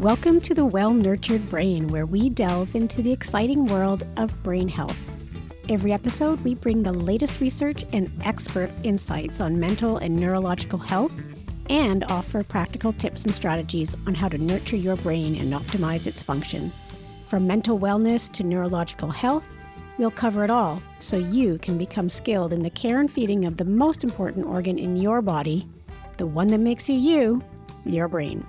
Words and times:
Welcome 0.00 0.40
to 0.40 0.54
the 0.54 0.64
Well 0.64 0.94
Nurtured 0.94 1.50
Brain, 1.50 1.86
where 1.88 2.06
we 2.06 2.30
delve 2.30 2.74
into 2.74 3.02
the 3.02 3.12
exciting 3.12 3.66
world 3.66 4.06
of 4.16 4.42
brain 4.42 4.66
health. 4.66 4.96
Every 5.68 5.92
episode, 5.92 6.40
we 6.40 6.54
bring 6.54 6.82
the 6.82 6.90
latest 6.90 7.38
research 7.38 7.84
and 7.92 8.10
expert 8.24 8.70
insights 8.82 9.42
on 9.42 9.60
mental 9.60 9.98
and 9.98 10.16
neurological 10.16 10.78
health 10.78 11.12
and 11.68 12.04
offer 12.04 12.42
practical 12.42 12.94
tips 12.94 13.26
and 13.26 13.34
strategies 13.34 13.94
on 14.06 14.14
how 14.14 14.30
to 14.30 14.38
nurture 14.38 14.76
your 14.76 14.96
brain 14.96 15.36
and 15.36 15.52
optimize 15.52 16.06
its 16.06 16.22
function. 16.22 16.72
From 17.28 17.46
mental 17.46 17.78
wellness 17.78 18.32
to 18.32 18.42
neurological 18.42 19.10
health, 19.10 19.44
we'll 19.98 20.10
cover 20.10 20.44
it 20.44 20.50
all 20.50 20.82
so 21.00 21.18
you 21.18 21.58
can 21.58 21.76
become 21.76 22.08
skilled 22.08 22.54
in 22.54 22.62
the 22.62 22.70
care 22.70 23.00
and 23.00 23.12
feeding 23.12 23.44
of 23.44 23.58
the 23.58 23.66
most 23.66 24.02
important 24.02 24.46
organ 24.46 24.78
in 24.78 24.96
your 24.96 25.20
body, 25.20 25.68
the 26.16 26.26
one 26.26 26.46
that 26.46 26.60
makes 26.60 26.88
you 26.88 26.96
you, 26.96 27.42
your 27.84 28.08
brain. 28.08 28.46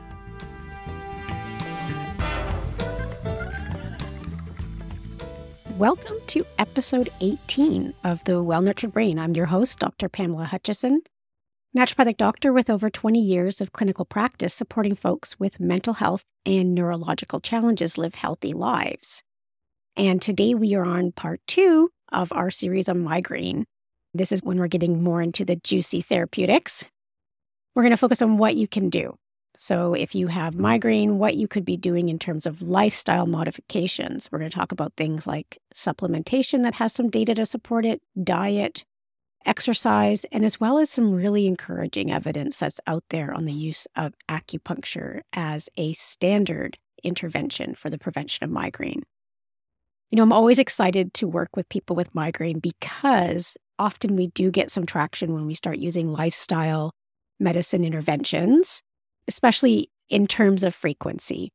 Welcome 5.81 6.17
to 6.27 6.45
episode 6.59 7.09
18 7.21 7.95
of 8.03 8.23
the 8.25 8.43
Well 8.43 8.61
Nurtured 8.61 8.91
Brain. 8.91 9.17
I'm 9.17 9.33
your 9.33 9.47
host, 9.47 9.79
Dr. 9.79 10.09
Pamela 10.09 10.43
Hutchison, 10.43 11.01
naturopathic 11.75 12.17
doctor 12.17 12.53
with 12.53 12.69
over 12.69 12.91
20 12.91 13.19
years 13.19 13.59
of 13.59 13.73
clinical 13.73 14.05
practice 14.05 14.53
supporting 14.53 14.95
folks 14.95 15.39
with 15.39 15.59
mental 15.59 15.95
health 15.95 16.23
and 16.45 16.75
neurological 16.75 17.39
challenges 17.39 17.97
live 17.97 18.13
healthy 18.13 18.53
lives. 18.53 19.23
And 19.97 20.21
today 20.21 20.53
we 20.53 20.75
are 20.75 20.85
on 20.85 21.13
part 21.13 21.41
two 21.47 21.89
of 22.11 22.31
our 22.31 22.51
series 22.51 22.87
on 22.87 23.03
migraine. 23.03 23.65
This 24.13 24.31
is 24.31 24.43
when 24.43 24.59
we're 24.59 24.67
getting 24.67 25.01
more 25.01 25.23
into 25.23 25.43
the 25.45 25.55
juicy 25.55 26.03
therapeutics. 26.03 26.85
We're 27.73 27.81
going 27.81 27.89
to 27.89 27.97
focus 27.97 28.21
on 28.21 28.37
what 28.37 28.55
you 28.55 28.67
can 28.67 28.91
do. 28.91 29.17
So, 29.63 29.93
if 29.93 30.15
you 30.15 30.25
have 30.25 30.55
migraine, 30.55 31.19
what 31.19 31.35
you 31.35 31.47
could 31.47 31.63
be 31.63 31.77
doing 31.77 32.09
in 32.09 32.17
terms 32.17 32.47
of 32.47 32.63
lifestyle 32.63 33.27
modifications. 33.27 34.27
We're 34.31 34.39
going 34.39 34.49
to 34.49 34.57
talk 34.57 34.71
about 34.71 34.93
things 34.97 35.27
like 35.27 35.59
supplementation 35.75 36.63
that 36.63 36.73
has 36.73 36.93
some 36.93 37.11
data 37.11 37.35
to 37.35 37.45
support 37.45 37.85
it, 37.85 38.01
diet, 38.23 38.85
exercise, 39.45 40.25
and 40.31 40.43
as 40.43 40.59
well 40.59 40.79
as 40.79 40.89
some 40.89 41.13
really 41.13 41.45
encouraging 41.45 42.11
evidence 42.11 42.57
that's 42.57 42.79
out 42.87 43.03
there 43.11 43.35
on 43.35 43.45
the 43.45 43.53
use 43.53 43.85
of 43.95 44.15
acupuncture 44.27 45.21
as 45.31 45.69
a 45.77 45.93
standard 45.93 46.79
intervention 47.03 47.75
for 47.75 47.91
the 47.91 47.99
prevention 47.99 48.43
of 48.43 48.49
migraine. 48.49 49.03
You 50.09 50.15
know, 50.15 50.23
I'm 50.23 50.33
always 50.33 50.57
excited 50.57 51.13
to 51.13 51.27
work 51.27 51.55
with 51.55 51.69
people 51.69 51.95
with 51.95 52.15
migraine 52.15 52.57
because 52.57 53.57
often 53.77 54.15
we 54.15 54.25
do 54.29 54.49
get 54.49 54.71
some 54.71 54.87
traction 54.87 55.35
when 55.35 55.45
we 55.45 55.53
start 55.53 55.77
using 55.77 56.09
lifestyle 56.09 56.89
medicine 57.39 57.83
interventions 57.83 58.81
especially 59.31 59.89
in 60.09 60.27
terms 60.27 60.61
of 60.61 60.75
frequency. 60.75 61.53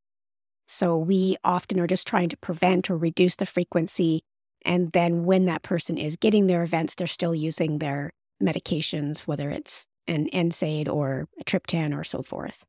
So 0.67 0.97
we 0.97 1.37
often 1.45 1.79
are 1.79 1.87
just 1.87 2.07
trying 2.07 2.31
to 2.31 2.37
prevent 2.39 2.91
or 2.91 2.97
reduce 2.97 3.37
the 3.37 3.45
frequency. 3.45 4.23
And 4.65 4.93
then 4.93 5.25
when 5.25 5.45
that 5.45 5.63
person 5.63 5.99
is 5.99 6.17
getting 6.17 6.47
their 6.47 6.63
events, 6.63 6.95
they're 6.95 7.07
still 7.07 7.35
using 7.35 7.79
their 7.79 8.13
medications, 8.43 9.21
whether 9.21 9.51
it's 9.51 9.87
an 10.07 10.31
NSAID 10.33 10.89
or 10.89 11.29
a 11.39 11.45
triptan 11.45 11.95
or 11.95 12.03
so 12.03 12.23
forth. 12.23 12.65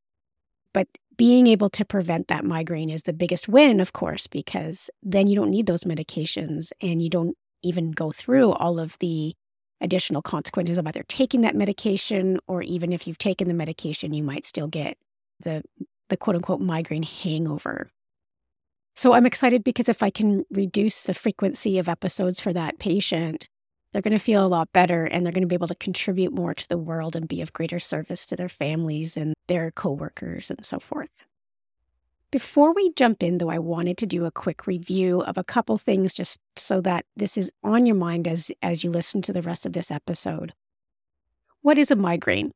But 0.74 0.88
being 1.16 1.46
able 1.46 1.70
to 1.70 1.86
prevent 1.86 2.28
that 2.28 2.44
migraine 2.44 2.90
is 2.90 3.04
the 3.04 3.14
biggest 3.14 3.48
win, 3.48 3.80
of 3.80 3.94
course, 3.94 4.26
because 4.26 4.90
then 5.02 5.26
you 5.26 5.34
don't 5.34 5.50
need 5.50 5.66
those 5.66 5.84
medications 5.84 6.70
and 6.82 7.00
you 7.00 7.08
don't 7.08 7.34
even 7.62 7.92
go 7.92 8.12
through 8.12 8.52
all 8.52 8.78
of 8.78 8.98
the 9.00 9.34
additional 9.80 10.22
consequences 10.22 10.78
of 10.78 10.86
either 10.86 11.04
taking 11.08 11.42
that 11.42 11.54
medication 11.54 12.38
or 12.46 12.62
even 12.62 12.92
if 12.92 13.06
you've 13.06 13.18
taken 13.18 13.48
the 13.48 13.54
medication, 13.54 14.12
you 14.12 14.22
might 14.22 14.46
still 14.46 14.68
get 14.68 14.98
the 15.40 15.62
the 16.08 16.16
quote 16.16 16.36
unquote 16.36 16.60
migraine 16.60 17.02
hangover. 17.02 17.90
So 18.96 19.12
I'm 19.12 19.26
excited 19.26 19.62
because 19.62 19.88
if 19.88 20.02
I 20.02 20.10
can 20.10 20.44
reduce 20.50 21.04
the 21.04 21.14
frequency 21.14 21.78
of 21.78 21.88
episodes 21.88 22.40
for 22.40 22.52
that 22.52 22.78
patient, 22.78 23.46
they're 23.92 24.02
going 24.02 24.12
to 24.12 24.18
feel 24.18 24.44
a 24.44 24.48
lot 24.48 24.72
better 24.72 25.04
and 25.04 25.24
they're 25.24 25.32
going 25.32 25.42
to 25.42 25.48
be 25.48 25.54
able 25.54 25.68
to 25.68 25.74
contribute 25.74 26.32
more 26.32 26.54
to 26.54 26.68
the 26.68 26.76
world 26.76 27.14
and 27.14 27.28
be 27.28 27.40
of 27.40 27.52
greater 27.52 27.78
service 27.78 28.26
to 28.26 28.36
their 28.36 28.48
families 28.48 29.16
and 29.16 29.34
their 29.46 29.70
coworkers 29.70 30.50
and 30.50 30.64
so 30.64 30.78
forth. 30.80 31.10
Before 32.30 32.74
we 32.74 32.92
jump 32.92 33.22
in, 33.22 33.38
though, 33.38 33.48
I 33.48 33.58
wanted 33.58 33.96
to 33.98 34.06
do 34.06 34.26
a 34.26 34.30
quick 34.30 34.66
review 34.66 35.22
of 35.22 35.38
a 35.38 35.44
couple 35.44 35.78
things 35.78 36.12
just 36.12 36.38
so 36.56 36.82
that 36.82 37.06
this 37.16 37.38
is 37.38 37.50
on 37.64 37.86
your 37.86 37.96
mind 37.96 38.28
as, 38.28 38.50
as 38.62 38.84
you 38.84 38.90
listen 38.90 39.22
to 39.22 39.32
the 39.32 39.40
rest 39.40 39.64
of 39.64 39.72
this 39.72 39.90
episode. 39.90 40.52
What 41.62 41.78
is 41.78 41.90
a 41.90 41.96
migraine? 41.96 42.52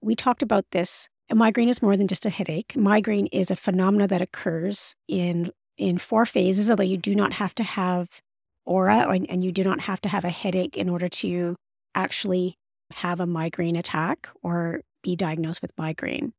We 0.00 0.14
talked 0.14 0.42
about 0.42 0.64
this. 0.70 1.08
A 1.28 1.34
migraine 1.34 1.68
is 1.68 1.82
more 1.82 1.96
than 1.96 2.06
just 2.06 2.24
a 2.24 2.30
headache. 2.30 2.76
Migraine 2.76 3.26
is 3.32 3.50
a 3.50 3.56
phenomena 3.56 4.06
that 4.06 4.22
occurs 4.22 4.94
in, 5.08 5.50
in 5.76 5.98
four 5.98 6.24
phases, 6.24 6.70
although 6.70 6.84
you 6.84 6.96
do 6.96 7.14
not 7.14 7.32
have 7.32 7.54
to 7.56 7.64
have 7.64 8.20
aura 8.64 9.08
and 9.08 9.42
you 9.42 9.50
do 9.50 9.64
not 9.64 9.80
have 9.80 10.00
to 10.02 10.08
have 10.08 10.24
a 10.24 10.30
headache 10.30 10.76
in 10.76 10.88
order 10.88 11.08
to 11.08 11.56
actually 11.96 12.56
have 12.92 13.18
a 13.18 13.26
migraine 13.26 13.76
attack 13.76 14.28
or 14.42 14.82
be 15.02 15.16
diagnosed 15.16 15.62
with 15.62 15.76
migraine. 15.76 16.32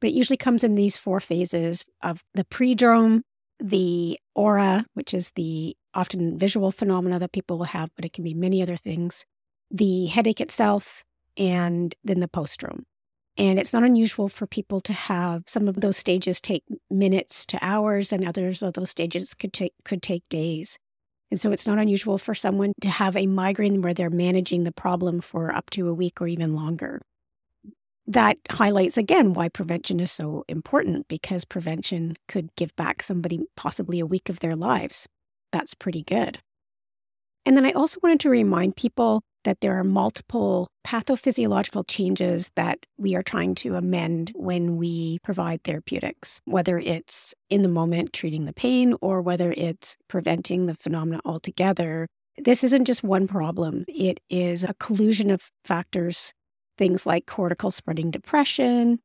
But 0.00 0.10
it 0.10 0.14
usually 0.14 0.36
comes 0.36 0.62
in 0.62 0.74
these 0.74 0.96
four 0.96 1.20
phases 1.20 1.84
of 2.02 2.22
the 2.34 2.44
prodrome, 2.44 3.22
the 3.58 4.18
aura, 4.34 4.84
which 4.94 5.14
is 5.14 5.32
the 5.34 5.76
often 5.94 6.38
visual 6.38 6.70
phenomena 6.70 7.18
that 7.18 7.32
people 7.32 7.58
will 7.58 7.64
have, 7.64 7.90
but 7.96 8.04
it 8.04 8.12
can 8.12 8.24
be 8.24 8.34
many 8.34 8.60
other 8.62 8.76
things, 8.76 9.24
the 9.70 10.06
headache 10.06 10.40
itself, 10.40 11.02
and 11.36 11.94
then 12.04 12.20
the 12.20 12.28
postdrome. 12.28 12.82
And 13.38 13.58
it's 13.58 13.72
not 13.72 13.84
unusual 13.84 14.28
for 14.28 14.46
people 14.46 14.80
to 14.80 14.92
have 14.92 15.42
some 15.46 15.68
of 15.68 15.80
those 15.80 15.96
stages 15.96 16.40
take 16.40 16.64
minutes 16.90 17.44
to 17.46 17.58
hours, 17.62 18.12
and 18.12 18.26
others 18.26 18.62
of 18.62 18.74
those 18.74 18.90
stages 18.90 19.34
could 19.34 19.52
take 19.52 19.72
could 19.84 20.02
take 20.02 20.28
days. 20.28 20.78
And 21.30 21.40
so 21.40 21.50
it's 21.50 21.66
not 21.66 21.78
unusual 21.78 22.18
for 22.18 22.34
someone 22.34 22.72
to 22.82 22.88
have 22.88 23.16
a 23.16 23.26
migraine 23.26 23.82
where 23.82 23.92
they're 23.92 24.10
managing 24.10 24.64
the 24.64 24.72
problem 24.72 25.20
for 25.20 25.52
up 25.52 25.70
to 25.70 25.88
a 25.88 25.94
week 25.94 26.20
or 26.20 26.28
even 26.28 26.54
longer 26.54 27.02
that 28.06 28.38
highlights 28.50 28.96
again 28.96 29.32
why 29.34 29.48
prevention 29.48 30.00
is 30.00 30.12
so 30.12 30.44
important 30.48 31.08
because 31.08 31.44
prevention 31.44 32.16
could 32.28 32.54
give 32.56 32.74
back 32.76 33.02
somebody 33.02 33.40
possibly 33.56 34.00
a 34.00 34.06
week 34.06 34.28
of 34.28 34.40
their 34.40 34.56
lives. 34.56 35.08
That's 35.52 35.74
pretty 35.74 36.02
good. 36.02 36.38
And 37.44 37.56
then 37.56 37.64
I 37.64 37.72
also 37.72 38.00
wanted 38.02 38.20
to 38.20 38.30
remind 38.30 38.76
people 38.76 39.22
that 39.44 39.60
there 39.60 39.78
are 39.78 39.84
multiple 39.84 40.68
pathophysiological 40.84 41.84
changes 41.86 42.50
that 42.56 42.80
we 42.98 43.14
are 43.14 43.22
trying 43.22 43.54
to 43.54 43.76
amend 43.76 44.32
when 44.34 44.76
we 44.76 45.20
provide 45.22 45.62
therapeutics, 45.62 46.40
whether 46.44 46.78
it's 46.78 47.32
in 47.48 47.62
the 47.62 47.68
moment 47.68 48.12
treating 48.12 48.44
the 48.44 48.52
pain 48.52 48.94
or 49.00 49.22
whether 49.22 49.54
it's 49.56 49.96
preventing 50.08 50.66
the 50.66 50.74
phenomena 50.74 51.20
altogether. 51.24 52.08
This 52.36 52.64
isn't 52.64 52.86
just 52.86 53.04
one 53.04 53.28
problem, 53.28 53.84
it 53.88 54.18
is 54.28 54.64
a 54.64 54.74
collusion 54.74 55.30
of 55.30 55.50
factors 55.64 56.34
things 56.76 57.06
like 57.06 57.26
cortical 57.26 57.70
spreading 57.70 58.10
depression, 58.10 59.00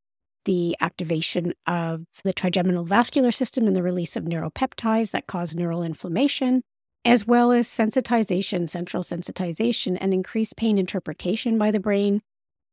the 0.46 0.76
activation 0.82 1.54
of 1.68 2.06
the 2.24 2.34
trigeminal 2.34 2.84
vascular 2.84 3.32
system 3.32 3.68
and 3.68 3.76
the 3.76 3.84
release 3.84 4.16
of 4.16 4.24
neuropeptides 4.24 5.12
that 5.12 5.28
cause 5.28 5.56
neural 5.56 5.84
inflammation, 5.84 6.64
as 7.06 7.26
well 7.28 7.52
as 7.52 7.68
sensitization, 7.68 8.68
central 8.68 9.04
sensitization, 9.04 9.98
and 10.00 10.14
increased 10.14 10.58
pain 10.58 10.78
interpretation 10.78 11.58
by 11.58 11.72
the 11.72 11.80
brain. 11.80 12.22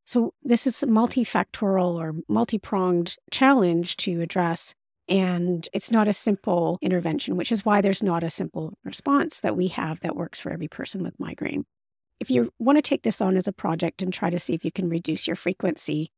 So, 0.07 0.33
this 0.43 0.67
is 0.67 0.83
a 0.83 0.87
multifactorial 0.87 1.95
or 1.97 2.15
multi 2.29 2.59
pronged 2.59 3.17
challenge 3.31 3.97
to 3.99 4.23
address. 4.23 4.75
And 5.07 5.67
it's 5.73 5.91
not 5.91 6.09
a 6.09 6.13
simple 6.13 6.79
intervention, 6.83 7.37
which 7.37 7.51
is 7.51 7.65
why 7.65 7.81
there's 7.81 8.03
not 8.03 8.23
a 8.23 8.31
simple 8.31 8.75
response 8.85 9.41
that 9.41 9.57
we 9.57 9.69
have 9.69 10.01
that 10.01 10.17
works 10.17 10.39
for 10.39 10.51
every 10.51 10.69
person 10.69 11.03
with 11.03 11.19
migraine 11.19 11.65
if 12.21 12.31
you 12.31 12.53
want 12.59 12.77
to 12.79 12.83
take 12.83 13.03
this 13.03 13.21
on 13.21 13.37
as 13.37 13.47
a 13.47 13.53
project 13.53 14.03
and 14.03 14.13
try 14.13 14.31
to 14.31 14.39
see 14.39 14.55
if 14.55 14.65
you 14.65 14.73
can 14.73 14.89
reduce 14.89 15.27
your 15.27 15.37
frequency, 15.37 16.11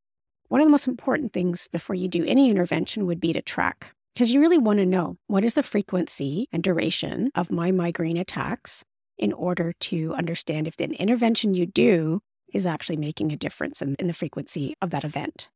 one 0.49 0.61
of 0.61 0.66
the 0.66 0.71
most 0.71 0.88
important 0.88 1.33
things 1.33 1.69
before 1.69 1.94
you 1.94 2.09
do 2.09 2.25
any 2.25 2.50
intervention 2.50 3.06
would 3.06 3.20
be 3.20 3.32
to 3.32 3.43
track. 3.43 3.94
Because 4.14 4.32
you 4.32 4.41
really 4.41 4.58
want 4.58 4.79
to 4.79 4.87
know 4.87 5.17
what 5.29 5.44
is 5.44 5.55
the 5.55 5.62
frequency 5.62 6.49
and 6.52 6.62
duration 6.62 7.31
of 7.35 7.52
my 7.52 7.70
migraine 7.70 8.17
attacks 8.17 8.85
in 9.17 9.32
order 9.32 9.73
to 9.79 10.12
understand 10.14 10.67
if 10.67 10.76
the 10.76 10.91
intervention 11.00 11.55
you 11.55 11.67
do 11.67 12.20
is 12.53 12.67
actually 12.67 12.96
making 12.96 13.31
a 13.31 13.37
difference 13.37 13.81
in, 13.81 13.94
in 13.96 14.08
the 14.08 14.12
frequency 14.12 14.75
of 14.82 14.91
that 14.91 15.05
event. 15.05 15.49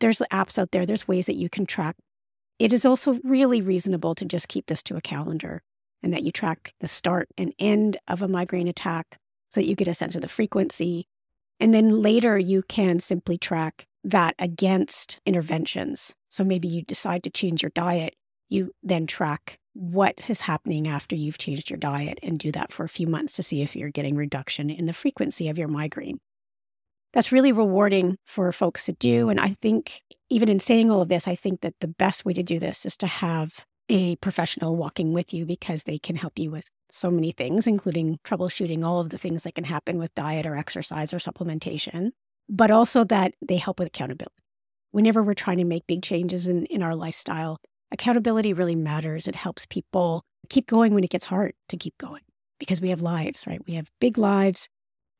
There's 0.00 0.18
apps 0.30 0.58
out 0.58 0.72
there, 0.72 0.84
there's 0.84 1.08
ways 1.08 1.26
that 1.26 1.36
you 1.36 1.48
can 1.48 1.64
track. 1.64 1.96
It 2.58 2.72
is 2.72 2.84
also 2.84 3.18
really 3.24 3.62
reasonable 3.62 4.14
to 4.16 4.24
just 4.24 4.48
keep 4.48 4.66
this 4.66 4.82
to 4.84 4.96
a 4.96 5.00
calendar 5.00 5.62
and 6.02 6.12
that 6.12 6.22
you 6.22 6.30
track 6.30 6.74
the 6.80 6.88
start 6.88 7.28
and 7.38 7.54
end 7.58 7.96
of 8.06 8.20
a 8.20 8.28
migraine 8.28 8.68
attack 8.68 9.18
so 9.54 9.60
that 9.60 9.68
you 9.68 9.76
get 9.76 9.86
a 9.86 9.94
sense 9.94 10.16
of 10.16 10.20
the 10.20 10.28
frequency. 10.28 11.06
And 11.60 11.72
then 11.72 12.02
later 12.02 12.36
you 12.36 12.64
can 12.64 12.98
simply 12.98 13.38
track 13.38 13.86
that 14.02 14.34
against 14.36 15.20
interventions. 15.24 16.12
So 16.28 16.42
maybe 16.42 16.66
you 16.66 16.82
decide 16.82 17.22
to 17.22 17.30
change 17.30 17.62
your 17.62 17.70
diet, 17.70 18.16
you 18.48 18.72
then 18.82 19.06
track 19.06 19.60
what 19.72 20.28
is 20.28 20.42
happening 20.42 20.88
after 20.88 21.14
you've 21.14 21.38
changed 21.38 21.70
your 21.70 21.78
diet 21.78 22.18
and 22.20 22.36
do 22.36 22.50
that 22.50 22.72
for 22.72 22.82
a 22.82 22.88
few 22.88 23.06
months 23.06 23.36
to 23.36 23.44
see 23.44 23.62
if 23.62 23.76
you're 23.76 23.90
getting 23.90 24.16
reduction 24.16 24.70
in 24.70 24.86
the 24.86 24.92
frequency 24.92 25.48
of 25.48 25.56
your 25.56 25.68
migraine. 25.68 26.18
That's 27.12 27.30
really 27.30 27.52
rewarding 27.52 28.18
for 28.24 28.50
folks 28.50 28.86
to 28.86 28.92
do. 28.92 29.28
And 29.28 29.38
I 29.38 29.56
think 29.62 30.02
even 30.30 30.48
in 30.48 30.58
saying 30.58 30.90
all 30.90 31.02
of 31.02 31.08
this, 31.08 31.28
I 31.28 31.36
think 31.36 31.60
that 31.60 31.74
the 31.80 31.86
best 31.86 32.24
way 32.24 32.32
to 32.32 32.42
do 32.42 32.58
this 32.58 32.84
is 32.84 32.96
to 32.96 33.06
have 33.06 33.64
a 33.88 34.16
professional 34.16 34.74
walking 34.74 35.12
with 35.12 35.32
you 35.32 35.46
because 35.46 35.84
they 35.84 35.98
can 35.98 36.16
help 36.16 36.40
you 36.40 36.50
with 36.50 36.68
so 36.94 37.10
many 37.10 37.32
things, 37.32 37.66
including 37.66 38.18
troubleshooting 38.24 38.84
all 38.84 39.00
of 39.00 39.10
the 39.10 39.18
things 39.18 39.42
that 39.42 39.54
can 39.54 39.64
happen 39.64 39.98
with 39.98 40.14
diet 40.14 40.46
or 40.46 40.56
exercise 40.56 41.12
or 41.12 41.18
supplementation, 41.18 42.10
but 42.48 42.70
also 42.70 43.04
that 43.04 43.34
they 43.46 43.56
help 43.56 43.78
with 43.78 43.88
accountability. 43.88 44.34
Whenever 44.92 45.22
we're 45.22 45.34
trying 45.34 45.58
to 45.58 45.64
make 45.64 45.86
big 45.88 46.02
changes 46.02 46.46
in, 46.46 46.66
in 46.66 46.82
our 46.82 46.94
lifestyle, 46.94 47.58
accountability 47.90 48.52
really 48.52 48.76
matters. 48.76 49.26
It 49.26 49.34
helps 49.34 49.66
people 49.66 50.22
keep 50.48 50.66
going 50.66 50.94
when 50.94 51.02
it 51.02 51.10
gets 51.10 51.24
hard 51.24 51.54
to 51.68 51.76
keep 51.76 51.98
going 51.98 52.22
because 52.60 52.80
we 52.80 52.90
have 52.90 53.02
lives, 53.02 53.46
right? 53.46 53.60
We 53.66 53.74
have 53.74 53.90
big 54.00 54.16
lives. 54.16 54.68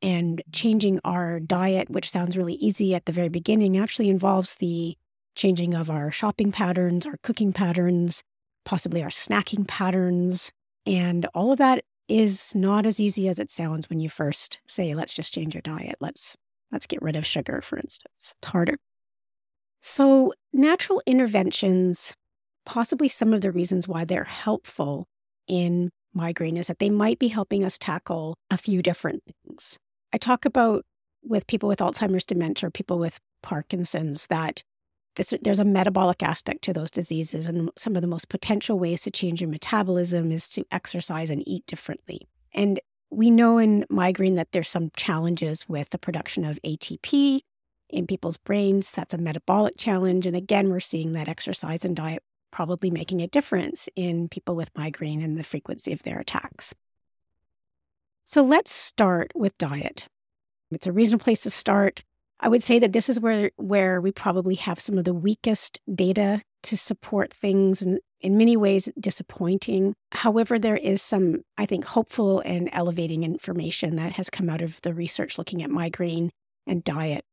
And 0.00 0.42
changing 0.52 1.00
our 1.02 1.40
diet, 1.40 1.90
which 1.90 2.10
sounds 2.10 2.36
really 2.36 2.54
easy 2.54 2.94
at 2.94 3.06
the 3.06 3.12
very 3.12 3.30
beginning, 3.30 3.76
actually 3.76 4.10
involves 4.10 4.56
the 4.56 4.96
changing 5.34 5.74
of 5.74 5.90
our 5.90 6.10
shopping 6.10 6.52
patterns, 6.52 7.06
our 7.06 7.16
cooking 7.22 7.52
patterns, 7.52 8.22
possibly 8.64 9.02
our 9.02 9.08
snacking 9.08 9.66
patterns. 9.66 10.52
And 10.86 11.26
all 11.34 11.52
of 11.52 11.58
that 11.58 11.84
is 12.08 12.54
not 12.54 12.86
as 12.86 13.00
easy 13.00 13.28
as 13.28 13.38
it 13.38 13.50
sounds 13.50 13.88
when 13.88 14.00
you 14.00 14.08
first 14.08 14.60
say, 14.66 14.94
let's 14.94 15.14
just 15.14 15.32
change 15.32 15.54
your 15.54 15.62
diet. 15.62 15.96
Let's 16.00 16.36
let's 16.70 16.86
get 16.86 17.02
rid 17.02 17.16
of 17.16 17.24
sugar, 17.24 17.60
for 17.60 17.78
instance. 17.78 18.34
It's 18.38 18.50
harder. 18.50 18.78
So, 19.80 20.32
natural 20.52 21.02
interventions, 21.06 22.14
possibly 22.66 23.08
some 23.08 23.32
of 23.32 23.42
the 23.42 23.52
reasons 23.52 23.86
why 23.86 24.04
they're 24.04 24.24
helpful 24.24 25.06
in 25.46 25.90
migraine 26.14 26.56
is 26.56 26.68
that 26.68 26.78
they 26.78 26.90
might 26.90 27.18
be 27.18 27.28
helping 27.28 27.64
us 27.64 27.78
tackle 27.78 28.36
a 28.50 28.56
few 28.56 28.82
different 28.82 29.22
things. 29.24 29.78
I 30.12 30.18
talk 30.18 30.44
about 30.44 30.84
with 31.22 31.46
people 31.46 31.68
with 31.68 31.80
Alzheimer's 31.80 32.24
dementia 32.24 32.70
people 32.70 32.98
with 32.98 33.18
Parkinson's 33.42 34.26
that 34.28 34.62
this, 35.16 35.34
there's 35.42 35.58
a 35.58 35.64
metabolic 35.64 36.22
aspect 36.22 36.62
to 36.62 36.72
those 36.72 36.90
diseases. 36.90 37.46
And 37.46 37.70
some 37.76 37.96
of 37.96 38.02
the 38.02 38.08
most 38.08 38.28
potential 38.28 38.78
ways 38.78 39.02
to 39.02 39.10
change 39.10 39.40
your 39.40 39.50
metabolism 39.50 40.32
is 40.32 40.48
to 40.50 40.64
exercise 40.70 41.30
and 41.30 41.46
eat 41.46 41.66
differently. 41.66 42.28
And 42.52 42.80
we 43.10 43.30
know 43.30 43.58
in 43.58 43.86
migraine 43.88 44.34
that 44.34 44.52
there's 44.52 44.68
some 44.68 44.90
challenges 44.96 45.68
with 45.68 45.90
the 45.90 45.98
production 45.98 46.44
of 46.44 46.60
ATP 46.62 47.40
in 47.90 48.06
people's 48.06 48.36
brains. 48.36 48.90
That's 48.90 49.14
a 49.14 49.18
metabolic 49.18 49.76
challenge. 49.76 50.26
And 50.26 50.36
again, 50.36 50.70
we're 50.70 50.80
seeing 50.80 51.12
that 51.12 51.28
exercise 51.28 51.84
and 51.84 51.94
diet 51.94 52.22
probably 52.50 52.90
making 52.90 53.20
a 53.20 53.26
difference 53.26 53.88
in 53.96 54.28
people 54.28 54.54
with 54.54 54.76
migraine 54.76 55.22
and 55.22 55.36
the 55.36 55.44
frequency 55.44 55.92
of 55.92 56.02
their 56.02 56.18
attacks. 56.18 56.74
So 58.24 58.42
let's 58.42 58.72
start 58.72 59.32
with 59.34 59.58
diet. 59.58 60.08
It's 60.70 60.86
a 60.86 60.92
reasonable 60.92 61.24
place 61.24 61.42
to 61.42 61.50
start. 61.50 62.02
I 62.44 62.48
would 62.48 62.62
say 62.62 62.78
that 62.78 62.92
this 62.92 63.08
is 63.08 63.18
where 63.18 63.50
where 63.56 64.02
we 64.02 64.12
probably 64.12 64.54
have 64.56 64.78
some 64.78 64.98
of 64.98 65.04
the 65.04 65.14
weakest 65.14 65.80
data 65.92 66.42
to 66.64 66.76
support 66.76 67.32
things 67.32 67.80
and 67.80 68.00
in 68.20 68.36
many 68.36 68.54
ways 68.54 68.92
disappointing. 69.00 69.94
However, 70.12 70.58
there 70.58 70.76
is 70.76 71.00
some, 71.00 71.42
I 71.56 71.64
think, 71.64 71.86
hopeful 71.86 72.40
and 72.40 72.68
elevating 72.70 73.22
information 73.22 73.96
that 73.96 74.12
has 74.12 74.28
come 74.28 74.50
out 74.50 74.60
of 74.60 74.78
the 74.82 74.92
research 74.92 75.38
looking 75.38 75.62
at 75.62 75.70
migraine 75.70 76.30
and 76.66 76.84
diet. 76.84 77.24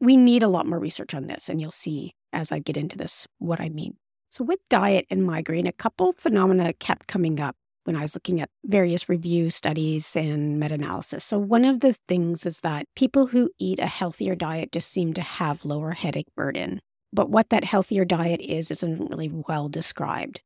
We 0.00 0.16
need 0.16 0.42
a 0.42 0.48
lot 0.48 0.66
more 0.66 0.80
research 0.80 1.14
on 1.14 1.28
this, 1.28 1.48
and 1.48 1.60
you'll 1.60 1.70
see 1.70 2.14
as 2.32 2.50
I 2.50 2.58
get 2.58 2.76
into 2.76 2.98
this 2.98 3.28
what 3.38 3.60
I 3.60 3.68
mean. 3.68 3.98
So, 4.30 4.42
with 4.42 4.58
diet 4.68 5.06
and 5.10 5.24
migraine, 5.24 5.68
a 5.68 5.72
couple 5.72 6.12
phenomena 6.18 6.72
kept 6.72 7.06
coming 7.06 7.38
up 7.38 7.54
when 7.88 7.96
I 7.96 8.02
was 8.02 8.14
looking 8.14 8.38
at 8.38 8.50
various 8.66 9.08
review 9.08 9.48
studies 9.48 10.14
and 10.14 10.60
meta 10.60 10.74
analysis. 10.74 11.24
So, 11.24 11.38
one 11.38 11.64
of 11.64 11.80
the 11.80 11.94
things 12.06 12.44
is 12.44 12.60
that 12.60 12.84
people 12.94 13.28
who 13.28 13.50
eat 13.58 13.78
a 13.78 13.86
healthier 13.86 14.34
diet 14.34 14.72
just 14.72 14.90
seem 14.90 15.14
to 15.14 15.22
have 15.22 15.64
lower 15.64 15.92
headache 15.92 16.28
burden. 16.36 16.82
But 17.14 17.30
what 17.30 17.48
that 17.48 17.64
healthier 17.64 18.04
diet 18.04 18.42
is 18.42 18.70
isn't 18.70 19.08
really 19.10 19.30
well 19.32 19.70
described. 19.70 20.42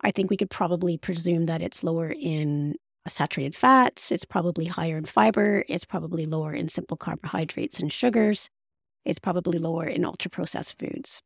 I 0.00 0.10
think 0.10 0.30
we 0.30 0.36
could 0.36 0.50
probably 0.50 0.98
presume 0.98 1.46
that 1.46 1.62
it's 1.62 1.84
lower 1.84 2.12
in 2.18 2.74
uh, 3.06 3.10
saturated 3.10 3.54
fats, 3.54 4.10
it's 4.10 4.24
probably 4.24 4.64
higher 4.64 4.98
in 4.98 5.04
fiber, 5.04 5.64
it's 5.68 5.84
probably 5.84 6.26
lower 6.26 6.52
in 6.52 6.68
simple 6.68 6.96
carbohydrates 6.96 7.78
and 7.78 7.92
sugars, 7.92 8.48
it's 9.04 9.20
probably 9.20 9.60
lower 9.60 9.86
in 9.86 10.04
ultra 10.04 10.28
processed 10.28 10.76
foods. 10.76 11.22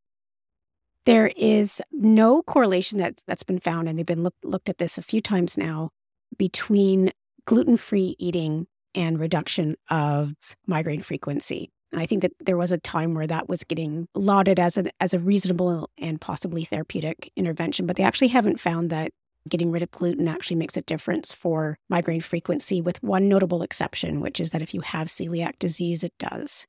There 1.06 1.30
is 1.36 1.82
no 1.92 2.42
correlation 2.42 2.98
that, 2.98 3.20
that's 3.26 3.42
been 3.42 3.58
found, 3.58 3.88
and 3.88 3.98
they've 3.98 4.06
been 4.06 4.22
look, 4.22 4.34
looked 4.42 4.68
at 4.68 4.78
this 4.78 4.96
a 4.96 5.02
few 5.02 5.20
times 5.20 5.58
now, 5.58 5.90
between 6.38 7.12
gluten 7.46 7.76
free 7.76 8.16
eating 8.18 8.66
and 8.94 9.20
reduction 9.20 9.76
of 9.90 10.34
migraine 10.66 11.02
frequency. 11.02 11.70
And 11.92 12.00
I 12.00 12.06
think 12.06 12.22
that 12.22 12.32
there 12.40 12.56
was 12.56 12.72
a 12.72 12.78
time 12.78 13.14
where 13.14 13.26
that 13.26 13.48
was 13.48 13.64
getting 13.64 14.08
lauded 14.14 14.58
as, 14.58 14.76
an, 14.76 14.90
as 14.98 15.14
a 15.14 15.18
reasonable 15.18 15.90
and 15.98 16.20
possibly 16.20 16.64
therapeutic 16.64 17.30
intervention, 17.36 17.86
but 17.86 17.96
they 17.96 18.02
actually 18.02 18.28
haven't 18.28 18.58
found 18.58 18.90
that 18.90 19.12
getting 19.48 19.70
rid 19.70 19.82
of 19.82 19.90
gluten 19.90 20.26
actually 20.26 20.56
makes 20.56 20.76
a 20.76 20.82
difference 20.82 21.32
for 21.32 21.76
migraine 21.88 22.20
frequency, 22.20 22.80
with 22.80 23.02
one 23.02 23.28
notable 23.28 23.62
exception, 23.62 24.20
which 24.20 24.40
is 24.40 24.50
that 24.50 24.62
if 24.62 24.72
you 24.72 24.80
have 24.80 25.08
celiac 25.08 25.58
disease, 25.58 26.02
it 26.02 26.14
does. 26.18 26.66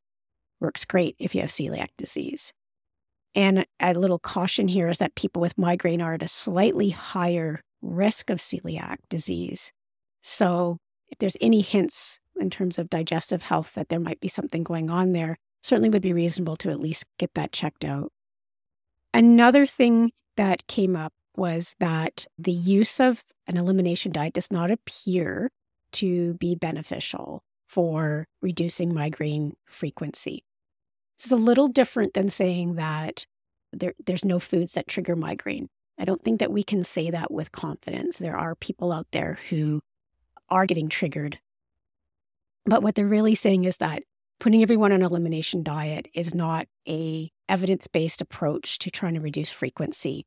Works 0.60 0.84
great 0.84 1.16
if 1.20 1.34
you 1.34 1.42
have 1.42 1.50
celiac 1.50 1.88
disease. 1.98 2.52
And 3.36 3.66
a 3.82 3.94
little 3.94 4.20
caution 4.20 4.70
here 4.70 4.88
is 4.88 4.98
that 5.00 5.16
people 5.16 5.42
with 5.42 5.58
migraine 5.58 6.02
are 6.02 6.14
at 6.14 6.24
a 6.24 6.28
slightly 6.28 6.90
higher 6.90 7.62
risk 7.82 8.30
of 8.30 8.40
celiac 8.40 8.98
disease. 9.10 9.74
So, 10.22 10.78
if 11.10 11.20
there's 11.20 11.38
any 11.42 11.62
hints 11.62 12.20
in 12.40 12.50
terms 12.50 12.80
of 12.80 12.90
digestive 12.90 13.44
health 13.44 13.74
that 13.74 13.90
there 13.90 14.00
might 14.00 14.20
be 14.20 14.28
something 14.28 14.64
going 14.64 14.90
on 14.90 15.12
there, 15.12 15.38
certainly 15.62 15.90
would 15.90 16.02
be 16.02 16.14
reasonable 16.14 16.56
to 16.58 16.70
at 16.72 16.80
least 16.80 17.06
get 17.20 17.34
that 17.36 17.52
checked 17.52 17.84
out. 17.84 18.12
Another 19.14 19.66
thing 19.66 20.12
that 20.36 20.68
came 20.68 20.96
up 20.96 21.14
was 21.38 21.76
that 21.80 22.26
the 22.38 22.52
use 22.52 23.00
of 23.00 23.24
an 23.48 23.58
elimination 23.58 24.12
diet 24.12 24.34
does 24.34 24.52
not 24.52 24.72
appear 24.72 25.50
to 25.92 26.34
be 26.36 26.56
beneficial 26.56 27.44
for 27.68 28.28
reducing 28.42 28.94
migraine 28.94 29.56
frequency. 29.66 30.44
Is 31.23 31.31
a 31.31 31.38
little 31.38 31.69
different 31.69 32.13
than 32.13 32.29
saying 32.29 32.75
that 32.75 33.25
there, 33.71 33.94
there's 34.06 34.25
no 34.25 34.38
foods 34.38 34.73
that 34.73 34.88
trigger 34.88 35.15
migraine. 35.15 35.69
I 35.97 36.06
don't 36.06 36.23
think 36.23 36.39
that 36.39 36.51
we 36.51 36.62
can 36.62 36.83
say 36.83 37.09
that 37.09 37.31
with 37.31 37.51
confidence. 37.51 38.19
There 38.19 38.38
are 38.38 38.53
people 38.53 38.91
out 38.91 39.07
there 39.12 39.39
who 39.50 39.81
are 40.50 40.65
getting 40.65 40.89
triggered. 40.89 41.39
But 42.65 42.83
what 42.83 42.95
they're 42.95 43.07
really 43.07 43.33
saying 43.33 43.65
is 43.65 43.77
that 43.77 44.03
putting 44.39 44.62
everyone 44.62 44.91
on 44.91 45.01
elimination 45.01 45.63
diet 45.63 46.07
is 46.13 46.35
not 46.35 46.67
a 46.88 47.31
evidence-based 47.47 48.21
approach 48.21 48.77
to 48.79 48.91
trying 48.91 49.13
to 49.15 49.21
reduce 49.21 49.50
frequency. 49.50 50.25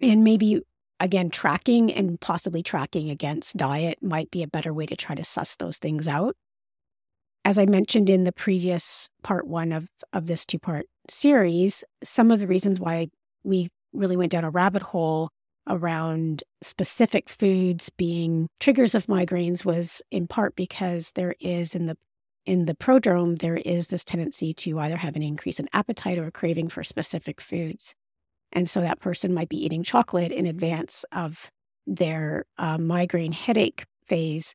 And 0.00 0.22
maybe 0.22 0.60
again 1.00 1.30
tracking 1.30 1.92
and 1.92 2.20
possibly 2.20 2.62
tracking 2.62 3.10
against 3.10 3.56
diet 3.56 4.02
might 4.02 4.30
be 4.30 4.42
a 4.42 4.48
better 4.48 4.72
way 4.72 4.86
to 4.86 4.94
try 4.94 5.16
to 5.16 5.24
suss 5.24 5.56
those 5.56 5.78
things 5.78 6.06
out 6.06 6.36
as 7.44 7.58
I 7.58 7.66
mentioned 7.66 8.08
in 8.08 8.24
the 8.24 8.32
previous 8.32 9.08
part 9.22 9.46
one 9.46 9.72
of, 9.72 9.88
of 10.12 10.26
this 10.26 10.46
two 10.46 10.58
part 10.58 10.86
series, 11.08 11.84
some 12.02 12.30
of 12.30 12.40
the 12.40 12.46
reasons 12.46 12.78
why 12.78 13.08
we 13.42 13.68
really 13.92 14.16
went 14.16 14.32
down 14.32 14.44
a 14.44 14.50
rabbit 14.50 14.82
hole 14.82 15.28
around 15.68 16.42
specific 16.62 17.28
foods 17.28 17.90
being 17.90 18.48
triggers 18.58 18.94
of 18.94 19.06
migraines 19.06 19.64
was 19.64 20.02
in 20.10 20.26
part 20.26 20.56
because 20.56 21.12
there 21.12 21.34
is 21.40 21.74
in 21.74 21.86
the 21.86 21.96
in 22.44 22.64
the 22.64 22.74
prodrome 22.74 23.38
there 23.38 23.58
is 23.58 23.86
this 23.88 24.02
tendency 24.02 24.52
to 24.52 24.80
either 24.80 24.96
have 24.96 25.14
an 25.14 25.22
increase 25.22 25.60
in 25.60 25.68
appetite 25.72 26.18
or 26.18 26.26
a 26.26 26.32
craving 26.32 26.68
for 26.68 26.82
specific 26.82 27.40
foods. 27.40 27.94
And 28.50 28.68
so 28.68 28.80
that 28.80 29.00
person 29.00 29.32
might 29.32 29.48
be 29.48 29.64
eating 29.64 29.84
chocolate 29.84 30.32
in 30.32 30.46
advance 30.46 31.04
of 31.12 31.50
their 31.86 32.44
uh, 32.58 32.78
migraine 32.78 33.32
headache 33.32 33.84
phase 34.06 34.54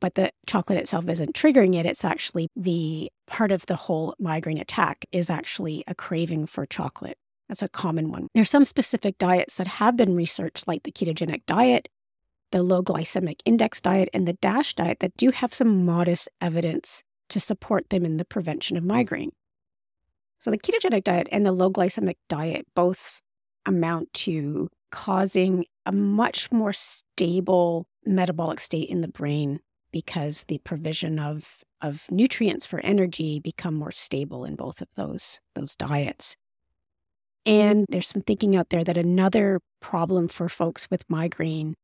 but 0.00 0.14
the 0.14 0.32
chocolate 0.46 0.78
itself 0.78 1.08
isn't 1.08 1.34
triggering 1.34 1.76
it. 1.76 1.86
It's 1.86 2.04
actually 2.04 2.48
the 2.56 3.10
part 3.26 3.52
of 3.52 3.66
the 3.66 3.76
whole 3.76 4.14
migraine 4.18 4.58
attack 4.58 5.04
is 5.12 5.30
actually 5.30 5.84
a 5.86 5.94
craving 5.94 6.46
for 6.46 6.66
chocolate. 6.66 7.18
That's 7.48 7.62
a 7.62 7.68
common 7.68 8.10
one. 8.10 8.28
There's 8.34 8.50
some 8.50 8.64
specific 8.64 9.18
diets 9.18 9.56
that 9.56 9.66
have 9.66 9.96
been 9.96 10.14
researched, 10.14 10.68
like 10.68 10.84
the 10.84 10.92
ketogenic 10.92 11.42
diet, 11.46 11.88
the 12.52 12.62
low 12.62 12.82
glycemic 12.82 13.40
index 13.44 13.80
diet, 13.80 14.08
and 14.14 14.26
the 14.26 14.34
DASH 14.34 14.74
diet, 14.74 15.00
that 15.00 15.16
do 15.16 15.30
have 15.30 15.52
some 15.52 15.84
modest 15.84 16.28
evidence 16.40 17.02
to 17.28 17.40
support 17.40 17.90
them 17.90 18.04
in 18.04 18.16
the 18.16 18.24
prevention 18.24 18.76
of 18.76 18.84
migraine. 18.84 19.32
So, 20.38 20.50
the 20.50 20.58
ketogenic 20.58 21.04
diet 21.04 21.28
and 21.30 21.44
the 21.44 21.52
low 21.52 21.70
glycemic 21.70 22.16
diet 22.28 22.66
both 22.74 23.20
amount 23.66 24.12
to 24.14 24.68
causing 24.90 25.66
a 25.86 25.92
much 25.92 26.50
more 26.50 26.72
stable 26.72 27.86
metabolic 28.04 28.60
state 28.60 28.88
in 28.88 29.00
the 29.00 29.08
brain 29.08 29.60
because 29.92 30.44
the 30.44 30.58
provision 30.58 31.18
of 31.18 31.62
of 31.80 32.10
nutrients 32.10 32.66
for 32.66 32.80
energy 32.80 33.40
become 33.40 33.74
more 33.74 33.90
stable 33.90 34.44
in 34.44 34.56
both 34.56 34.80
of 34.80 34.88
those 34.96 35.40
those 35.54 35.76
diets. 35.76 36.36
And 37.46 37.86
there's 37.88 38.08
some 38.08 38.22
thinking 38.22 38.54
out 38.54 38.68
there 38.70 38.84
that 38.84 38.98
another 38.98 39.60
problem 39.80 40.28
for 40.28 40.48
folks 40.48 40.88
with 40.90 41.08
migraine 41.08 41.74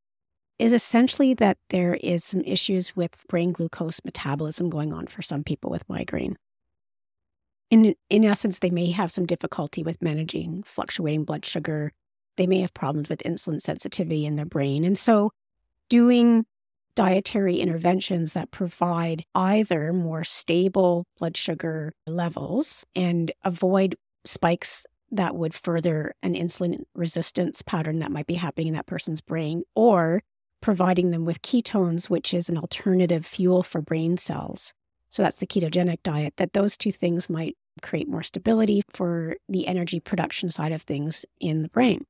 is 0.58 0.72
essentially 0.72 1.34
that 1.34 1.58
there 1.70 1.94
is 1.94 2.24
some 2.24 2.40
issues 2.42 2.96
with 2.96 3.10
brain 3.28 3.52
glucose 3.52 4.00
metabolism 4.04 4.70
going 4.70 4.92
on 4.92 5.06
for 5.06 5.22
some 5.22 5.44
people 5.44 5.70
with 5.70 5.88
migraine. 5.88 6.36
in 7.70 7.94
in 8.10 8.24
essence, 8.24 8.58
they 8.60 8.70
may 8.70 8.90
have 8.90 9.10
some 9.10 9.26
difficulty 9.26 9.82
with 9.82 10.00
managing 10.02 10.62
fluctuating 10.62 11.24
blood 11.24 11.44
sugar. 11.44 11.92
They 12.36 12.46
may 12.46 12.60
have 12.60 12.74
problems 12.74 13.08
with 13.08 13.22
insulin 13.24 13.60
sensitivity 13.60 14.26
in 14.26 14.36
their 14.36 14.46
brain. 14.46 14.84
And 14.84 14.96
so 14.96 15.30
doing 15.88 16.46
dietary 16.96 17.58
interventions 17.58 18.32
that 18.32 18.50
provide 18.50 19.22
either 19.34 19.92
more 19.92 20.24
stable 20.24 21.04
blood 21.18 21.36
sugar 21.36 21.92
levels 22.06 22.84
and 22.96 23.30
avoid 23.44 23.94
spikes 24.24 24.84
that 25.12 25.36
would 25.36 25.54
further 25.54 26.12
an 26.22 26.34
insulin 26.34 26.82
resistance 26.94 27.62
pattern 27.62 28.00
that 28.00 28.10
might 28.10 28.26
be 28.26 28.34
happening 28.34 28.68
in 28.68 28.74
that 28.74 28.86
person's 28.86 29.20
brain, 29.20 29.62
or 29.76 30.20
providing 30.60 31.12
them 31.12 31.24
with 31.24 31.42
ketones, 31.42 32.10
which 32.10 32.34
is 32.34 32.48
an 32.48 32.58
alternative 32.58 33.24
fuel 33.24 33.62
for 33.62 33.80
brain 33.80 34.16
cells. 34.16 34.72
So 35.08 35.22
that's 35.22 35.36
the 35.36 35.46
ketogenic 35.46 36.02
diet, 36.02 36.34
that 36.38 36.54
those 36.54 36.76
two 36.76 36.90
things 36.90 37.30
might 37.30 37.56
create 37.82 38.08
more 38.08 38.24
stability 38.24 38.82
for 38.92 39.36
the 39.48 39.68
energy 39.68 40.00
production 40.00 40.48
side 40.48 40.72
of 40.72 40.82
things 40.82 41.24
in 41.40 41.62
the 41.62 41.68
brain. 41.68 42.04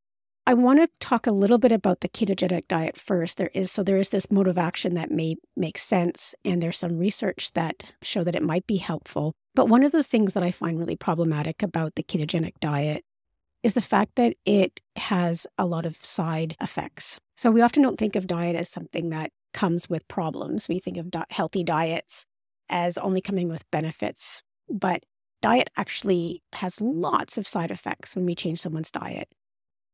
I 0.49 0.55
want 0.55 0.79
to 0.79 0.89
talk 1.01 1.27
a 1.27 1.33
little 1.33 1.59
bit 1.59 1.73
about 1.73 2.03
the 2.03 2.09
ketogenic 2.09 2.69
diet 2.69 2.97
first. 2.97 3.37
There 3.37 3.51
is 3.53 3.73
so 3.73 3.83
there 3.83 3.97
is 3.97 4.11
this 4.11 4.31
mode 4.31 4.47
of 4.47 4.57
action 4.57 4.95
that 4.95 5.11
may 5.11 5.35
make 5.57 5.77
sense, 5.77 6.37
and 6.45 6.63
there's 6.63 6.79
some 6.79 6.99
research 6.99 7.53
that 7.55 7.83
show 8.01 8.23
that 8.23 8.37
it 8.37 8.45
might 8.45 8.65
be 8.65 8.77
helpful. 8.77 9.35
But 9.57 9.69
one 9.69 9.83
of 9.83 9.91
the 9.91 10.05
things 10.05 10.35
that 10.35 10.45
I 10.45 10.53
find 10.53 10.79
really 10.79 10.95
problematic 10.95 11.65
about 11.65 11.97
the 11.97 12.05
ketogenic 12.05 12.61
diet 12.61 13.05
is 13.65 13.75
the 13.75 13.81
fact 13.81 14.13
that 14.15 14.37
it 14.45 14.79
has 14.95 15.49
a 15.59 15.67
lot 15.67 15.85
of 15.85 15.97
side 16.05 16.55
effects. 16.61 17.19
So 17.37 17.51
we 17.51 17.61
often 17.61 17.83
don't 17.83 17.99
think 17.99 18.15
of 18.15 18.29
diet 18.29 18.55
as 18.55 18.69
something 18.69 19.11
that 19.11 19.33
comes 19.53 19.91
with 19.91 20.07
problems. 20.07 20.69
We 20.69 20.79
think 20.79 20.97
of 20.97 21.11
di- 21.11 21.25
healthy 21.31 21.65
diets 21.65 22.25
as 22.69 22.99
only 22.99 23.21
coming 23.21 23.49
with 23.49 23.69
benefits, 23.73 24.45
but 24.71 25.05
diet 25.43 25.71
actually 25.77 26.45
has 26.53 26.81
lots 26.81 27.37
of 27.37 27.49
side 27.49 27.73
effects 27.73 28.15
when 28.15 28.27
we 28.27 28.37
change 28.37 28.61
someone's 28.61 28.93
diet. 28.93 29.29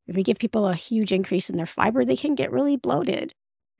If 0.06 0.16
we 0.16 0.22
give 0.22 0.38
people 0.38 0.66
a 0.66 0.74
huge 0.74 1.12
increase 1.12 1.48
in 1.48 1.56
their 1.56 1.66
fiber, 1.66 2.04
they 2.04 2.16
can 2.16 2.34
get 2.34 2.50
really 2.50 2.76
bloated. 2.76 3.32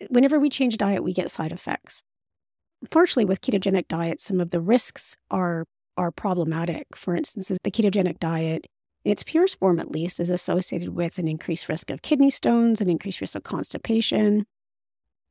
Whenever 0.08 0.38
we 0.38 0.48
change 0.48 0.76
diet, 0.76 1.04
we 1.04 1.12
get 1.12 1.30
side 1.30 1.52
effects. 1.52 2.02
Unfortunately, 2.80 3.24
with 3.24 3.40
ketogenic 3.40 3.88
diets, 3.88 4.24
some 4.24 4.40
of 4.40 4.50
the 4.50 4.60
risks 4.60 5.16
are 5.30 5.64
are 5.96 6.10
problematic. 6.10 6.86
For 6.96 7.14
instance, 7.14 7.48
the 7.48 7.70
ketogenic 7.70 8.18
diet, 8.18 8.66
in 9.04 9.12
its 9.12 9.22
purest 9.22 9.58
form 9.58 9.78
at 9.78 9.90
least, 9.90 10.20
is 10.20 10.30
associated 10.30 10.90
with 10.90 11.18
an 11.18 11.28
increased 11.28 11.68
risk 11.68 11.90
of 11.90 12.02
kidney 12.02 12.30
stones, 12.30 12.80
an 12.80 12.88
increased 12.88 13.20
risk 13.20 13.34
of 13.36 13.42
constipation, 13.42 14.46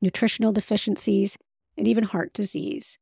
nutritional 0.02 0.52
deficiencies, 0.52 1.38
and 1.78 1.88
even 1.88 2.04
heart 2.04 2.32
disease. 2.34 2.98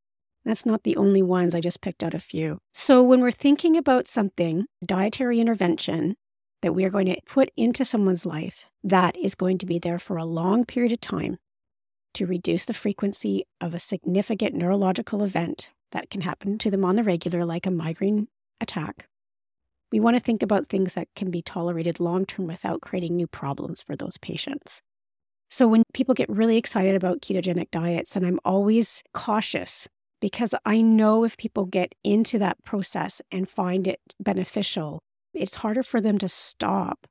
That's 0.46 0.66
not 0.66 0.84
the 0.84 0.96
only 0.96 1.22
ones, 1.22 1.54
I 1.54 1.60
just 1.60 1.82
picked 1.82 2.02
out 2.02 2.14
a 2.14 2.20
few. 2.20 2.60
So, 2.72 3.04
when 3.04 3.22
we're 3.22 3.32
thinking 3.32 3.76
about 3.76 4.08
something, 4.08 4.66
dietary 4.86 5.40
intervention, 5.40 6.16
that 6.62 6.74
we 6.74 6.84
are 6.84 6.90
going 6.90 7.06
to 7.06 7.22
put 7.26 7.52
into 7.56 7.86
someone's 7.86 8.26
life 8.26 8.68
that 8.84 9.16
is 9.16 9.36
going 9.36 9.58
to 9.58 9.66
be 9.66 9.80
there 9.80 10.00
for 10.00 10.18
a 10.18 10.26
long 10.26 10.66
period 10.66 10.92
of 10.92 11.02
time 11.02 11.38
to 12.14 12.26
reduce 12.26 12.66
the 12.66 12.74
frequency 12.74 13.46
of 13.62 13.74
a 13.74 13.80
significant 13.80 14.56
neurological 14.56 15.24
event 15.24 15.70
that 15.92 16.10
can 16.10 16.22
happen 16.22 16.58
to 16.58 16.70
them 16.70 16.86
on 16.86 16.96
the 16.96 17.04
regular, 17.04 17.46
like 17.46 17.66
a 17.66 17.72
migraine 17.72 18.28
attack. 18.60 19.08
We 19.92 20.00
want 20.00 20.16
to 20.16 20.22
think 20.22 20.44
about 20.44 20.70
things 20.70 20.94
that 20.94 21.08
can 21.16 21.32
be 21.32 21.42
tolerated 21.42 22.00
long 22.00 22.26
term 22.26 22.48
without 22.48 22.82
creating 22.82 23.16
new 23.16 23.28
problems 23.28 23.82
for 23.82 23.96
those 23.96 24.18
patients. 24.18 24.82
So, 25.50 25.68
when 25.68 25.84
people 25.94 26.14
get 26.14 26.30
really 26.30 26.58
excited 26.58 26.96
about 26.96 27.22
ketogenic 27.22 27.72
diets, 27.72 28.16
and 28.16 28.24
I'm 28.24 28.40
always 28.46 29.04
cautious 29.14 29.88
because 30.22 30.54
I 30.66 30.82
know 30.82 31.24
if 31.24 31.38
people 31.38 31.66
get 31.66 31.96
into 32.04 32.38
that 32.40 32.64
process 32.64 33.22
and 33.32 33.50
find 33.50 33.88
it 33.88 34.00
beneficial, 34.20 35.00
it's 35.34 35.56
harder 35.56 35.84
for 35.84 36.02
them 36.02 36.18
to 36.20 36.30
stop. 36.30 37.08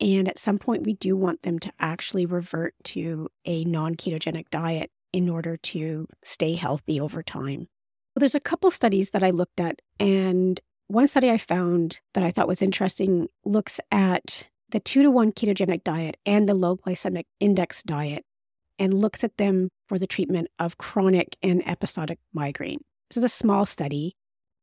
And 0.00 0.28
at 0.28 0.38
some 0.38 0.58
point, 0.58 0.84
we 0.84 0.94
do 0.94 1.16
want 1.16 1.42
them 1.42 1.58
to 1.58 1.72
actually 1.80 2.24
revert 2.24 2.74
to 2.84 3.28
a 3.44 3.64
non 3.64 3.96
ketogenic 3.96 4.48
diet 4.50 4.90
in 5.12 5.28
order 5.28 5.56
to 5.56 6.06
stay 6.22 6.54
healthy 6.54 7.00
over 7.00 7.22
time. 7.22 7.68
Well, 8.14 8.20
there's 8.20 8.34
a 8.34 8.40
couple 8.40 8.70
studies 8.70 9.10
that 9.10 9.22
I 9.22 9.30
looked 9.30 9.60
at, 9.60 9.80
and 9.98 10.60
one 10.86 11.06
study 11.06 11.30
I 11.30 11.38
found 11.38 12.00
that 12.14 12.24
I 12.24 12.30
thought 12.30 12.48
was 12.48 12.62
interesting 12.62 13.28
looks 13.44 13.80
at 13.90 14.44
the 14.70 14.80
two 14.80 15.02
to 15.02 15.10
one 15.10 15.32
ketogenic 15.32 15.84
diet 15.84 16.16
and 16.24 16.48
the 16.48 16.54
low 16.54 16.76
glycemic 16.76 17.24
index 17.40 17.82
diet 17.82 18.24
and 18.78 18.94
looks 18.94 19.24
at 19.24 19.36
them 19.36 19.70
for 19.88 19.98
the 19.98 20.06
treatment 20.06 20.48
of 20.58 20.78
chronic 20.78 21.36
and 21.42 21.66
episodic 21.68 22.18
migraine. 22.32 22.80
This 23.10 23.18
is 23.18 23.24
a 23.24 23.28
small 23.28 23.66
study. 23.66 24.16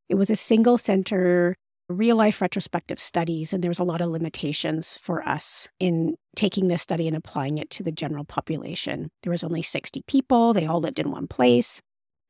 It 0.08 0.16
was 0.16 0.30
a 0.30 0.36
single 0.36 0.78
center 0.78 1.56
real 1.88 2.16
life 2.16 2.42
retrospective 2.42 3.00
studies, 3.00 3.54
and 3.54 3.64
there 3.64 3.70
was 3.70 3.80
a 3.80 3.84
lot 3.84 4.02
of 4.02 4.10
limitations 4.10 4.98
for 4.98 5.28
us 5.28 5.70
in 5.80 6.16
taking 6.36 6.68
this 6.68 6.82
study 6.82 7.08
and 7.08 7.16
applying 7.16 7.58
it 7.58 7.70
to 7.72 7.84
the 7.84 7.92
general 7.92 8.24
population. 8.24 9.10
There 9.24 9.32
was 9.32 9.44
only 9.44 9.62
60 9.62 10.04
people, 10.08 10.54
they 10.54 10.66
all 10.66 10.80
lived 10.80 11.00
in 11.00 11.12
one 11.12 11.28
place. 11.28 11.82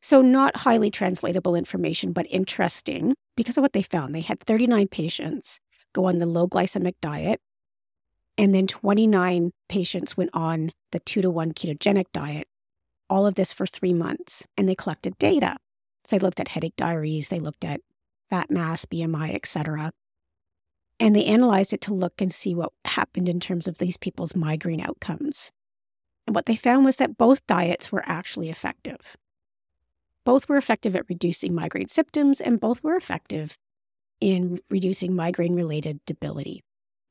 So, 0.01 0.21
not 0.21 0.57
highly 0.57 0.91
translatable 0.91 1.55
information, 1.55 2.11
but 2.11 2.27
interesting 2.29 3.15
because 3.35 3.57
of 3.57 3.63
what 3.63 3.73
they 3.73 3.81
found. 3.81 4.13
They 4.13 4.21
had 4.21 4.39
39 4.41 4.87
patients 4.89 5.59
go 5.93 6.05
on 6.05 6.19
the 6.19 6.25
low 6.25 6.47
glycemic 6.47 6.93
diet, 7.01 7.39
and 8.37 8.53
then 8.53 8.67
29 8.67 9.51
patients 9.69 10.17
went 10.17 10.29
on 10.33 10.71
the 10.91 10.99
two 10.99 11.21
to 11.21 11.31
one 11.31 11.53
ketogenic 11.53 12.05
diet, 12.13 12.47
all 13.09 13.25
of 13.25 13.35
this 13.35 13.53
for 13.53 13.65
three 13.65 13.93
months, 13.93 14.45
and 14.57 14.69
they 14.69 14.75
collected 14.75 15.17
data. 15.17 15.55
So, 16.05 16.17
they 16.17 16.23
looked 16.23 16.39
at 16.39 16.49
headache 16.49 16.75
diaries, 16.75 17.29
they 17.29 17.39
looked 17.39 17.65
at 17.65 17.81
fat 18.29 18.51
mass, 18.51 18.85
BMI, 18.85 19.33
etc. 19.33 19.91
And 20.99 21.15
they 21.15 21.25
analyzed 21.25 21.73
it 21.73 21.81
to 21.81 21.93
look 21.93 22.21
and 22.21 22.33
see 22.33 22.55
what 22.55 22.71
happened 22.85 23.27
in 23.27 23.39
terms 23.39 23.67
of 23.67 23.77
these 23.77 23.97
people's 23.97 24.35
migraine 24.35 24.81
outcomes. 24.81 25.51
And 26.25 26.35
what 26.35 26.45
they 26.45 26.55
found 26.55 26.85
was 26.85 26.97
that 26.97 27.17
both 27.17 27.45
diets 27.47 27.91
were 27.91 28.03
actually 28.05 28.49
effective. 28.49 29.15
Both 30.23 30.49
were 30.49 30.57
effective 30.57 30.95
at 30.95 31.07
reducing 31.07 31.53
migraine 31.53 31.87
symptoms, 31.87 32.41
and 32.41 32.59
both 32.59 32.81
were 32.81 32.95
effective 32.95 33.57
in 34.19 34.59
reducing 34.69 35.15
migraine 35.15 35.55
related 35.55 35.99
debility. 36.05 36.63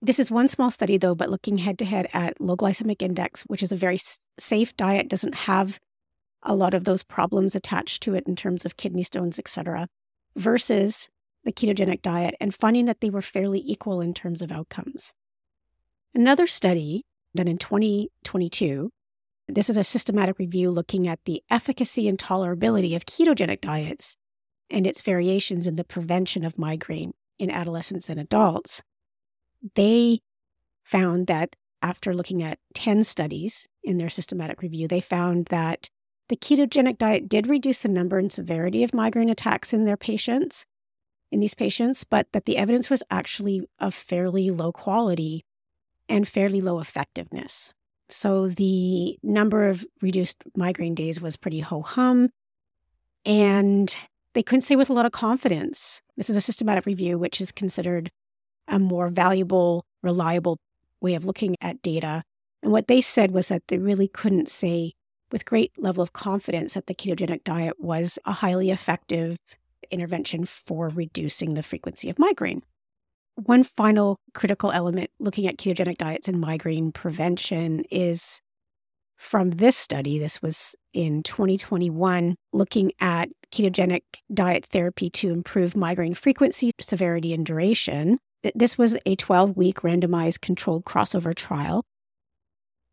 This 0.02 0.18
is 0.18 0.30
one 0.30 0.48
small 0.48 0.70
study, 0.70 0.98
though, 0.98 1.14
but 1.14 1.30
looking 1.30 1.58
head 1.58 1.78
to 1.78 1.84
head 1.84 2.08
at 2.12 2.40
low 2.40 2.56
glycemic 2.56 3.02
index, 3.02 3.42
which 3.44 3.62
is 3.62 3.70
a 3.70 3.76
very 3.76 3.98
safe 4.38 4.76
diet, 4.76 5.08
doesn't 5.08 5.34
have 5.34 5.78
a 6.42 6.54
lot 6.54 6.74
of 6.74 6.84
those 6.84 7.02
problems 7.02 7.54
attached 7.54 8.02
to 8.02 8.14
it 8.14 8.26
in 8.26 8.34
terms 8.34 8.64
of 8.64 8.76
kidney 8.76 9.02
stones, 9.02 9.38
etc 9.38 9.88
versus 10.36 11.08
the 11.44 11.52
ketogenic 11.52 12.02
diet 12.02 12.34
and 12.40 12.54
finding 12.54 12.86
that 12.86 13.00
they 13.00 13.10
were 13.10 13.22
fairly 13.22 13.62
equal 13.64 14.00
in 14.00 14.14
terms 14.14 14.42
of 14.42 14.50
outcomes. 14.50 15.12
Another 16.14 16.46
study 16.46 17.04
done 17.34 17.48
in 17.48 17.58
2022, 17.58 18.90
this 19.48 19.68
is 19.68 19.76
a 19.76 19.84
systematic 19.84 20.38
review 20.38 20.70
looking 20.70 21.06
at 21.06 21.20
the 21.24 21.42
efficacy 21.50 22.08
and 22.08 22.18
tolerability 22.18 22.96
of 22.96 23.04
ketogenic 23.04 23.60
diets 23.60 24.16
and 24.70 24.86
its 24.86 25.02
variations 25.02 25.66
in 25.66 25.76
the 25.76 25.84
prevention 25.84 26.44
of 26.44 26.58
migraine 26.58 27.12
in 27.38 27.50
adolescents 27.50 28.08
and 28.08 28.18
adults. 28.18 28.82
They 29.74 30.20
found 30.82 31.26
that 31.26 31.56
after 31.82 32.14
looking 32.14 32.42
at 32.42 32.58
10 32.74 33.04
studies 33.04 33.68
in 33.82 33.98
their 33.98 34.08
systematic 34.08 34.62
review, 34.62 34.88
they 34.88 35.00
found 35.00 35.46
that 35.46 35.90
the 36.28 36.36
ketogenic 36.36 36.98
diet 36.98 37.28
did 37.28 37.46
reduce 37.46 37.78
the 37.78 37.88
number 37.88 38.18
and 38.18 38.32
severity 38.32 38.82
of 38.82 38.94
migraine 38.94 39.28
attacks 39.28 39.72
in 39.72 39.84
their 39.84 39.96
patients, 39.96 40.64
in 41.30 41.40
these 41.40 41.54
patients, 41.54 42.04
but 42.04 42.32
that 42.32 42.44
the 42.44 42.56
evidence 42.56 42.88
was 42.88 43.02
actually 43.10 43.66
of 43.78 43.94
fairly 43.94 44.50
low 44.50 44.72
quality 44.72 45.44
and 46.08 46.26
fairly 46.26 46.60
low 46.60 46.78
effectiveness. 46.78 47.72
So 48.08 48.48
the 48.48 49.18
number 49.22 49.68
of 49.68 49.84
reduced 50.00 50.42
migraine 50.56 50.94
days 50.94 51.20
was 51.20 51.36
pretty 51.36 51.60
ho 51.60 51.82
hum. 51.82 52.30
And 53.24 53.94
they 54.34 54.42
couldn't 54.42 54.62
say 54.62 54.76
with 54.76 54.90
a 54.90 54.92
lot 54.92 55.06
of 55.06 55.12
confidence. 55.12 56.02
This 56.16 56.28
is 56.28 56.36
a 56.36 56.40
systematic 56.40 56.86
review, 56.86 57.18
which 57.18 57.40
is 57.40 57.52
considered 57.52 58.10
a 58.68 58.78
more 58.78 59.08
valuable, 59.08 59.84
reliable 60.02 60.58
way 61.00 61.14
of 61.14 61.24
looking 61.24 61.56
at 61.60 61.82
data. 61.82 62.22
And 62.62 62.72
what 62.72 62.88
they 62.88 63.00
said 63.00 63.30
was 63.30 63.48
that 63.48 63.62
they 63.68 63.78
really 63.78 64.08
couldn't 64.08 64.48
say 64.48 64.92
with 65.32 65.44
great 65.44 65.72
level 65.78 66.02
of 66.02 66.12
confidence 66.12 66.74
that 66.74 66.86
the 66.86 66.94
ketogenic 66.94 67.44
diet 67.44 67.80
was 67.80 68.18
a 68.24 68.32
highly 68.32 68.70
effective 68.70 69.36
intervention 69.90 70.44
for 70.44 70.88
reducing 70.88 71.54
the 71.54 71.62
frequency 71.62 72.08
of 72.10 72.18
migraine. 72.18 72.62
One 73.36 73.64
final 73.64 74.18
critical 74.32 74.70
element 74.70 75.10
looking 75.18 75.46
at 75.46 75.56
ketogenic 75.56 75.98
diets 75.98 76.28
and 76.28 76.40
migraine 76.40 76.92
prevention 76.92 77.84
is 77.90 78.40
from 79.16 79.52
this 79.52 79.76
study. 79.76 80.18
This 80.18 80.40
was 80.40 80.76
in 80.92 81.22
2021, 81.22 82.36
looking 82.52 82.92
at 83.00 83.28
ketogenic 83.50 84.02
diet 84.32 84.66
therapy 84.70 85.10
to 85.10 85.30
improve 85.30 85.76
migraine 85.76 86.14
frequency, 86.14 86.70
severity, 86.80 87.32
and 87.32 87.44
duration. 87.44 88.18
This 88.54 88.76
was 88.76 88.96
a 89.06 89.16
12 89.16 89.56
week 89.56 89.80
randomized 89.80 90.40
controlled 90.40 90.84
crossover 90.84 91.34
trial 91.34 91.82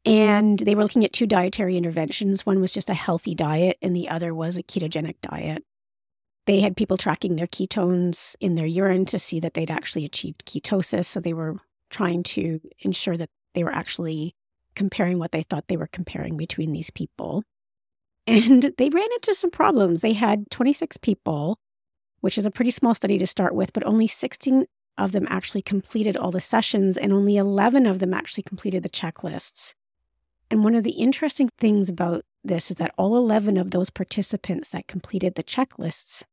Mm-hmm. 0.05 0.20
and 0.20 0.60
they 0.60 0.74
were 0.74 0.84
looking 0.84 1.05
at 1.05 1.13
two 1.13 1.27
dietary 1.27 1.77
interventions. 1.77 2.46
One 2.46 2.60
was 2.60 2.72
just 2.72 2.89
a 2.89 2.96
healthy 2.96 3.36
diet, 3.36 3.77
and 3.81 3.96
the 3.96 4.10
other 4.10 4.34
was 4.34 4.58
a 4.58 4.63
ketogenic 4.63 5.15
diet. 5.22 5.63
They 6.48 6.60
had 6.62 6.75
people 6.75 6.98
tracking 6.98 7.36
their 7.36 7.48
ketones 7.48 8.36
in 8.39 8.55
their 8.55 8.65
urine 8.65 9.05
to 9.05 9.20
see 9.20 9.39
that 9.41 9.53
they'd 9.53 9.70
actually 9.70 10.05
achieved 10.05 10.46
ketosis. 10.46 11.05
So 11.05 11.20
they 11.20 11.34
were 11.34 11.58
trying 11.91 12.24
to 12.24 12.60
ensure 12.79 13.15
that 13.17 13.29
they 13.53 13.63
were 13.63 13.74
actually 13.74 14.34
comparing 14.75 15.20
what 15.20 15.31
they 15.31 15.43
thought 15.43 15.67
they 15.67 15.77
were 15.77 15.88
comparing 15.88 16.38
between 16.38 16.72
these 16.72 16.89
people. 16.89 17.43
And 18.27 18.74
they 18.77 18.89
ran 18.89 19.10
into 19.15 19.34
some 19.34 19.50
problems. 19.50 20.01
They 20.01 20.13
had 20.13 20.50
26 20.51 20.98
people, 20.98 21.58
which 22.22 22.38
is 22.38 22.46
a 22.46 22.51
pretty 22.51 22.70
small 22.70 22.93
study 22.93 23.17
to 23.17 23.25
start 23.25 23.55
with, 23.55 23.74
but 23.74 23.86
only 23.88 24.05
16 24.05 24.65
of 24.98 25.12
them 25.12 25.25
actually 25.27 25.63
completed 25.63 26.15
all 26.15 26.29
the 26.29 26.39
sessions, 26.39 26.98
and 26.98 27.12
only 27.12 27.36
11 27.36 27.88
of 27.88 27.98
them 27.98 28.13
actually 28.13 28.43
completed 28.43 28.84
the 28.84 28.89
checklists. 28.89 29.74
And 30.51 30.65
one 30.65 30.75
of 30.75 30.84
the 30.84 30.91
interesting 30.91 31.50
things 31.58 31.88
about 31.88 32.25
this 32.43 32.70
is 32.70 32.77
that 32.77 32.93
all 32.98 33.15
11 33.15 33.55
of 33.55 33.72
those 33.72 33.89
participants 33.89 34.67
that 34.70 34.86
completed 34.86 35.36
the 35.36 35.43
checklists 35.43 36.24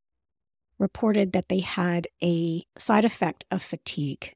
reported 0.76 1.32
that 1.32 1.48
they 1.48 1.60
had 1.60 2.08
a 2.20 2.64
side 2.76 3.04
effect 3.04 3.44
of 3.52 3.62
fatigue. 3.62 4.34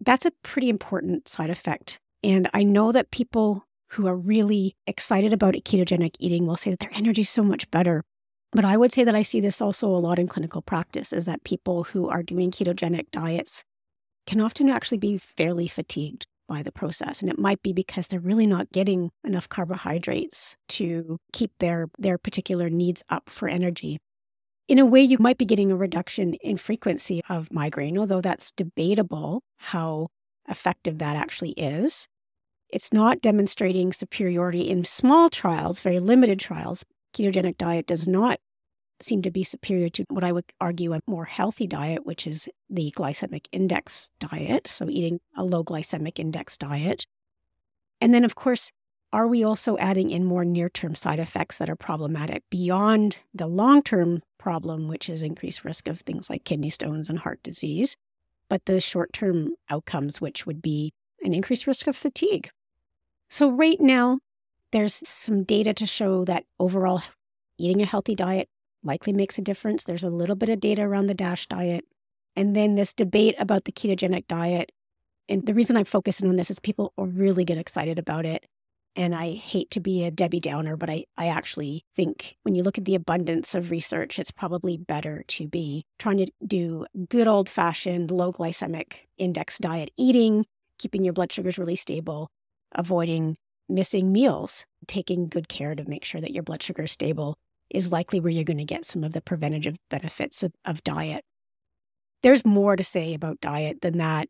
That's 0.00 0.24
a 0.24 0.32
pretty 0.44 0.68
important 0.68 1.26
side 1.26 1.50
effect. 1.50 1.98
And 2.22 2.48
I 2.54 2.62
know 2.62 2.92
that 2.92 3.10
people 3.10 3.64
who 3.92 4.06
are 4.06 4.16
really 4.16 4.76
excited 4.86 5.32
about 5.32 5.54
ketogenic 5.54 6.14
eating 6.20 6.46
will 6.46 6.56
say 6.56 6.70
that 6.70 6.78
their 6.78 6.94
energy 6.94 7.22
is 7.22 7.30
so 7.30 7.42
much 7.42 7.68
better. 7.72 8.04
But 8.52 8.64
I 8.64 8.76
would 8.76 8.92
say 8.92 9.02
that 9.02 9.14
I 9.14 9.22
see 9.22 9.40
this 9.40 9.60
also 9.60 9.88
a 9.88 9.98
lot 9.98 10.20
in 10.20 10.28
clinical 10.28 10.62
practice 10.62 11.12
is 11.12 11.26
that 11.26 11.42
people 11.42 11.84
who 11.84 12.08
are 12.08 12.22
doing 12.22 12.52
ketogenic 12.52 13.10
diets 13.10 13.64
can 14.24 14.40
often 14.40 14.68
actually 14.68 14.98
be 14.98 15.18
fairly 15.18 15.66
fatigued 15.66 16.26
by 16.48 16.62
the 16.62 16.72
process. 16.72 17.20
And 17.20 17.30
it 17.30 17.38
might 17.38 17.62
be 17.62 17.72
because 17.72 18.08
they're 18.08 18.18
really 18.18 18.46
not 18.46 18.72
getting 18.72 19.10
enough 19.22 19.48
carbohydrates 19.48 20.56
to 20.70 21.18
keep 21.32 21.52
their, 21.58 21.88
their 21.98 22.18
particular 22.18 22.70
needs 22.70 23.04
up 23.08 23.30
for 23.30 23.48
energy. 23.48 23.98
In 24.66 24.78
a 24.78 24.86
way, 24.86 25.02
you 25.02 25.16
might 25.18 25.38
be 25.38 25.44
getting 25.44 25.70
a 25.70 25.76
reduction 25.76 26.34
in 26.34 26.56
frequency 26.56 27.22
of 27.28 27.52
migraine, 27.52 27.96
although 27.96 28.20
that's 28.20 28.52
debatable 28.52 29.42
how 29.58 30.08
effective 30.48 30.98
that 30.98 31.16
actually 31.16 31.52
is. 31.52 32.06
It's 32.68 32.92
not 32.92 33.22
demonstrating 33.22 33.92
superiority 33.92 34.68
in 34.68 34.84
small 34.84 35.30
trials, 35.30 35.80
very 35.80 36.00
limited 36.00 36.38
trials. 36.38 36.84
Ketogenic 37.14 37.56
diet 37.56 37.86
does 37.86 38.06
not 38.06 38.40
seem 39.00 39.22
to 39.22 39.30
be 39.30 39.44
superior 39.44 39.88
to 39.90 40.04
what 40.08 40.24
I 40.24 40.32
would 40.32 40.44
argue 40.60 40.92
a 40.92 41.00
more 41.06 41.24
healthy 41.24 41.66
diet, 41.66 42.04
which 42.04 42.26
is 42.26 42.48
the 42.68 42.92
glycemic 42.96 43.46
index 43.52 44.10
diet. 44.18 44.66
So, 44.66 44.88
eating 44.88 45.20
a 45.36 45.44
low 45.44 45.62
glycemic 45.64 46.18
index 46.18 46.56
diet. 46.56 47.06
And 48.00 48.12
then, 48.14 48.24
of 48.24 48.34
course, 48.34 48.72
are 49.12 49.26
we 49.26 49.42
also 49.42 49.78
adding 49.78 50.10
in 50.10 50.24
more 50.24 50.44
near 50.44 50.68
term 50.68 50.94
side 50.94 51.18
effects 51.18 51.58
that 51.58 51.70
are 51.70 51.76
problematic 51.76 52.42
beyond 52.50 53.20
the 53.32 53.46
long 53.46 53.82
term 53.82 54.22
problem, 54.38 54.88
which 54.88 55.08
is 55.08 55.22
increased 55.22 55.64
risk 55.64 55.88
of 55.88 56.00
things 56.00 56.28
like 56.28 56.44
kidney 56.44 56.70
stones 56.70 57.08
and 57.08 57.20
heart 57.20 57.42
disease, 57.42 57.96
but 58.48 58.66
the 58.66 58.80
short 58.80 59.12
term 59.12 59.54
outcomes, 59.70 60.20
which 60.20 60.46
would 60.46 60.60
be 60.60 60.92
an 61.22 61.32
increased 61.32 61.66
risk 61.66 61.86
of 61.86 61.96
fatigue? 61.96 62.50
So, 63.30 63.50
right 63.50 63.80
now, 63.80 64.18
there's 64.72 65.06
some 65.08 65.44
data 65.44 65.72
to 65.74 65.86
show 65.86 66.24
that 66.24 66.44
overall 66.58 67.02
eating 67.58 67.80
a 67.82 67.86
healthy 67.86 68.14
diet 68.14 68.48
likely 68.88 69.12
makes 69.12 69.38
a 69.38 69.42
difference. 69.42 69.84
There's 69.84 70.02
a 70.02 70.10
little 70.10 70.34
bit 70.34 70.48
of 70.48 70.58
data 70.58 70.82
around 70.82 71.06
the 71.06 71.14
DASH 71.14 71.46
diet. 71.46 71.84
And 72.34 72.56
then 72.56 72.74
this 72.74 72.92
debate 72.92 73.36
about 73.38 73.64
the 73.64 73.72
ketogenic 73.72 74.26
diet. 74.26 74.72
And 75.28 75.46
the 75.46 75.54
reason 75.54 75.76
I'm 75.76 75.84
focusing 75.84 76.28
on 76.28 76.36
this 76.36 76.50
is 76.50 76.58
people 76.58 76.92
really 76.96 77.44
get 77.44 77.58
excited 77.58 77.98
about 77.98 78.26
it. 78.26 78.46
And 78.96 79.14
I 79.14 79.34
hate 79.34 79.70
to 79.72 79.80
be 79.80 80.04
a 80.04 80.10
Debbie 80.10 80.40
Downer, 80.40 80.76
but 80.76 80.90
I, 80.90 81.04
I 81.16 81.28
actually 81.28 81.84
think 81.94 82.36
when 82.42 82.56
you 82.56 82.64
look 82.64 82.78
at 82.78 82.84
the 82.84 82.96
abundance 82.96 83.54
of 83.54 83.70
research, 83.70 84.18
it's 84.18 84.32
probably 84.32 84.76
better 84.76 85.22
to 85.28 85.46
be 85.46 85.84
trying 85.98 86.16
to 86.16 86.26
do 86.44 86.84
good 87.08 87.28
old 87.28 87.48
fashioned 87.48 88.10
low 88.10 88.32
glycemic 88.32 89.06
index 89.16 89.58
diet 89.58 89.90
eating, 89.96 90.46
keeping 90.78 91.04
your 91.04 91.12
blood 91.12 91.30
sugars 91.30 91.58
really 91.58 91.76
stable, 91.76 92.30
avoiding 92.74 93.36
missing 93.68 94.10
meals, 94.10 94.64
taking 94.86 95.26
good 95.26 95.48
care 95.48 95.74
to 95.74 95.88
make 95.88 96.04
sure 96.04 96.20
that 96.20 96.32
your 96.32 96.42
blood 96.42 96.62
sugar 96.62 96.84
is 96.84 96.92
stable, 96.92 97.36
is 97.70 97.92
likely 97.92 98.20
where 98.20 98.32
you're 98.32 98.44
going 98.44 98.58
to 98.58 98.64
get 98.64 98.84
some 98.84 99.04
of 99.04 99.12
the 99.12 99.20
preventative 99.20 99.76
benefits 99.90 100.42
of, 100.42 100.52
of 100.64 100.82
diet. 100.82 101.24
There's 102.22 102.44
more 102.44 102.76
to 102.76 102.84
say 102.84 103.14
about 103.14 103.40
diet 103.40 103.80
than 103.80 103.98
that. 103.98 104.28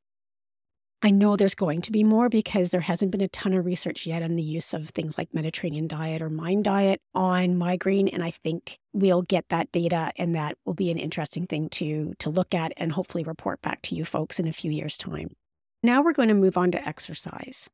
I 1.00 1.10
know 1.10 1.36
there's 1.36 1.54
going 1.54 1.80
to 1.82 1.92
be 1.92 2.02
more 2.02 2.28
because 2.28 2.70
there 2.70 2.80
hasn't 2.80 3.12
been 3.12 3.20
a 3.20 3.28
ton 3.28 3.54
of 3.54 3.64
research 3.64 4.04
yet 4.04 4.22
on 4.22 4.34
the 4.34 4.42
use 4.42 4.74
of 4.74 4.88
things 4.88 5.16
like 5.16 5.32
Mediterranean 5.32 5.86
diet 5.86 6.20
or 6.20 6.28
Mind 6.28 6.64
diet 6.64 7.00
on 7.14 7.56
migraine. 7.56 8.08
And 8.08 8.24
I 8.24 8.32
think 8.32 8.78
we'll 8.92 9.22
get 9.22 9.48
that 9.50 9.70
data 9.70 10.10
and 10.16 10.34
that 10.34 10.56
will 10.64 10.74
be 10.74 10.90
an 10.90 10.98
interesting 10.98 11.46
thing 11.46 11.68
to, 11.70 12.14
to 12.18 12.30
look 12.30 12.52
at 12.52 12.72
and 12.76 12.92
hopefully 12.92 13.22
report 13.22 13.62
back 13.62 13.80
to 13.82 13.94
you 13.94 14.04
folks 14.04 14.40
in 14.40 14.48
a 14.48 14.52
few 14.52 14.72
years' 14.72 14.98
time. 14.98 15.30
Now 15.84 16.02
we're 16.02 16.12
going 16.12 16.30
to 16.30 16.34
move 16.34 16.58
on 16.58 16.72
to 16.72 16.88
exercise. 16.88 17.70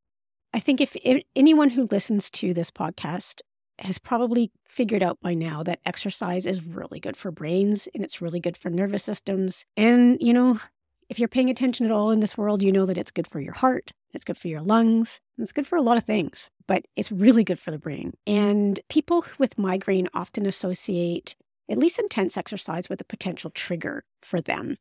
I 0.52 0.60
think 0.60 0.82
if, 0.82 0.94
if 1.02 1.22
anyone 1.34 1.70
who 1.70 1.88
listens 1.90 2.28
to 2.32 2.52
this 2.52 2.70
podcast 2.70 3.40
has 3.80 3.98
probably 3.98 4.50
figured 4.66 5.02
out 5.02 5.20
by 5.20 5.34
now 5.34 5.62
that 5.62 5.80
exercise 5.84 6.46
is 6.46 6.64
really 6.64 7.00
good 7.00 7.16
for 7.16 7.30
brains 7.30 7.88
and 7.94 8.04
it's 8.04 8.22
really 8.22 8.40
good 8.40 8.56
for 8.56 8.70
nervous 8.70 9.04
systems. 9.04 9.64
And, 9.76 10.18
you 10.20 10.32
know, 10.32 10.60
if 11.08 11.18
you're 11.18 11.28
paying 11.28 11.50
attention 11.50 11.86
at 11.86 11.92
all 11.92 12.10
in 12.10 12.20
this 12.20 12.38
world, 12.38 12.62
you 12.62 12.72
know 12.72 12.86
that 12.86 12.98
it's 12.98 13.10
good 13.10 13.26
for 13.26 13.40
your 13.40 13.52
heart, 13.52 13.92
it's 14.12 14.24
good 14.24 14.38
for 14.38 14.48
your 14.48 14.62
lungs, 14.62 15.20
it's 15.38 15.52
good 15.52 15.66
for 15.66 15.76
a 15.76 15.82
lot 15.82 15.96
of 15.96 16.04
things, 16.04 16.50
but 16.66 16.84
it's 16.96 17.12
really 17.12 17.44
good 17.44 17.58
for 17.58 17.70
the 17.70 17.78
brain. 17.78 18.14
And 18.26 18.80
people 18.88 19.24
with 19.38 19.58
migraine 19.58 20.08
often 20.14 20.46
associate 20.46 21.36
at 21.68 21.78
least 21.78 21.98
intense 21.98 22.36
exercise 22.36 22.88
with 22.88 23.00
a 23.00 23.04
potential 23.04 23.50
trigger 23.50 24.04
for 24.22 24.40
them. 24.40 24.76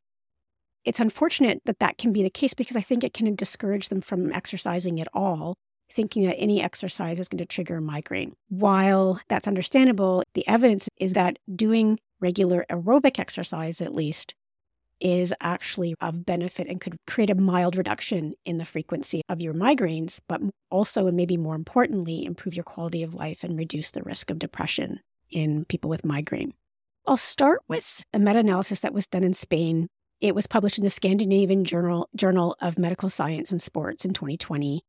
It's 0.84 1.00
unfortunate 1.00 1.62
that 1.64 1.78
that 1.78 1.96
can 1.96 2.12
be 2.12 2.22
the 2.22 2.30
case 2.30 2.52
because 2.52 2.76
I 2.76 2.82
think 2.82 3.02
it 3.02 3.14
can 3.14 3.34
discourage 3.34 3.88
them 3.88 4.02
from 4.02 4.32
exercising 4.32 5.00
at 5.00 5.08
all 5.14 5.56
thinking 5.94 6.26
that 6.26 6.38
any 6.38 6.62
exercise 6.62 7.20
is 7.20 7.28
going 7.28 7.38
to 7.38 7.46
trigger 7.46 7.76
a 7.76 7.80
migraine. 7.80 8.34
While 8.48 9.20
that's 9.28 9.48
understandable, 9.48 10.22
the 10.34 10.46
evidence 10.48 10.88
is 10.98 11.12
that 11.12 11.38
doing 11.54 12.00
regular 12.20 12.66
aerobic 12.70 13.18
exercise, 13.18 13.80
at 13.80 13.94
least, 13.94 14.34
is 15.00 15.34
actually 15.40 15.94
of 16.00 16.24
benefit 16.24 16.66
and 16.68 16.80
could 16.80 16.96
create 17.06 17.30
a 17.30 17.34
mild 17.34 17.76
reduction 17.76 18.34
in 18.44 18.58
the 18.58 18.64
frequency 18.64 19.20
of 19.28 19.40
your 19.40 19.54
migraines, 19.54 20.20
but 20.28 20.40
also, 20.70 21.06
and 21.06 21.16
maybe 21.16 21.36
more 21.36 21.54
importantly, 21.54 22.24
improve 22.24 22.54
your 22.54 22.64
quality 22.64 23.02
of 23.02 23.14
life 23.14 23.44
and 23.44 23.58
reduce 23.58 23.90
the 23.90 24.02
risk 24.02 24.30
of 24.30 24.38
depression 24.38 25.00
in 25.30 25.64
people 25.66 25.90
with 25.90 26.04
migraine. 26.04 26.54
I'll 27.06 27.16
start 27.16 27.60
with 27.68 28.02
a 28.14 28.18
meta 28.18 28.38
analysis 28.38 28.80
that 28.80 28.94
was 28.94 29.06
done 29.06 29.24
in 29.24 29.34
Spain. 29.34 29.88
It 30.20 30.34
was 30.34 30.46
published 30.46 30.78
in 30.78 30.84
the 30.84 30.90
Scandinavian 30.90 31.64
Journal, 31.64 32.08
Journal 32.16 32.56
of 32.60 32.78
Medical 32.78 33.10
Science 33.10 33.50
and 33.50 33.60
Sports 33.60 34.04
in 34.04 34.14
2020. 34.14 34.82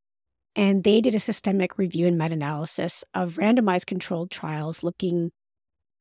And 0.55 0.83
they 0.83 1.01
did 1.01 1.15
a 1.15 1.19
systemic 1.19 1.77
review 1.77 2.07
and 2.07 2.17
meta 2.17 2.33
analysis 2.33 3.03
of 3.13 3.35
randomized 3.35 3.87
controlled 3.87 4.31
trials 4.31 4.83
looking 4.83 5.31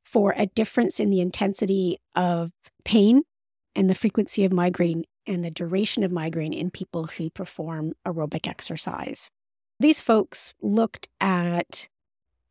for 0.05 0.35
a 0.37 0.47
difference 0.47 1.01
in 1.01 1.11
the 1.11 1.21
intensity 1.21 1.99
of 2.15 2.53
pain 2.85 3.23
and 3.75 3.91
the 3.91 3.95
frequency 3.95 4.45
of 4.45 4.53
migraine 4.53 5.05
and 5.27 5.45
the 5.45 5.51
duration 5.51 6.05
of 6.05 6.13
migraine 6.13 6.53
in 6.53 6.71
people 6.71 7.05
who 7.05 7.31
perform 7.31 7.95
aerobic 8.07 8.47
exercise. 8.47 9.31
These 9.81 9.99
folks 9.99 10.55
looked 10.61 11.09
at 11.21 11.89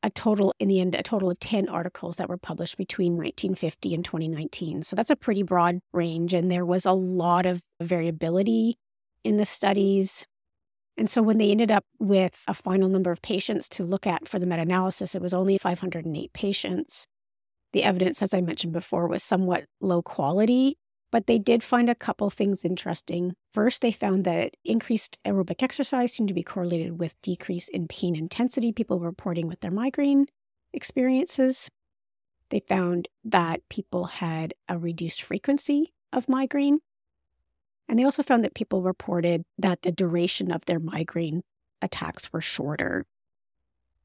a 0.02 0.10
total, 0.10 0.54
in 0.60 0.68
the 0.68 0.82
end, 0.82 0.96
a 0.96 1.04
total 1.04 1.30
of 1.30 1.40
10 1.40 1.70
articles 1.70 2.18
that 2.18 2.28
were 2.28 2.38
published 2.38 2.76
between 2.76 3.14
1950 3.14 3.94
and 3.94 4.04
2019. 4.04 4.84
So 4.84 4.96
that's 4.98 5.10
a 5.10 5.16
pretty 5.16 5.44
broad 5.44 5.80
range. 5.94 6.34
And 6.34 6.52
there 6.52 6.66
was 6.66 6.86
a 6.86 6.92
lot 6.92 7.46
of 7.46 7.62
variability 7.82 8.76
in 9.24 9.38
the 9.38 9.46
studies. 9.46 10.26
And 10.98 11.10
so 11.10 11.22
when 11.22 11.38
they 11.38 11.50
ended 11.50 11.72
up 11.72 11.86
with 12.00 12.44
a 12.48 12.54
final 12.54 12.88
number 12.88 13.12
of 13.12 13.22
patients 13.22 13.68
to 13.70 13.84
look 13.84 14.06
at 14.06 14.28
for 14.28 14.40
the 14.40 14.46
meta 14.46 14.62
analysis, 14.62 15.16
it 15.16 15.22
was 15.22 15.34
only 15.34 15.58
508 15.58 16.34
patients. 16.34 17.08
The 17.72 17.84
evidence, 17.84 18.22
as 18.22 18.34
I 18.34 18.42
mentioned 18.42 18.74
before, 18.74 19.08
was 19.08 19.24
somewhat 19.24 19.66
low 19.82 20.04
quality, 20.04 20.78
but 21.12 21.26
they 21.26 21.40
did 21.40 21.64
find 21.64 21.90
a 21.90 21.96
couple 21.96 22.30
things 22.30 22.64
interesting. 22.64 23.34
First, 23.52 23.82
they 23.82 23.92
found 23.92 24.24
that 24.26 24.56
increased 24.64 25.18
aerobic 25.26 25.64
exercise 25.64 26.14
seemed 26.14 26.30
to 26.30 26.36
be 26.36 26.44
correlated 26.44 27.00
with 27.00 27.20
decrease 27.24 27.68
in 27.68 27.88
pain 27.88 28.16
intensity, 28.16 28.72
people 28.72 29.00
reporting 29.00 29.48
with 29.48 29.62
their 29.62 29.72
migraine 29.72 30.28
experiences. 30.74 31.70
They 32.50 32.62
found 32.68 33.08
that 33.24 33.62
people 33.70 34.06
had 34.06 34.54
a 34.70 34.78
reduced 34.78 35.24
frequency 35.24 35.94
of 36.12 36.30
migraine 36.30 36.80
and 37.88 38.00
they 38.00 38.04
also 38.04 38.24
found 38.24 38.44
that 38.44 38.56
people 38.56 38.82
reported 38.82 39.44
that 39.58 39.82
the 39.82 39.92
duration 39.92 40.52
of 40.52 40.66
their 40.66 40.80
migraine 40.80 41.44
attacks 41.82 42.32
were 42.32 42.42
shorter. 42.42 43.06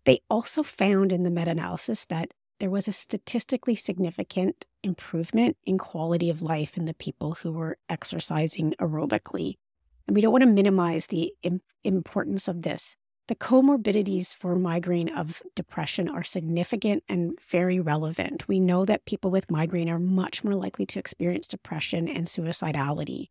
They 0.05 0.21
also 0.29 0.63
found 0.63 1.13
in 1.13 1.23
the 1.23 1.31
meta 1.31 1.51
analysis 1.51 2.05
that 2.07 2.33
there 2.61 2.71
was 2.71 2.89
a 2.89 2.93
statistically 2.93 3.75
significant 3.75 4.65
improvement 4.83 5.57
in 5.65 5.79
quality 5.79 6.29
of 6.29 6.43
life 6.43 6.77
in 6.77 6.87
the 6.87 6.95
people 6.95 7.35
who 7.35 7.53
were 7.53 7.79
exercising 7.89 8.75
aerobically. 8.81 9.55
And 10.07 10.17
we 10.17 10.21
don't 10.21 10.33
want 10.33 10.43
to 10.43 10.51
minimize 10.51 11.07
the 11.07 11.33
Im- 11.43 11.61
importance 11.85 12.49
of 12.49 12.63
this, 12.63 12.97
the 13.29 13.35
comorbidities 13.35 14.35
for 14.35 14.57
migraine 14.57 15.11
of 15.11 15.43
depression 15.55 16.09
are 16.09 16.25
significant 16.25 17.05
and 17.09 17.39
very 17.47 17.79
relevant. 17.79 18.49
We 18.49 18.59
know 18.59 18.87
that 18.87 19.05
people 19.05 19.31
with 19.31 19.51
migraine 19.51 19.91
are 19.91 19.99
much 19.99 20.43
more 20.43 20.55
likely 20.55 20.87
to 20.87 20.99
experience 20.99 21.47
depression 21.47 22.09
and 22.09 22.27
suicidality. 22.27 23.27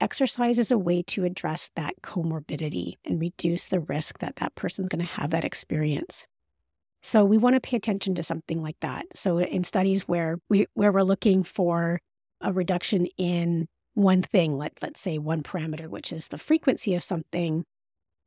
Exercise 0.00 0.58
is 0.58 0.70
a 0.70 0.78
way 0.78 1.02
to 1.02 1.24
address 1.24 1.70
that 1.76 1.94
comorbidity 2.02 2.94
and 3.04 3.20
reduce 3.20 3.68
the 3.68 3.80
risk 3.80 4.18
that 4.20 4.36
that 4.36 4.54
person's 4.54 4.88
going 4.88 5.04
to 5.04 5.12
have 5.12 5.30
that 5.30 5.44
experience. 5.44 6.26
So 7.02 7.24
we 7.24 7.38
want 7.38 7.54
to 7.54 7.60
pay 7.60 7.76
attention 7.76 8.14
to 8.14 8.22
something 8.22 8.62
like 8.62 8.78
that. 8.80 9.06
So 9.14 9.38
in 9.38 9.64
studies 9.64 10.08
where 10.08 10.38
we 10.48 10.66
where 10.74 10.92
we're 10.92 11.02
looking 11.02 11.42
for 11.42 12.00
a 12.40 12.52
reduction 12.52 13.06
in 13.18 13.68
one 13.94 14.22
thing, 14.22 14.56
let 14.56 14.72
let's 14.82 15.00
say 15.00 15.18
one 15.18 15.42
parameter, 15.42 15.88
which 15.88 16.12
is 16.12 16.28
the 16.28 16.38
frequency 16.38 16.94
of 16.94 17.02
something, 17.02 17.64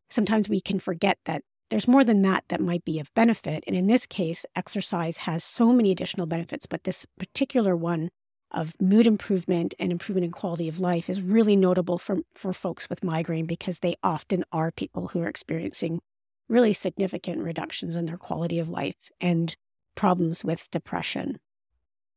sometimes 0.10 0.50
we 0.50 0.62
can 0.62 0.80
forget 0.80 1.18
that 1.26 1.44
there's 1.70 1.88
more 1.88 2.04
than 2.04 2.22
that 2.22 2.44
that 2.50 2.62
might 2.62 2.86
be 2.86 3.00
of 3.00 3.14
benefit. 3.16 3.64
And 3.66 3.76
in 3.76 3.88
this 3.88 4.06
case, 4.06 4.46
exercise 4.56 5.18
has 5.18 5.44
so 5.44 5.72
many 5.72 5.92
additional 5.92 6.28
benefits, 6.28 6.68
but 6.68 6.84
this 6.84 7.08
particular 7.18 7.76
one 7.76 8.10
of 8.54 8.74
mood 8.80 9.08
improvement 9.08 9.74
and 9.80 9.92
improvement 9.92 10.26
in 10.26 10.32
quality 10.32 10.68
of 10.68 10.80
life 10.80 11.10
is 11.10 11.22
really 11.22 11.56
notable 11.56 11.98
for, 11.98 12.18
for 12.36 12.54
folks 12.54 12.89
with 12.89 13.04
migraine 13.04 13.46
because 13.46 13.80
they 13.80 13.96
often 14.04 14.44
are 14.52 14.72
people 14.72 15.10
who 15.10 15.22
are 15.22 15.28
experiencing 15.28 16.02
really 16.48 16.74
significant 16.74 17.42
reductions 17.42 17.96
in 17.96 18.06
their 18.06 18.18
quality 18.18 18.60
of 18.60 18.70
life 18.70 19.10
and 19.20 19.56
problems 19.96 20.44
with 20.44 20.70
depression. 20.72 21.39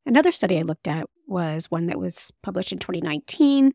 Another 0.05 0.33
study 0.33 0.59
I 0.59 0.63
looked 0.63 0.87
at 0.87 1.07
was 1.27 1.71
one 1.71 1.87
that 1.87 1.99
was 1.99 2.33
published 2.43 2.73
in 2.73 2.79
2019. 2.79 3.73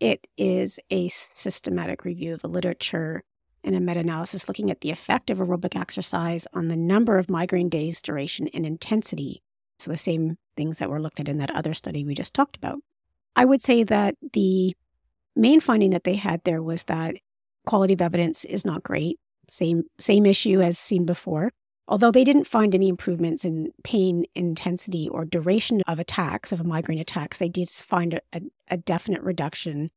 It 0.00 0.26
is 0.36 0.78
a 0.90 1.08
systematic 1.08 2.04
review 2.04 2.32
of 2.32 2.42
the 2.42 2.48
literature 2.48 3.22
and 3.64 3.74
a 3.74 3.80
meta 3.80 4.00
analysis 4.00 4.48
looking 4.48 4.70
at 4.70 4.80
the 4.80 4.90
effect 4.90 5.30
of 5.30 5.38
aerobic 5.38 5.78
exercise 5.78 6.46
on 6.54 6.68
the 6.68 6.76
number 6.76 7.18
of 7.18 7.28
migraine 7.28 7.68
days, 7.68 8.00
duration, 8.00 8.48
and 8.54 8.64
intensity. 8.64 9.42
So, 9.78 9.90
the 9.90 9.96
same 9.96 10.38
things 10.58 10.78
that 10.78 10.90
were 10.90 11.00
looked 11.00 11.20
at 11.20 11.28
in 11.28 11.38
that 11.38 11.50
other 11.52 11.72
study 11.72 12.04
we 12.04 12.14
just 12.14 12.34
talked 12.34 12.56
about. 12.56 12.80
I 13.34 13.46
would 13.46 13.62
say 13.62 13.84
that 13.84 14.16
the 14.34 14.76
main 15.34 15.60
finding 15.60 15.90
that 15.90 16.04
they 16.04 16.16
had 16.16 16.42
there 16.44 16.62
was 16.62 16.84
that 16.84 17.14
quality 17.64 17.94
of 17.94 18.02
evidence 18.02 18.44
is 18.44 18.66
not 18.66 18.82
great. 18.82 19.18
Same, 19.48 19.84
same 19.98 20.26
issue 20.26 20.60
as 20.60 20.78
seen 20.78 21.06
before. 21.06 21.52
Although 21.86 22.10
they 22.10 22.24
didn't 22.24 22.46
find 22.46 22.74
any 22.74 22.88
improvements 22.88 23.46
in 23.46 23.72
pain 23.82 24.26
intensity 24.34 25.08
or 25.08 25.24
duration 25.24 25.80
of 25.86 25.98
attacks, 25.98 26.52
of 26.52 26.66
migraine 26.66 26.98
attacks, 26.98 27.38
they 27.38 27.48
did 27.48 27.68
find 27.70 28.14
a, 28.14 28.20
a, 28.34 28.42
a 28.72 28.76
definite 28.76 29.22
reduction 29.22 29.90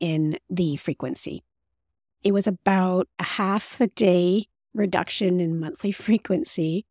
in 0.00 0.38
the 0.48 0.76
frequency. 0.76 1.44
It 2.24 2.32
was 2.32 2.48
about 2.48 3.08
a 3.18 3.24
half 3.24 3.80
a 3.80 3.86
day 3.86 4.46
reduction 4.74 5.38
in 5.38 5.60
monthly 5.60 5.92
frequency. 6.06 6.84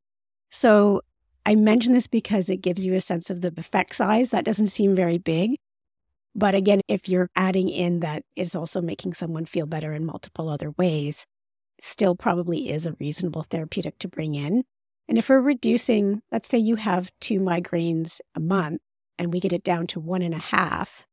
So 0.52 1.02
I 1.50 1.56
mention 1.56 1.94
this 1.94 2.06
because 2.06 2.48
it 2.48 2.58
gives 2.58 2.86
you 2.86 2.94
a 2.94 3.02
sense 3.02 3.32
of 3.32 3.42
the 3.42 3.52
effect 3.58 3.96
size. 3.96 4.30
That 4.30 4.46
doesn't 4.46 4.68
seem 4.68 4.96
very 4.96 5.18
big. 5.18 5.56
But 6.36 6.54
again, 6.54 6.82
if 6.88 7.10
you're 7.10 7.32
adding 7.36 7.70
in 7.70 8.02
that 8.02 8.22
it's 8.36 8.56
also 8.56 8.82
making 8.82 9.16
someone 9.16 9.46
feel 9.46 9.66
better 9.66 9.92
in 9.92 10.06
multiple 10.06 10.48
other 10.48 10.70
ways, 10.78 11.26
still 11.82 12.16
probably 12.16 12.70
is 12.70 12.86
a 12.86 12.96
reasonable 13.00 13.42
therapeutic 13.50 13.98
to 13.98 14.08
bring 14.08 14.36
in. 14.36 14.64
And 15.08 15.18
if 15.18 15.28
we're 15.28 15.42
reducing, 15.42 16.22
let's 16.32 16.48
say 16.48 16.60
you 16.60 16.76
have 16.76 17.10
two 17.20 17.40
migraines 17.40 18.22
a 18.36 18.40
month 18.40 18.82
and 19.18 19.34
we 19.34 19.40
get 19.40 19.52
it 19.52 19.64
down 19.64 19.88
to 19.88 20.00
one 20.00 20.22
and 20.22 20.36
a 20.36 20.38
half, 20.38 21.08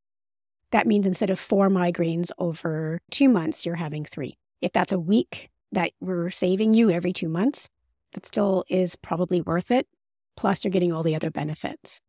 that 0.71 0.87
means 0.87 1.07
instead 1.07 1.31
of 1.31 1.41
four 1.41 1.71
migraines 1.71 2.31
over 2.37 3.01
two 3.11 3.31
months, 3.31 3.65
you're 3.65 3.77
having 3.77 4.05
three. 4.05 4.37
If 4.61 4.73
that's 4.75 4.93
a 4.93 4.99
week 4.99 5.49
that 5.73 5.93
we're 5.99 6.29
saving 6.29 6.75
you 6.75 6.91
every 6.91 7.15
two 7.15 7.31
months, 7.31 7.71
that 8.13 8.27
still 8.27 8.67
is 8.69 8.97
probably 8.97 9.41
worth 9.41 9.71
it. 9.71 9.89
Plus, 10.37 10.65
you're 10.65 10.71
getting 10.71 10.93
all 10.93 11.03
the 11.03 11.17
other 11.17 11.31
benefits. 11.31 12.01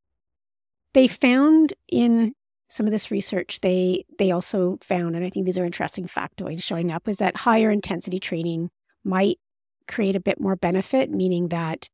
They 0.94 1.08
found 1.08 1.74
in 1.88 2.34
some 2.70 2.86
of 2.86 2.92
this 2.92 3.12
research, 3.12 3.62
they 3.62 4.06
they 4.20 4.32
also 4.32 4.78
found, 4.82 5.16
and 5.16 5.24
I 5.24 5.30
think 5.30 5.46
these 5.46 5.58
are 5.58 5.66
interesting 5.66 6.06
factoids 6.06 6.64
showing 6.64 6.92
up, 6.92 7.08
is 7.08 7.18
that 7.18 7.38
higher 7.38 7.72
intensity 7.72 8.20
training 8.20 8.70
might 9.04 9.40
create 9.88 10.16
a 10.16 10.22
bit 10.22 10.40
more 10.40 10.56
benefit, 10.56 11.10
meaning 11.10 11.48
that 11.48 11.88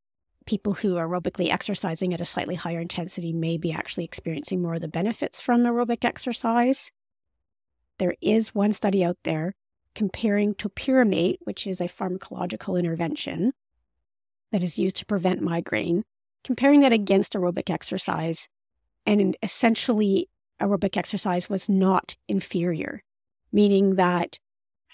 people 0.46 0.74
who 0.74 0.98
are 0.98 1.08
aerobically 1.08 1.50
exercising 1.50 2.14
at 2.14 2.22
a 2.22 2.26
slightly 2.26 2.56
higher 2.56 2.80
intensity 2.80 3.32
may 3.32 3.58
be 3.58 3.72
actually 3.72 4.04
experiencing 4.04 4.62
more 4.62 4.76
of 4.76 4.82
the 4.82 4.88
benefits 4.88 5.40
from 5.40 5.62
aerobic 5.62 6.04
exercise. 6.04 6.92
There 8.00 8.16
is 8.22 8.56
one 8.56 8.74
study 8.74 9.04
out 9.04 9.18
there 9.24 9.54
comparing 9.96 10.56
topiramate, 10.56 11.38
which 11.44 11.68
is 11.68 11.80
a 11.80 11.86
pharmacological 11.86 12.80
intervention 12.80 13.54
that 14.52 14.64
is 14.64 14.80
used 14.80 14.96
to 14.98 15.06
prevent 15.06 15.42
migraine, 15.42 16.04
comparing 16.44 16.82
that 16.82 16.94
against 16.94 17.34
aerobic 17.34 17.70
exercise. 17.70 18.48
And 19.06 19.36
essentially, 19.44 20.30
aerobic 20.62 20.98
exercise 20.98 21.50
was 21.50 21.70
not 21.70 22.16
inferior, 22.28 23.04
meaning 23.52 23.96
that 23.96 24.40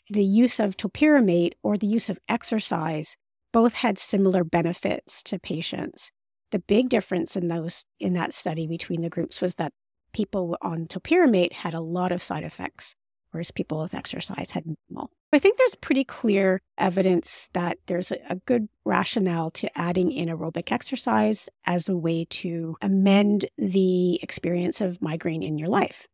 the 0.10 0.24
use 0.24 0.60
of 0.60 0.78
topiramate 0.78 1.54
or 1.62 1.78
the 1.78 1.88
use 1.88 2.10
of 2.10 2.20
exercise 2.28 3.16
both 3.52 3.76
had 3.76 3.98
similar 3.98 4.44
benefits 4.44 5.24
to 5.24 5.40
patients. 5.40 6.12
The 6.52 6.60
big 6.60 6.90
difference 6.90 7.36
in 7.36 7.48
those 7.48 7.86
in 8.00 8.14
that 8.14 8.34
study 8.34 8.66
between 8.66 9.02
the 9.02 9.10
groups 9.10 9.42
was 9.42 9.56
that 9.56 9.72
people 10.14 10.58
on 10.62 10.88
topiramate 10.88 11.54
had 11.54 11.74
a 11.76 11.80
lot 11.80 12.12
of 12.12 12.24
side 12.24 12.44
effects, 12.44 12.96
whereas 13.32 13.52
people 13.52 13.80
with 13.82 13.94
exercise 13.94 14.52
had 14.52 14.64
minimal. 14.66 15.12
I 15.32 15.38
think 15.38 15.58
there's 15.58 15.76
pretty 15.76 16.04
clear 16.04 16.60
evidence 16.78 17.50
that 17.54 17.78
there's 17.86 18.12
a, 18.12 18.36
good 18.48 18.68
rationale 18.84 19.52
to 19.52 19.78
adding 19.78 20.12
in 20.12 20.28
aerobic 20.28 20.72
exercise 20.72 21.50
as 21.66 21.88
a 21.88 21.96
way 21.96 22.26
to 22.26 22.76
amend 22.82 23.46
the 23.58 24.22
experience 24.24 24.82
of 24.82 25.02
migraine 25.02 25.44
in 25.44 25.60
your 25.60 25.68
life. 25.68 26.08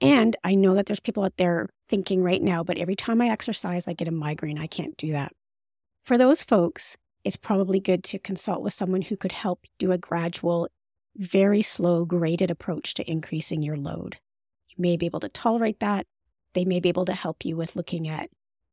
Mm-hmm. 0.00 0.12
And 0.12 0.36
I 0.44 0.54
know 0.54 0.74
that 0.74 0.86
there's 0.86 1.00
people 1.00 1.24
out 1.24 1.36
there 1.36 1.68
thinking 1.88 2.22
right 2.22 2.40
now, 2.40 2.62
but 2.62 2.78
every 2.78 2.94
time 2.94 3.20
I 3.20 3.30
exercise, 3.30 3.88
I 3.88 3.92
get 3.92 4.06
a 4.06 4.12
migraine. 4.12 4.58
I 4.58 4.68
can't 4.68 4.96
do 4.96 5.10
that. 5.12 5.32
For 6.04 6.16
those 6.16 6.42
folks, 6.42 6.96
it's 7.24 7.36
probably 7.36 7.80
good 7.80 8.04
to 8.04 8.18
consult 8.20 8.62
with 8.62 8.72
someone 8.72 9.02
who 9.02 9.16
could 9.16 9.32
help 9.32 9.66
do 9.80 9.90
a 9.90 9.98
gradual, 9.98 10.68
very 11.16 11.60
slow, 11.60 12.04
graded 12.04 12.52
approach 12.52 12.94
to 12.94 13.10
increasing 13.10 13.62
your 13.62 13.76
load. 13.76 14.18
You 14.68 14.76
may 14.78 14.96
be 14.96 15.06
able 15.06 15.20
to 15.20 15.28
tolerate 15.28 15.80
that. 15.80 16.06
They 16.54 16.64
may 16.64 16.78
be 16.78 16.88
able 16.88 17.04
to 17.06 17.12
help 17.12 17.44
you 17.44 17.56
with 17.56 17.74
looking 17.74 18.08
at 18.08 18.30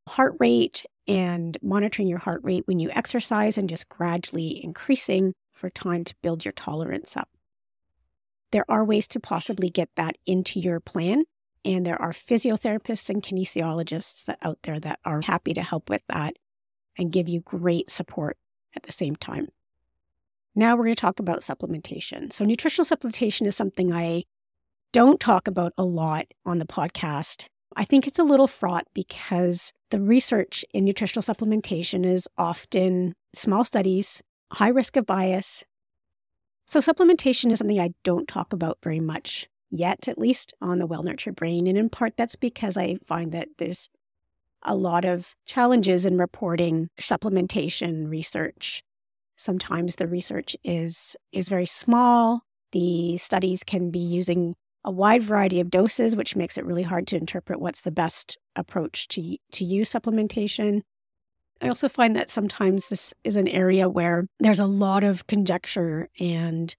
heart 0.07 0.35
rate 0.39 0.85
and 1.07 1.57
monitoring 1.61 2.07
your 2.07 2.19
heart 2.19 2.41
rate 2.43 2.67
when 2.67 2.79
you 2.79 2.89
exercise 2.91 3.57
and 3.57 3.69
just 3.69 3.89
gradually 3.89 4.63
increasing 4.63 5.33
for 5.53 5.69
time 5.69 6.03
to 6.03 6.15
build 6.21 6.45
your 6.45 6.51
tolerance 6.51 7.15
up. 7.15 7.29
There 8.51 8.65
are 8.69 8.85
ways 8.85 9.07
to 9.09 9.19
possibly 9.19 9.69
get 9.69 9.89
that 9.95 10.17
into 10.25 10.59
your 10.59 10.79
plan. 10.79 11.23
And 11.65 11.85
there 11.85 12.01
are 12.01 12.11
physiotherapists 12.11 13.09
and 13.09 13.21
kinesiologists 13.21 14.25
that 14.25 14.37
out 14.41 14.59
there 14.63 14.79
that 14.79 14.99
are 15.03 15.21
happy 15.21 15.53
to 15.53 15.61
help 15.61 15.89
with 15.89 16.01
that 16.07 16.35
and 16.97 17.11
give 17.11 17.27
you 17.27 17.41
great 17.41 17.89
support 17.89 18.37
at 18.75 18.83
the 18.83 18.91
same 18.91 19.15
time. 19.15 19.49
Now 20.55 20.75
we're 20.75 20.85
going 20.85 20.95
to 20.95 21.01
talk 21.01 21.19
about 21.19 21.41
supplementation. 21.41 22.31
So, 22.31 22.43
nutritional 22.43 22.85
supplementation 22.85 23.45
is 23.45 23.55
something 23.55 23.91
I 23.91 24.23
don't 24.93 25.19
talk 25.19 25.47
about 25.47 25.73
a 25.77 25.83
lot 25.83 26.27
on 26.45 26.57
the 26.57 26.65
podcast. 26.65 27.45
I 27.75 27.83
think 27.83 28.07
it's 28.07 28.17
a 28.17 28.23
little 28.23 28.47
fraught 28.47 28.87
because 28.93 29.71
the 29.89 30.01
research 30.01 30.65
in 30.73 30.85
nutritional 30.85 31.23
supplementation 31.23 32.05
is 32.05 32.27
often 32.37 33.13
small 33.33 33.63
studies, 33.63 34.21
high 34.53 34.69
risk 34.69 34.95
of 34.95 35.05
bias. 35.05 35.63
So, 36.65 36.79
supplementation 36.79 37.51
is 37.51 37.59
something 37.59 37.79
I 37.79 37.93
don't 38.03 38.27
talk 38.27 38.51
about 38.51 38.79
very 38.83 38.99
much 38.99 39.47
yet, 39.69 40.07
at 40.07 40.17
least 40.17 40.53
on 40.61 40.79
the 40.79 40.85
Well 40.85 41.03
Nurtured 41.03 41.35
Brain. 41.35 41.67
And 41.67 41.77
in 41.77 41.89
part, 41.89 42.17
that's 42.17 42.35
because 42.35 42.77
I 42.77 42.97
find 43.07 43.31
that 43.31 43.49
there's 43.57 43.89
a 44.63 44.75
lot 44.75 45.05
of 45.05 45.35
challenges 45.45 46.05
in 46.05 46.17
reporting 46.17 46.89
supplementation 46.99 48.09
research. 48.09 48.83
Sometimes 49.37 49.95
the 49.95 50.07
research 50.07 50.55
is 50.63 51.15
is 51.31 51.47
very 51.47 51.65
small. 51.65 52.41
The 52.71 53.17
studies 53.17 53.63
can 53.63 53.91
be 53.91 53.99
using 53.99 54.55
a 54.87 54.91
wide 54.91 55.21
variety 55.21 55.59
of 55.59 55.69
doses, 55.69 56.15
which 56.15 56.37
makes 56.37 56.57
it 56.57 56.65
really 56.65 56.83
hard 56.83 57.05
to 57.07 57.17
interpret 57.17 57.59
what's 57.59 57.81
the 57.81 57.91
best 57.91 58.37
approach 58.55 59.09
to 59.09 59.37
to 59.51 59.65
use 59.65 59.91
supplementation. 59.91 60.81
I 61.61 61.67
also 61.67 61.89
find 61.89 62.15
that 62.15 62.29
sometimes 62.29 62.87
this 62.87 63.13
is 63.23 63.35
an 63.35 63.49
area 63.49 63.89
where 63.89 64.27
there's 64.39 64.61
a 64.61 64.65
lot 64.65 65.03
of 65.03 65.27
conjecture 65.27 66.07
and 66.19 66.73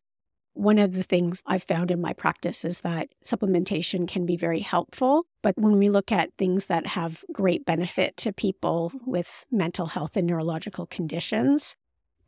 one 0.55 0.79
of 0.79 0.94
the 0.94 1.03
things 1.03 1.42
I've 1.47 1.62
found 1.62 1.90
in 1.90 2.01
my 2.01 2.12
practice 2.14 2.64
is 2.64 2.81
that 2.81 3.11
supplementation 3.25 4.09
can 4.09 4.27
be 4.27 4.37
very 4.37 4.61
helpful. 4.61 5.27
But 5.42 5.57
when 5.57 5.79
we 5.79 5.88
look 5.88 6.11
at 6.11 6.35
things 6.37 6.66
that 6.66 6.87
have 6.88 7.25
great 7.33 7.64
benefit 7.64 8.16
to 8.18 8.33
people 8.33 8.90
with 9.07 9.44
mental 9.53 9.87
health 9.87 10.16
and 10.16 10.27
neurological 10.27 10.87
conditions, 10.87 11.77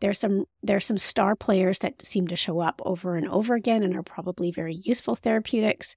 there's 0.01 0.19
some 0.19 0.45
there's 0.63 0.87
some 0.87 0.99
star 0.99 1.37
players 1.37 1.79
that 1.81 2.05
seem 2.05 2.27
to 2.29 2.37
show 2.37 2.61
up 2.61 2.81
over 2.85 3.17
and 3.17 3.29
over 3.29 3.55
again 3.55 3.83
and 3.83 3.95
are 3.97 4.03
probably 4.03 4.51
very 4.51 4.75
useful 4.75 5.15
therapeutics. 5.15 5.97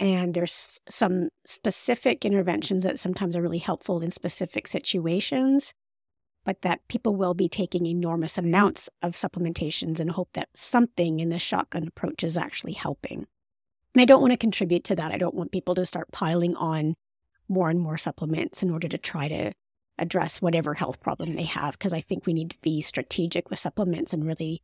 And 0.00 0.34
there's 0.34 0.80
some 0.88 1.30
specific 1.44 2.24
interventions 2.24 2.84
that 2.84 3.00
sometimes 3.00 3.34
are 3.36 3.42
really 3.42 3.58
helpful 3.58 4.00
in 4.02 4.10
specific 4.10 4.68
situations. 4.68 5.74
but 6.44 6.62
that 6.62 6.80
people 6.88 7.14
will 7.14 7.34
be 7.34 7.46
taking 7.46 7.84
enormous 7.84 8.38
amounts 8.38 8.88
of 9.02 9.12
supplementations 9.12 10.00
and 10.00 10.12
hope 10.12 10.30
that 10.32 10.48
something 10.54 11.20
in 11.20 11.28
the 11.28 11.38
shotgun 11.38 11.86
approach 11.86 12.24
is 12.24 12.38
actually 12.38 12.72
helping. 12.72 13.26
And 13.94 14.00
I 14.00 14.06
don't 14.06 14.22
want 14.22 14.32
to 14.32 14.38
contribute 14.38 14.82
to 14.84 14.96
that. 14.96 15.12
I 15.12 15.18
don't 15.18 15.34
want 15.34 15.52
people 15.52 15.74
to 15.74 15.84
start 15.84 16.10
piling 16.10 16.56
on 16.56 16.94
more 17.48 17.68
and 17.68 17.78
more 17.78 17.98
supplements 17.98 18.62
in 18.62 18.70
order 18.70 18.88
to 18.88 18.96
try 18.96 19.28
to 19.28 19.52
address 19.98 20.40
whatever 20.40 20.74
health 20.74 21.00
problem 21.00 21.34
they 21.34 21.44
have, 21.44 21.78
because 21.78 21.92
I 21.92 22.00
think 22.00 22.26
we 22.26 22.34
need 22.34 22.50
to 22.50 22.58
be 22.62 22.80
strategic 22.80 23.50
with 23.50 23.58
supplements 23.58 24.12
and 24.12 24.26
really 24.26 24.62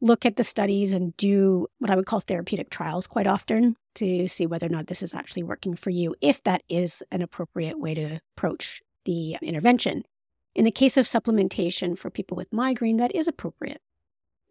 look 0.00 0.26
at 0.26 0.36
the 0.36 0.44
studies 0.44 0.92
and 0.92 1.16
do 1.16 1.66
what 1.78 1.90
I 1.90 1.96
would 1.96 2.06
call 2.06 2.20
therapeutic 2.20 2.70
trials 2.70 3.06
quite 3.06 3.26
often 3.26 3.76
to 3.94 4.28
see 4.28 4.46
whether 4.46 4.66
or 4.66 4.70
not 4.70 4.88
this 4.88 5.02
is 5.02 5.14
actually 5.14 5.44
working 5.44 5.74
for 5.74 5.90
you, 5.90 6.14
if 6.20 6.42
that 6.44 6.62
is 6.68 7.02
an 7.10 7.22
appropriate 7.22 7.78
way 7.78 7.94
to 7.94 8.20
approach 8.36 8.82
the 9.04 9.36
intervention. 9.40 10.04
In 10.54 10.64
the 10.64 10.70
case 10.70 10.96
of 10.96 11.06
supplementation 11.06 11.96
for 11.98 12.10
people 12.10 12.36
with 12.36 12.52
migraine, 12.52 12.96
that 12.98 13.14
is 13.14 13.26
appropriate. 13.26 13.80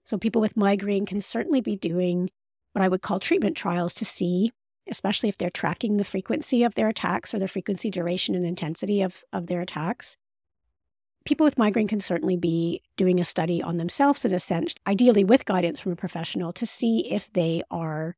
So, 0.05 0.17
people 0.17 0.41
with 0.41 0.57
migraine 0.57 1.05
can 1.05 1.21
certainly 1.21 1.61
be 1.61 1.77
doing 1.77 2.29
what 2.73 2.83
I 2.83 2.89
would 2.89 3.01
call 3.01 3.19
treatment 3.19 3.55
trials 3.55 3.93
to 3.95 4.05
see, 4.05 4.51
especially 4.89 5.29
if 5.29 5.37
they're 5.37 5.49
tracking 5.49 5.95
the 5.95 6.03
frequency 6.03 6.63
of 6.63 6.75
their 6.75 6.89
attacks 6.89 7.33
or 7.33 7.39
the 7.39 7.47
frequency, 7.47 7.89
duration, 7.89 8.35
and 8.35 8.45
intensity 8.45 9.01
of, 9.01 9.23
of 9.31 9.47
their 9.47 9.61
attacks. 9.61 10.17
People 11.25 11.45
with 11.45 11.57
migraine 11.57 11.87
can 11.87 11.99
certainly 11.99 12.35
be 12.35 12.81
doing 12.97 13.19
a 13.19 13.25
study 13.25 13.61
on 13.61 13.77
themselves, 13.77 14.25
in 14.25 14.33
a 14.33 14.39
sense, 14.39 14.75
ideally 14.85 15.23
with 15.23 15.45
guidance 15.45 15.79
from 15.79 15.93
a 15.93 15.97
professional, 15.97 16.51
to 16.53 16.65
see 16.65 17.11
if 17.11 17.31
they 17.31 17.63
are 17.71 18.17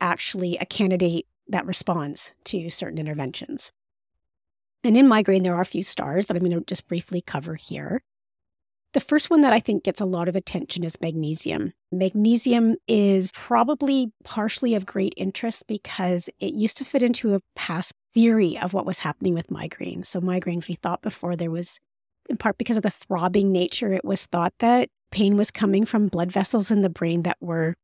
actually 0.00 0.56
a 0.56 0.66
candidate 0.66 1.26
that 1.48 1.66
responds 1.66 2.32
to 2.44 2.68
certain 2.70 2.98
interventions. 2.98 3.72
And 4.84 4.96
in 4.96 5.06
migraine, 5.06 5.44
there 5.44 5.54
are 5.54 5.60
a 5.60 5.66
few 5.66 5.82
stars 5.82 6.26
that 6.26 6.36
I'm 6.36 6.42
going 6.42 6.58
to 6.58 6.64
just 6.64 6.88
briefly 6.88 7.20
cover 7.20 7.54
here. 7.54 8.02
The 8.92 9.00
first 9.00 9.30
one 9.30 9.40
that 9.40 9.54
I 9.54 9.60
think 9.60 9.84
gets 9.84 10.02
a 10.02 10.06
lot 10.06 10.28
of 10.28 10.36
attention 10.36 10.84
is 10.84 11.00
magnesium. 11.00 11.72
Magnesium 11.90 12.76
is 12.86 13.32
probably 13.32 14.12
partially 14.22 14.74
of 14.74 14.84
great 14.84 15.14
interest 15.16 15.66
because 15.66 16.28
it 16.40 16.52
used 16.52 16.76
to 16.78 16.84
fit 16.84 17.02
into 17.02 17.34
a 17.34 17.40
past 17.54 17.94
theory 18.12 18.58
of 18.58 18.74
what 18.74 18.84
was 18.84 18.98
happening 18.98 19.32
with 19.32 19.50
migraine. 19.50 20.04
So, 20.04 20.20
migraines, 20.20 20.68
we 20.68 20.74
thought 20.74 21.00
before 21.00 21.36
there 21.36 21.50
was, 21.50 21.80
in 22.28 22.36
part 22.36 22.58
because 22.58 22.76
of 22.76 22.82
the 22.82 22.90
throbbing 22.90 23.52
nature, 23.52 23.92
it 23.92 24.04
was 24.04 24.26
thought 24.26 24.54
that 24.58 24.88
pain 25.10 25.36
was 25.36 25.50
coming 25.50 25.84
from 25.84 26.08
blood 26.08 26.32
vessels 26.32 26.70
in 26.70 26.82
the 26.82 26.88
brain 26.88 27.22
that 27.22 27.36
were 27.40 27.74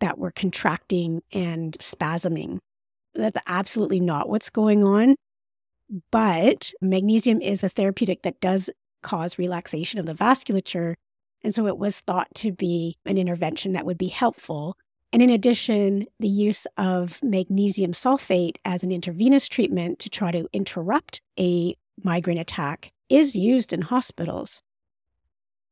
that 0.00 0.18
were 0.18 0.30
contracting 0.30 1.22
and 1.32 1.76
spasming. 1.78 2.58
That's 3.14 3.36
absolutely 3.46 4.00
not 4.00 4.28
what's 4.28 4.50
going 4.50 4.84
on. 4.84 5.16
But 6.12 6.72
magnesium 6.80 7.40
is 7.40 7.62
a 7.62 7.68
therapeutic 7.68 8.22
that 8.22 8.40
does 8.40 8.70
cause 9.02 9.38
relaxation 9.38 9.98
of 9.98 10.06
the 10.06 10.14
vasculature. 10.14 10.94
And 11.42 11.54
so 11.54 11.66
it 11.66 11.78
was 11.78 12.00
thought 12.00 12.28
to 12.36 12.52
be 12.52 12.96
an 13.06 13.18
intervention 13.18 13.72
that 13.72 13.86
would 13.86 13.98
be 13.98 14.08
helpful. 14.08 14.76
And 15.12 15.22
in 15.22 15.30
addition, 15.30 16.06
the 16.20 16.28
use 16.28 16.66
of 16.76 17.22
magnesium 17.24 17.92
sulfate 17.92 18.56
as 18.64 18.82
an 18.82 18.92
intravenous 18.92 19.48
treatment 19.48 19.98
to 20.00 20.10
try 20.10 20.30
to 20.30 20.46
interrupt 20.52 21.22
a 21.38 21.74
migraine 22.04 22.38
attack 22.38 22.92
is 23.08 23.36
used 23.36 23.72
in 23.72 23.82
hospitals. 23.82 24.62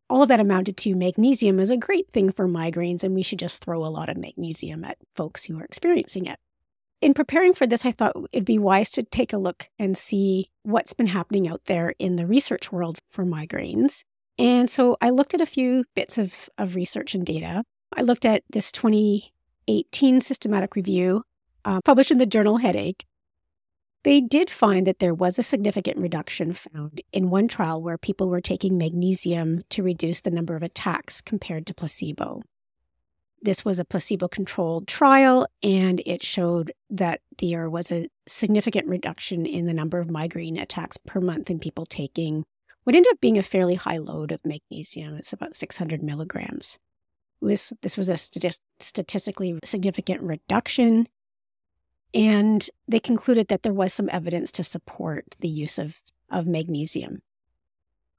All 0.09 0.23
of 0.23 0.29
that 0.29 0.41
amounted 0.41 0.77
to 0.79 0.95
magnesium 0.95 1.59
is 1.59 1.71
a 1.71 1.77
great 1.77 2.13
thing 2.13 2.31
for 2.31 2.47
migraines, 2.47 3.03
and 3.03 3.15
we 3.15 3.23
should 3.23 3.41
just 3.41 3.65
throw 3.65 3.85
a 3.85 3.89
lot 3.89 4.09
of 4.09 4.17
magnesium 4.17 4.85
at 4.85 4.99
folks 5.15 5.45
who 5.45 5.59
are 5.59 5.65
experiencing 5.65 6.27
it 6.27 6.39
in 7.01 7.15
preparing 7.15 7.53
for 7.53 7.67
this, 7.67 7.85
I 7.85 7.93
thought 7.93 8.17
it'd 8.33 8.45
be 8.45 8.59
wise 8.59 8.91
to 8.91 9.03
take 9.03 9.33
a 9.33 9.39
look 9.39 9.69
and 9.79 9.97
see 9.97 10.51
what's 10.63 10.95
been 10.95 11.09
happening 11.09 11.47
out 11.47 11.65
there 11.67 11.95
in 11.99 12.17
the 12.17 12.27
research 12.27 12.73
world 12.73 12.99
for 13.11 13.25
migraines. 13.25 14.03
And 14.39 14.69
so 14.69 14.97
I 15.01 15.11
looked 15.11 15.35
at 15.35 15.41
a 15.41 15.47
few 15.47 15.85
bits 15.95 16.19
of, 16.19 16.49
of 16.59 16.75
research 16.75 17.15
and 17.15 17.25
data. 17.25 17.65
I 17.95 18.03
looked 18.03 18.25
at 18.25 18.43
this 18.51 18.73
2018 18.73 20.21
systematic 20.21 20.75
review 20.75 21.23
uh, 21.65 21.81
published 21.85 22.11
in 22.11 22.19
the 22.19 22.27
journal 22.27 22.59
Headache. 22.59 23.05
They 24.05 24.21
did 24.21 24.51
find 24.51 24.87
that 24.87 25.01
there 25.01 25.15
was 25.15 25.39
a 25.39 25.43
significant 25.43 25.99
reduction 25.99 26.53
found 26.53 27.01
in 27.13 27.31
one 27.31 27.49
trial 27.49 27.83
where 27.83 27.99
people 27.99 28.29
were 28.29 28.41
taking 28.41 28.79
magnesium 28.79 29.65
to 29.71 29.83
reduce 29.83 30.21
the 30.21 30.31
number 30.31 30.55
of 30.55 30.63
attacks 30.63 31.21
compared 31.21 31.67
to 31.67 31.75
placebo. 31.75 32.43
This 33.43 33.65
was 33.65 33.79
a 33.79 33.85
placebo 33.85 34.29
controlled 34.29 34.89
trial, 34.89 35.47
and 35.63 36.03
it 36.07 36.23
showed 36.23 36.73
that 36.89 37.21
there 37.39 37.69
was 37.69 37.91
a 37.91 38.09
significant 38.27 38.89
reduction 38.89 39.45
in 39.45 39.67
the 39.67 39.75
number 39.75 39.99
of 39.99 40.11
migraine 40.11 40.57
attacks 40.57 40.97
per 40.97 41.21
month 41.21 41.51
in 41.51 41.59
people 41.59 41.85
taking 41.85 42.45
what 42.85 42.95
ended 42.95 43.11
up 43.11 43.21
being 43.21 43.37
a 43.37 43.43
fairly 43.43 43.75
high 43.75 43.99
load 43.99 44.31
of 44.31 44.41
magnesium. 44.45 45.17
It's 45.17 45.33
about 45.33 45.57
600 45.57 46.03
milligrams. 46.03 46.79
Was, 47.41 47.73
this 47.83 47.97
was 47.97 48.09
a 48.09 48.17
statistically 48.17 49.59
significant 49.65 50.23
reduction, 50.23 51.09
and 52.15 52.69
they 52.89 53.01
concluded 53.01 53.49
that 53.49 53.63
there 53.63 53.73
was 53.73 53.93
some 53.93 54.09
evidence 54.11 54.51
to 54.53 54.65
support 54.65 55.37
the 55.41 55.49
use 55.49 55.79
of, 55.79 56.01
of 56.31 56.47
magnesium. 56.47 57.23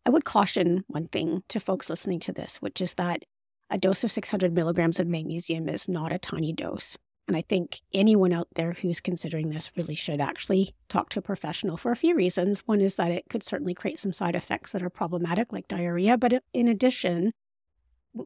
I 0.06 0.10
would 0.10 0.26
caution 0.26 0.86
one 0.88 1.08
thing 1.08 1.44
to 1.50 1.60
folks 1.60 1.90
listening 1.90 2.20
to 2.22 2.32
this, 2.32 2.58
which 2.58 2.80
is 2.80 2.94
that 2.94 3.24
a 3.70 3.78
dose 3.78 4.04
of 4.04 4.12
600 4.12 4.54
milligrams 4.54 5.00
of 5.00 5.08
magnesium 5.08 5.68
is 5.68 5.90
not 5.90 6.14
a 6.14 6.18
tiny 6.18 6.54
dose. 6.54 6.98
And 7.28 7.36
I 7.36 7.42
think 7.42 7.82
anyone 7.94 8.32
out 8.32 8.48
there 8.56 8.72
who's 8.72 9.02
considering 9.02 9.50
this 9.50 9.72
really 9.76 9.96
should 9.96 10.22
actually 10.22 10.74
talk 10.88 11.10
to 11.10 11.20
a 11.20 11.22
professional 11.22 11.76
for 11.76 11.92
a 11.92 11.98
few 11.98 12.16
reasons. 12.16 12.60
One 12.66 12.80
is 12.80 12.96
that 12.96 13.12
it 13.12 13.26
could 13.30 13.44
certainly 13.44 13.74
create 13.74 14.00
some 14.00 14.14
side 14.14 14.36
effects 14.36 14.72
that 14.72 14.82
are 14.82 14.90
problematic, 14.90 15.52
like 15.52 15.68
diarrhea. 15.68 16.18
But 16.18 16.42
in 16.54 16.70
addition, 16.70 17.34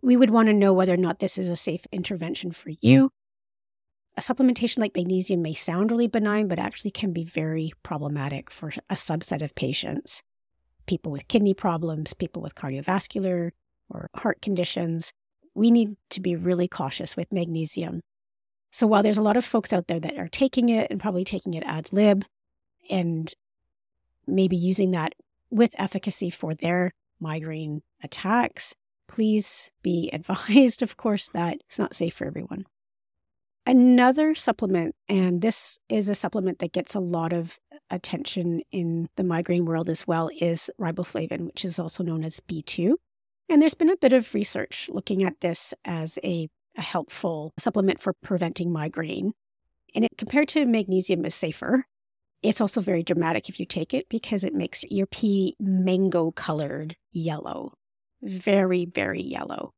we 0.04 0.16
would 0.16 0.30
want 0.30 0.50
to 0.50 0.54
know 0.54 0.72
whether 0.72 0.94
or 0.94 0.98
not 0.98 1.18
this 1.18 1.40
is 1.40 1.48
a 1.48 1.56
safe 1.56 1.88
intervention 1.92 2.52
for 2.52 2.70
you. 2.82 3.10
A 4.18 4.22
supplementation 4.22 4.80
like 4.80 4.96
magnesium 4.96 5.42
may 5.42 5.54
sound 5.54 5.92
really 5.92 6.08
benign, 6.08 6.48
but 6.48 6.60
actually 6.60 6.92
can 6.92 7.14
be 7.14 7.24
very 7.24 7.72
problematic 7.82 8.50
for 8.50 8.70
a 8.90 8.96
subset 8.96 9.42
of 9.42 9.56
patients 9.56 10.22
people 10.88 11.12
with 11.12 11.28
kidney 11.28 11.54
problems, 11.54 12.14
people 12.14 12.42
with 12.42 12.56
cardiovascular 12.56 13.52
or 13.88 14.10
heart 14.16 14.42
conditions 14.42 15.14
we 15.54 15.72
need 15.72 15.98
to 16.10 16.22
be 16.22 16.36
really 16.36 16.68
cautious 16.68 17.16
with 17.16 17.34
magnesium. 17.34 18.02
So 18.72 18.88
while 18.88 19.04
there's 19.04 19.18
a 19.18 19.24
lot 19.24 19.38
of 19.38 19.46
folks 19.46 19.74
out 19.74 19.88
there 19.88 20.00
that 20.00 20.18
are 20.18 20.30
taking 20.30 20.70
it 20.70 20.90
and 20.90 21.00
probably 21.00 21.24
taking 21.26 21.54
it 21.54 21.64
ad 21.66 21.92
lib 21.92 22.24
and 22.90 23.34
maybe 24.26 24.56
using 24.56 24.92
that 24.92 25.14
with 25.50 25.76
efficacy 25.78 26.30
for 26.30 26.56
their 26.56 26.94
migraine 27.20 27.82
attacks, 28.02 28.74
please 29.08 29.72
be 29.82 30.10
advised, 30.14 30.82
of 30.82 30.96
course, 30.96 31.30
that 31.30 31.58
it's 31.68 31.80
not 31.80 31.96
safe 31.96 32.14
for 32.14 32.26
everyone. 32.26 32.66
Another 33.66 34.34
supplement, 34.34 34.96
and 35.08 35.42
this 35.42 35.80
is 35.88 36.10
a 36.10 36.16
supplement 36.16 36.60
that 36.60 36.74
gets 36.74 36.96
a 36.96 37.00
lot 37.00 37.32
of 37.32 37.60
attention 37.92 38.62
in 38.72 39.08
the 39.18 39.24
migraine 39.24 39.66
world 39.66 39.90
as 39.90 40.08
well, 40.08 40.30
is 40.40 40.72
riboflavin, 40.80 41.42
which 41.42 41.64
is 41.64 41.78
also 41.78 42.04
known 42.04 42.24
as 42.24 42.40
B2. 42.40 42.94
And 43.50 43.62
there's 43.62 43.76
been 43.76 43.90
a 43.90 43.98
bit 43.98 44.14
of 44.14 44.34
research 44.34 44.90
looking 44.92 45.24
at 45.24 45.42
this 45.42 45.74
as 45.86 46.18
a, 46.24 46.48
a 46.76 46.82
helpful 46.82 47.54
supplement 47.60 48.02
for 48.02 48.14
preventing 48.14 48.72
migraine. 48.72 49.34
And 49.94 50.06
it, 50.06 50.12
compared 50.18 50.48
to 50.50 50.66
magnesium, 50.66 51.26
is 51.26 51.36
safer. 51.36 51.86
It's 52.42 52.62
also 52.62 52.82
very 52.82 53.04
dramatic 53.04 53.50
if 53.50 53.60
you 53.60 53.66
take 53.68 53.94
it 53.94 54.10
because 54.10 54.44
it 54.44 54.56
makes 54.56 54.84
your 54.90 55.06
pee 55.06 55.56
mango 55.60 56.32
colored 56.32 56.96
yellow. 57.12 57.74
Very, 58.24 58.86
very 58.86 59.22
yellow. 59.22 59.74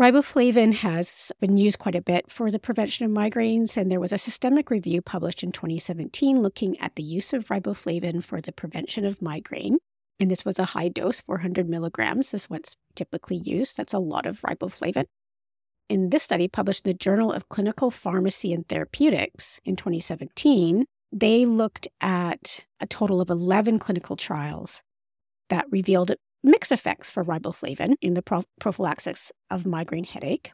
Riboflavin 0.00 0.74
has 0.74 1.32
been 1.40 1.56
used 1.56 1.80
quite 1.80 1.96
a 1.96 2.00
bit 2.00 2.30
for 2.30 2.52
the 2.52 2.60
prevention 2.60 3.04
of 3.04 3.10
migraines, 3.10 3.76
and 3.76 3.90
there 3.90 3.98
was 3.98 4.12
a 4.12 4.18
systemic 4.18 4.70
review 4.70 5.02
published 5.02 5.42
in 5.42 5.50
2017 5.50 6.40
looking 6.40 6.78
at 6.78 6.94
the 6.94 7.02
use 7.02 7.32
of 7.32 7.48
riboflavin 7.48 8.22
for 8.22 8.40
the 8.40 8.52
prevention 8.52 9.04
of 9.04 9.20
migraine. 9.20 9.78
And 10.20 10.30
this 10.30 10.44
was 10.44 10.60
a 10.60 10.66
high 10.66 10.86
dose, 10.88 11.20
400 11.20 11.68
milligrams 11.68 12.32
is 12.32 12.44
what's 12.44 12.76
typically 12.94 13.38
used. 13.38 13.76
That's 13.76 13.92
a 13.92 13.98
lot 13.98 14.24
of 14.24 14.40
riboflavin. 14.42 15.06
In 15.88 16.10
this 16.10 16.22
study, 16.22 16.46
published 16.46 16.86
in 16.86 16.92
the 16.92 16.96
Journal 16.98 17.32
of 17.32 17.48
Clinical 17.48 17.90
Pharmacy 17.90 18.52
and 18.52 18.68
Therapeutics 18.68 19.58
in 19.64 19.74
2017, 19.74 20.84
they 21.10 21.44
looked 21.44 21.88
at 22.00 22.64
a 22.78 22.86
total 22.86 23.20
of 23.20 23.30
11 23.30 23.80
clinical 23.80 24.14
trials 24.14 24.84
that 25.48 25.66
revealed 25.72 26.12
mixed 26.42 26.72
effects 26.72 27.10
for 27.10 27.24
riboflavin 27.24 27.94
in 28.00 28.14
the 28.14 28.44
prophylaxis 28.60 29.32
of 29.50 29.66
migraine 29.66 30.04
headache. 30.04 30.52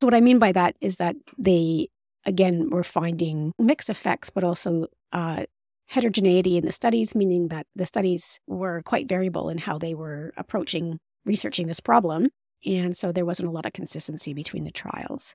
So, 0.00 0.06
what 0.06 0.14
I 0.14 0.20
mean 0.20 0.38
by 0.38 0.52
that 0.52 0.76
is 0.80 0.96
that 0.96 1.16
they, 1.38 1.88
again, 2.24 2.70
were 2.70 2.84
finding 2.84 3.52
mixed 3.58 3.90
effects, 3.90 4.30
but 4.30 4.44
also 4.44 4.86
uh, 5.12 5.44
heterogeneity 5.86 6.56
in 6.56 6.64
the 6.64 6.72
studies, 6.72 7.14
meaning 7.14 7.48
that 7.48 7.66
the 7.74 7.86
studies 7.86 8.40
were 8.46 8.82
quite 8.84 9.08
variable 9.08 9.48
in 9.48 9.58
how 9.58 9.78
they 9.78 9.94
were 9.94 10.32
approaching 10.36 10.98
researching 11.24 11.66
this 11.66 11.80
problem. 11.80 12.28
And 12.66 12.96
so 12.96 13.12
there 13.12 13.26
wasn't 13.26 13.48
a 13.48 13.52
lot 13.52 13.66
of 13.66 13.72
consistency 13.72 14.32
between 14.32 14.64
the 14.64 14.70
trials. 14.70 15.34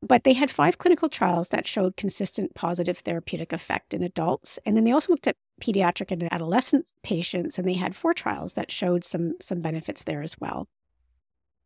But 0.00 0.24
they 0.24 0.34
had 0.34 0.50
five 0.50 0.78
clinical 0.78 1.08
trials 1.08 1.48
that 1.48 1.66
showed 1.66 1.96
consistent 1.96 2.54
positive 2.54 2.98
therapeutic 2.98 3.52
effect 3.52 3.92
in 3.92 4.02
adults. 4.02 4.58
And 4.64 4.76
then 4.76 4.84
they 4.84 4.92
also 4.92 5.12
looked 5.12 5.26
at 5.26 5.36
pediatric 5.60 6.12
and 6.12 6.32
adolescent 6.32 6.92
patients, 7.02 7.58
and 7.58 7.66
they 7.66 7.74
had 7.74 7.96
four 7.96 8.14
trials 8.14 8.54
that 8.54 8.70
showed 8.70 9.04
some, 9.04 9.34
some 9.42 9.60
benefits 9.60 10.04
there 10.04 10.22
as 10.22 10.38
well. 10.38 10.68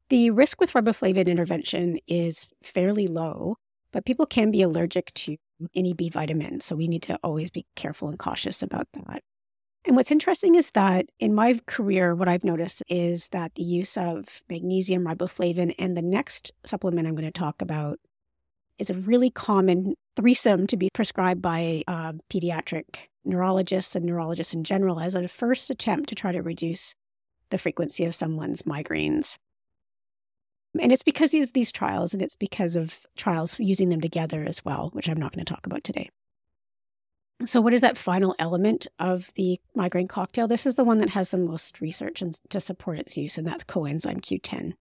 The 0.08 0.30
risk 0.30 0.60
with 0.60 0.72
riboflavin 0.72 1.26
intervention 1.26 1.98
is 2.06 2.48
fairly 2.62 3.06
low, 3.06 3.56
but 3.92 4.06
people 4.06 4.26
can 4.26 4.50
be 4.50 4.62
allergic 4.62 5.12
to 5.14 5.36
any 5.74 5.92
B 5.92 6.08
vitamin. 6.08 6.60
So 6.60 6.74
we 6.74 6.88
need 6.88 7.02
to 7.04 7.18
always 7.22 7.50
be 7.50 7.66
careful 7.76 8.08
and 8.08 8.18
cautious 8.18 8.62
about 8.62 8.88
that. 8.94 9.22
And 9.84 9.96
what's 9.96 10.12
interesting 10.12 10.54
is 10.54 10.70
that 10.72 11.06
in 11.18 11.34
my 11.34 11.58
career, 11.66 12.14
what 12.14 12.28
I've 12.28 12.44
noticed 12.44 12.82
is 12.88 13.28
that 13.28 13.56
the 13.56 13.62
use 13.62 13.96
of 13.96 14.42
magnesium, 14.48 15.04
riboflavin, 15.04 15.74
and 15.78 15.96
the 15.96 16.02
next 16.02 16.52
supplement 16.64 17.08
I'm 17.08 17.14
going 17.14 17.24
to 17.24 17.32
talk 17.32 17.60
about 17.60 17.98
is 18.78 18.90
a 18.90 18.94
really 18.94 19.30
common 19.30 19.94
threesome 20.16 20.66
to 20.66 20.76
be 20.76 20.88
prescribed 20.92 21.40
by 21.42 21.82
uh, 21.86 22.12
pediatric 22.30 23.08
neurologists 23.24 23.94
and 23.94 24.04
neurologists 24.04 24.54
in 24.54 24.64
general 24.64 25.00
as 25.00 25.14
a 25.14 25.28
first 25.28 25.70
attempt 25.70 26.08
to 26.08 26.14
try 26.14 26.32
to 26.32 26.42
reduce 26.42 26.94
the 27.50 27.58
frequency 27.58 28.04
of 28.04 28.14
someone's 28.14 28.62
migraines. 28.62 29.36
And 30.80 30.90
it's 30.90 31.02
because 31.02 31.34
of 31.34 31.52
these 31.52 31.70
trials, 31.70 32.14
and 32.14 32.22
it's 32.22 32.36
because 32.36 32.76
of 32.76 33.06
trials 33.16 33.58
using 33.58 33.90
them 33.90 34.00
together 34.00 34.42
as 34.46 34.64
well, 34.64 34.88
which 34.94 35.08
I'm 35.08 35.20
not 35.20 35.32
going 35.32 35.44
to 35.44 35.52
talk 35.52 35.66
about 35.66 35.84
today. 35.84 36.08
So, 37.44 37.60
what 37.60 37.74
is 37.74 37.82
that 37.82 37.98
final 37.98 38.34
element 38.38 38.86
of 38.98 39.30
the 39.34 39.60
migraine 39.74 40.06
cocktail? 40.06 40.48
This 40.48 40.64
is 40.64 40.76
the 40.76 40.84
one 40.84 40.98
that 40.98 41.10
has 41.10 41.30
the 41.30 41.38
most 41.38 41.80
research 41.80 42.22
and 42.22 42.34
to 42.50 42.60
support 42.60 42.98
its 42.98 43.16
use, 43.18 43.36
and 43.36 43.46
that's 43.46 43.64
coenzyme 43.64 44.20
Q10. 44.20 44.74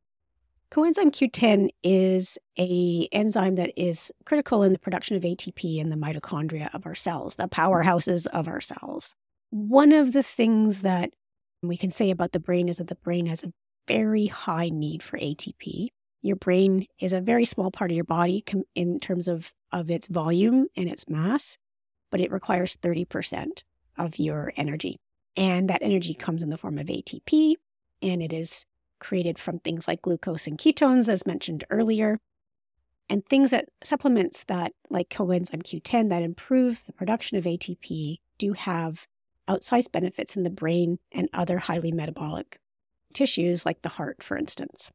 Coenzyme 0.72 1.12
Q10 1.12 1.70
is 1.84 2.38
a 2.58 3.08
enzyme 3.12 3.56
that 3.56 3.72
is 3.76 4.12
critical 4.26 4.64
in 4.64 4.72
the 4.72 4.80
production 4.80 5.18
of 5.18 5.24
ATP 5.24 5.80
in 5.80 5.90
the 5.90 5.98
mitochondria 5.98 6.74
of 6.74 6.86
our 6.86 6.96
cells, 6.96 7.36
the 7.36 7.48
powerhouses 7.48 8.26
of 8.28 8.48
our 8.48 8.62
cells. 8.62 9.14
One 9.50 9.92
of 9.92 10.14
the 10.14 10.24
things 10.24 10.82
that 10.82 11.12
we 11.62 11.76
can 11.76 11.92
say 11.92 12.10
about 12.10 12.32
the 12.32 12.40
brain 12.40 12.70
is 12.70 12.78
that 12.78 12.88
the 12.88 12.96
brain 12.96 13.26
has 13.26 13.44
a 13.44 13.52
very 13.88 14.28
high 14.28 14.70
need 14.70 15.04
for 15.04 15.18
ATP. 15.18 15.88
Your 16.22 16.38
brain 16.38 16.86
is 17.00 17.12
a 17.12 17.20
very 17.20 17.46
small 17.46 17.70
part 17.70 17.92
of 17.92 17.96
your 17.96 18.06
body 18.06 18.44
in 18.74 19.00
terms 19.00 19.28
of, 19.28 19.52
of 19.72 19.92
its 19.92 20.08
volume 20.08 20.68
and 20.78 20.88
its 20.88 21.10
mass 21.10 21.58
but 22.12 22.20
it 22.20 22.32
requires 22.32 22.76
30% 22.76 23.64
of 23.98 24.20
your 24.20 24.54
energy. 24.56 24.98
And 25.36 25.70
that 25.70 25.82
energy 25.82 26.14
comes 26.14 26.44
in 26.44 26.50
the 26.50 26.58
form 26.58 26.78
of 26.78 26.88
ATP, 26.88 27.56
and 28.02 28.22
it 28.22 28.34
is 28.34 28.66
created 29.02 29.38
from 29.38 29.60
things 29.60 29.88
like 29.88 30.02
glucose 30.02 30.48
and 30.48 30.58
ketones, 30.58 31.10
as 31.10 31.28
mentioned 31.28 31.66
earlier. 31.70 32.20
And 33.10 33.26
things 33.26 33.52
that 33.52 33.68
supplements 33.84 34.46
that, 34.46 34.72
like 34.90 35.10
coenzyme 35.10 35.64
Q10, 35.64 36.08
that 36.08 36.24
improve 36.24 36.86
the 36.86 36.94
production 36.94 37.38
of 37.38 37.44
ATP, 37.44 38.20
do 38.38 38.54
have 38.54 39.08
outsized 39.50 39.92
benefits 39.92 40.38
in 40.38 40.44
the 40.44 40.50
brain 40.50 41.00
and 41.12 41.28
other 41.34 41.58
highly 41.58 41.92
metabolic 41.92 42.60
tissues, 43.14 43.66
like 43.66 43.82
the 43.82 43.90
heart, 43.90 44.24
for 44.24 44.38
instance. 44.38 44.92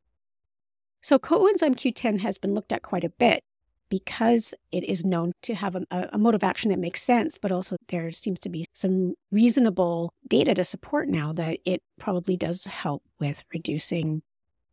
So, 1.02 1.18
coenzyme 1.18 1.76
Q10 1.76 2.20
has 2.20 2.38
been 2.38 2.54
looked 2.54 2.72
at 2.72 2.82
quite 2.82 3.04
a 3.04 3.10
bit 3.10 3.44
because 3.88 4.54
it 4.72 4.84
is 4.84 5.04
known 5.04 5.32
to 5.42 5.54
have 5.54 5.76
a, 5.76 5.84
a, 5.90 6.18
mode 6.18 6.34
of 6.34 6.42
action 6.42 6.70
that 6.70 6.78
makes 6.78 7.02
sense, 7.02 7.38
but 7.38 7.52
also 7.52 7.76
there 7.88 8.10
seems 8.10 8.38
to 8.40 8.48
be 8.48 8.64
some 8.72 9.14
reasonable 9.30 10.12
data 10.28 10.54
to 10.54 10.64
support 10.64 11.08
now 11.08 11.32
that 11.32 11.58
it 11.64 11.82
probably 11.98 12.36
does 12.36 12.64
help 12.64 13.02
with 13.20 13.44
reducing 13.52 14.22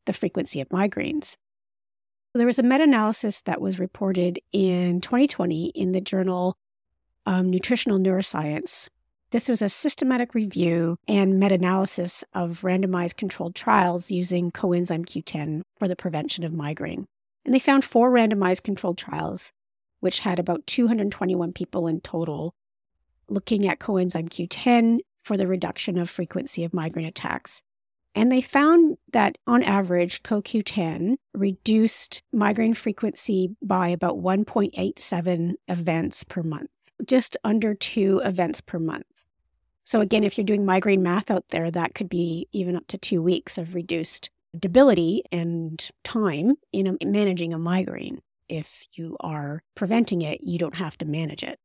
the 0.06 0.14
frequency 0.14 0.60
of 0.60 0.70
migraines. 0.70 1.36
There 2.34 2.48
was 2.48 2.58
a 2.58 2.64
meta 2.64 2.84
analysis 2.84 3.42
that 3.44 3.62
was 3.62 3.80
reported 3.80 4.40
in 4.52 5.02
2020 5.02 5.68
in 5.76 5.92
the 5.92 6.02
journal 6.02 6.56
um, 7.26 7.52
Nutritional 7.52 8.00
Neuroscience. 8.00 8.90
This 9.30 9.48
was 9.48 9.62
a 9.62 9.70
systematic 9.70 10.34
review 10.34 10.98
and 11.08 11.40
meta 11.40 11.56
analysis 11.56 12.24
of 12.34 12.62
randomized 12.62 13.18
controlled 13.18 13.56
trials 13.56 14.12
using 14.12 14.52
coenzyme 14.52 15.06
Q10 15.06 15.62
for 15.78 15.88
the 15.88 15.96
prevention 15.96 16.44
of 16.44 16.54
migraine. 16.54 17.06
And 17.46 17.54
they 17.54 17.60
found 17.60 17.84
four 17.84 18.12
randomized 18.12 18.64
controlled 18.64 18.98
trials, 18.98 19.52
which 20.00 20.20
had 20.20 20.40
about 20.40 20.66
221 20.68 21.54
people 21.54 21.88
in 21.88 22.02
total, 22.02 22.56
looking 23.28 23.68
at 23.68 23.80
coenzyme 23.80 24.30
Q10 24.30 25.00
for 25.22 25.38
the 25.38 25.48
reduction 25.48 25.98
of 25.98 26.10
frequency 26.10 26.64
of 26.64 26.74
migraine 26.74 27.06
attacks. 27.06 27.64
And 28.16 28.32
they 28.32 28.42
found 28.42 28.98
that 29.12 29.38
on 29.48 29.64
average, 29.64 30.22
CoQ10 30.22 31.16
reduced 31.34 32.22
migraine 32.32 32.76
frequency 32.76 33.56
by 33.62 33.90
about 33.90 34.18
1.87 34.18 35.54
events 35.68 36.24
per 36.24 36.44
month, 36.44 36.70
just 37.06 37.36
under 37.44 37.74
two 37.74 38.22
events 38.24 38.62
per 38.62 38.78
month. 38.78 39.06
So, 39.84 40.00
again, 40.00 40.24
if 40.24 40.38
you're 40.38 40.46
doing 40.46 40.66
migraine 40.66 41.04
math 41.04 41.32
out 41.32 41.50
there, 41.50 41.72
that 41.72 41.96
could 41.96 42.08
be 42.08 42.48
even 42.52 42.76
up 42.76 42.88
to 42.88 42.98
two 42.98 43.22
weeks 43.22 43.58
of 43.58 43.76
reduced 43.76 44.30
debility 44.58 45.24
and 45.32 45.90
time 46.04 46.54
in 46.72 46.98
managing 47.04 47.54
a 47.54 47.58
migraine. 47.58 48.22
If 48.50 48.86
you 48.94 49.18
are 49.20 49.64
preventing 49.76 50.22
it, 50.22 50.42
you 50.44 50.58
don't 50.60 50.76
have 50.76 50.98
to 51.00 51.06
manage 51.06 51.44
it. 51.44 51.60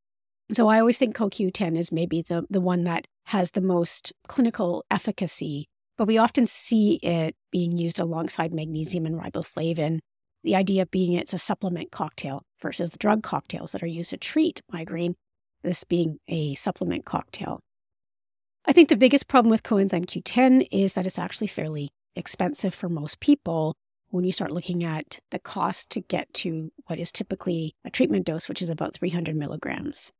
So 0.51 0.67
I 0.67 0.79
always 0.79 0.97
think 0.97 1.15
CoQ10 1.15 1.77
is 1.77 1.91
maybe 1.91 2.23
the, 2.23 2.45
the 2.49 2.61
one 2.61 2.83
that 2.85 3.05
has 3.25 3.51
the 3.51 3.61
most 3.61 4.11
clinical 4.27 4.83
efficacy, 4.89 5.67
but 5.97 6.07
we 6.07 6.17
often 6.17 6.47
see 6.47 6.95
it 7.03 7.35
being 7.51 7.77
used 7.77 7.99
alongside 7.99 8.53
magnesium 8.53 9.05
and 9.05 9.19
riboflavin. 9.19 9.99
The 10.43 10.55
idea 10.55 10.87
being 10.87 11.13
it's 11.13 11.33
a 11.33 11.37
supplement 11.37 11.91
cocktail 11.91 12.43
versus 12.59 12.89
the 12.89 12.97
drug 12.97 13.21
cocktails 13.21 13.73
that 13.73 13.83
are 13.83 13.87
used 13.87 14.09
to 14.09 14.17
treat 14.17 14.61
migraine, 14.71 15.15
this 15.61 15.83
being 15.83 16.17
a 16.27 16.55
supplement 16.55 17.05
cocktail. 17.05 17.59
I 18.65 18.73
think 18.73 18.89
the 18.89 18.97
biggest 18.97 19.27
problem 19.27 19.51
with 19.51 19.63
coenzyme 19.63 20.05
Q10 20.05 20.67
is 20.71 20.93
that 20.93 21.05
it's 21.05 21.19
actually 21.19 21.47
fairly 21.47 21.89
expensive 22.15 22.73
for 22.73 22.89
most 22.89 23.19
people 23.19 23.75
when 24.09 24.25
you 24.25 24.31
start 24.31 24.51
looking 24.51 24.83
at 24.83 25.19
the 25.31 25.39
cost 25.39 25.89
to 25.91 26.01
get 26.01 26.33
to 26.33 26.71
what 26.87 26.99
is 26.99 27.11
typically 27.11 27.75
a 27.85 27.89
treatment 27.89 28.25
dose, 28.25 28.49
which 28.49 28.61
is 28.61 28.69
about 28.69 28.95
300 28.95 29.35
milligrams. 29.35 30.11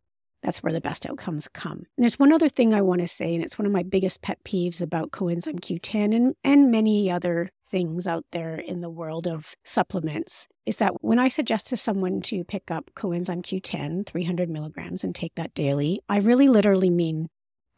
That's 0.43 0.63
where 0.63 0.71
the 0.71 0.79
best 0.79 1.05
outcomes 1.05 1.47
come. 1.49 1.79
And 1.79 2.03
there's 2.03 2.19
one 2.19 2.31
other 2.31 2.47
thing 2.47 2.73
I 2.73 2.81
want 2.81 3.01
to 3.01 3.07
say, 3.07 3.35
and 3.35 3.43
it's 3.43 3.57
one 3.57 3.65
of 3.65 3.73
my 3.73 3.83
biggest 3.83 4.21
pet 4.21 4.37
peeves 4.45 4.81
about 4.81 5.11
coenzyme 5.11 5.59
Q10 5.59 6.15
and, 6.15 6.35
and 6.43 6.71
many 6.71 7.11
other 7.11 7.49
things 7.69 8.07
out 8.07 8.25
there 8.31 8.55
in 8.55 8.81
the 8.81 8.89
world 8.89 9.27
of 9.27 9.53
supplements 9.63 10.47
is 10.65 10.77
that 10.77 11.03
when 11.03 11.19
I 11.19 11.27
suggest 11.27 11.67
to 11.67 11.77
someone 11.77 12.21
to 12.21 12.43
pick 12.43 12.71
up 12.71 12.91
coenzyme 12.95 13.41
Q10, 13.41 14.05
300 14.05 14.49
milligrams, 14.49 15.03
and 15.03 15.13
take 15.13 15.35
that 15.35 15.53
daily, 15.53 15.99
I 16.07 16.19
really 16.19 16.47
literally 16.47 16.89
mean 16.89 17.27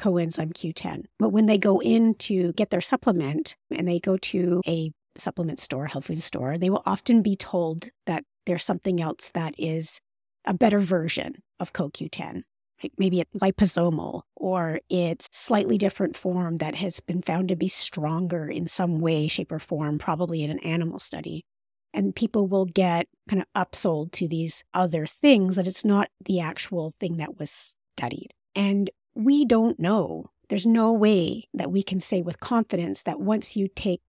coenzyme 0.01 0.53
Q10. 0.53 1.05
But 1.19 1.29
when 1.29 1.45
they 1.45 1.57
go 1.57 1.79
in 1.81 2.15
to 2.15 2.53
get 2.53 2.69
their 2.69 2.81
supplement 2.81 3.55
and 3.69 3.87
they 3.87 3.99
go 3.99 4.17
to 4.17 4.61
a 4.67 4.91
supplement 5.17 5.59
store, 5.59 5.85
health 5.87 6.05
food 6.05 6.21
store, 6.21 6.57
they 6.57 6.69
will 6.69 6.83
often 6.85 7.21
be 7.21 7.35
told 7.35 7.89
that 8.05 8.23
there's 8.45 8.65
something 8.65 8.99
else 8.99 9.31
that 9.33 9.53
is 9.57 10.01
a 10.45 10.53
better 10.53 10.79
version 10.79 11.43
of 11.59 11.73
CoQ10. 11.73 12.43
Like 12.83 12.93
maybe 12.97 13.19
it's 13.19 13.31
liposomal 13.35 14.23
or 14.35 14.79
it's 14.89 15.29
slightly 15.31 15.77
different 15.77 16.17
form 16.17 16.57
that 16.57 16.75
has 16.75 16.99
been 16.99 17.21
found 17.21 17.49
to 17.49 17.55
be 17.55 17.67
stronger 17.67 18.47
in 18.47 18.67
some 18.67 18.99
way, 18.99 19.27
shape, 19.27 19.51
or 19.51 19.59
form, 19.59 19.99
probably 19.99 20.41
in 20.43 20.49
an 20.49 20.59
animal 20.59 20.97
study. 20.97 21.45
And 21.93 22.15
people 22.15 22.47
will 22.47 22.65
get 22.65 23.07
kind 23.29 23.41
of 23.43 23.47
upsold 23.55 24.13
to 24.13 24.27
these 24.27 24.63
other 24.73 25.05
things 25.05 25.57
that 25.57 25.67
it's 25.67 25.85
not 25.85 26.09
the 26.25 26.39
actual 26.39 26.93
thing 26.99 27.17
that 27.17 27.37
was 27.37 27.75
studied. 27.97 28.33
And 28.55 28.89
we 29.15 29.45
don't 29.45 29.79
know. 29.79 30.31
There's 30.49 30.65
no 30.65 30.91
way 30.91 31.47
that 31.53 31.71
we 31.71 31.83
can 31.83 31.99
say 31.99 32.21
with 32.21 32.39
confidence 32.39 33.03
that 33.03 33.19
once 33.19 33.55
you 33.55 33.67
take 33.67 34.01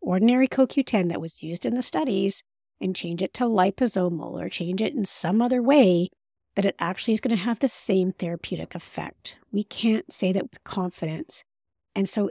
ordinary 0.00 0.48
CoQ10 0.48 1.08
that 1.08 1.20
was 1.20 1.42
used 1.42 1.64
in 1.64 1.74
the 1.74 1.82
studies 1.82 2.42
and 2.80 2.94
change 2.94 3.22
it 3.22 3.32
to 3.34 3.44
liposomal 3.44 4.32
or 4.32 4.48
change 4.48 4.82
it 4.82 4.94
in 4.94 5.04
some 5.04 5.40
other 5.40 5.62
way, 5.62 6.10
that 6.54 6.64
it 6.64 6.76
actually 6.78 7.14
is 7.14 7.20
going 7.20 7.36
to 7.36 7.42
have 7.42 7.58
the 7.58 7.68
same 7.68 8.12
therapeutic 8.12 8.74
effect. 8.74 9.36
We 9.52 9.64
can't 9.64 10.12
say 10.12 10.32
that 10.32 10.42
with 10.42 10.64
confidence. 10.64 11.44
And 11.94 12.08
so 12.08 12.30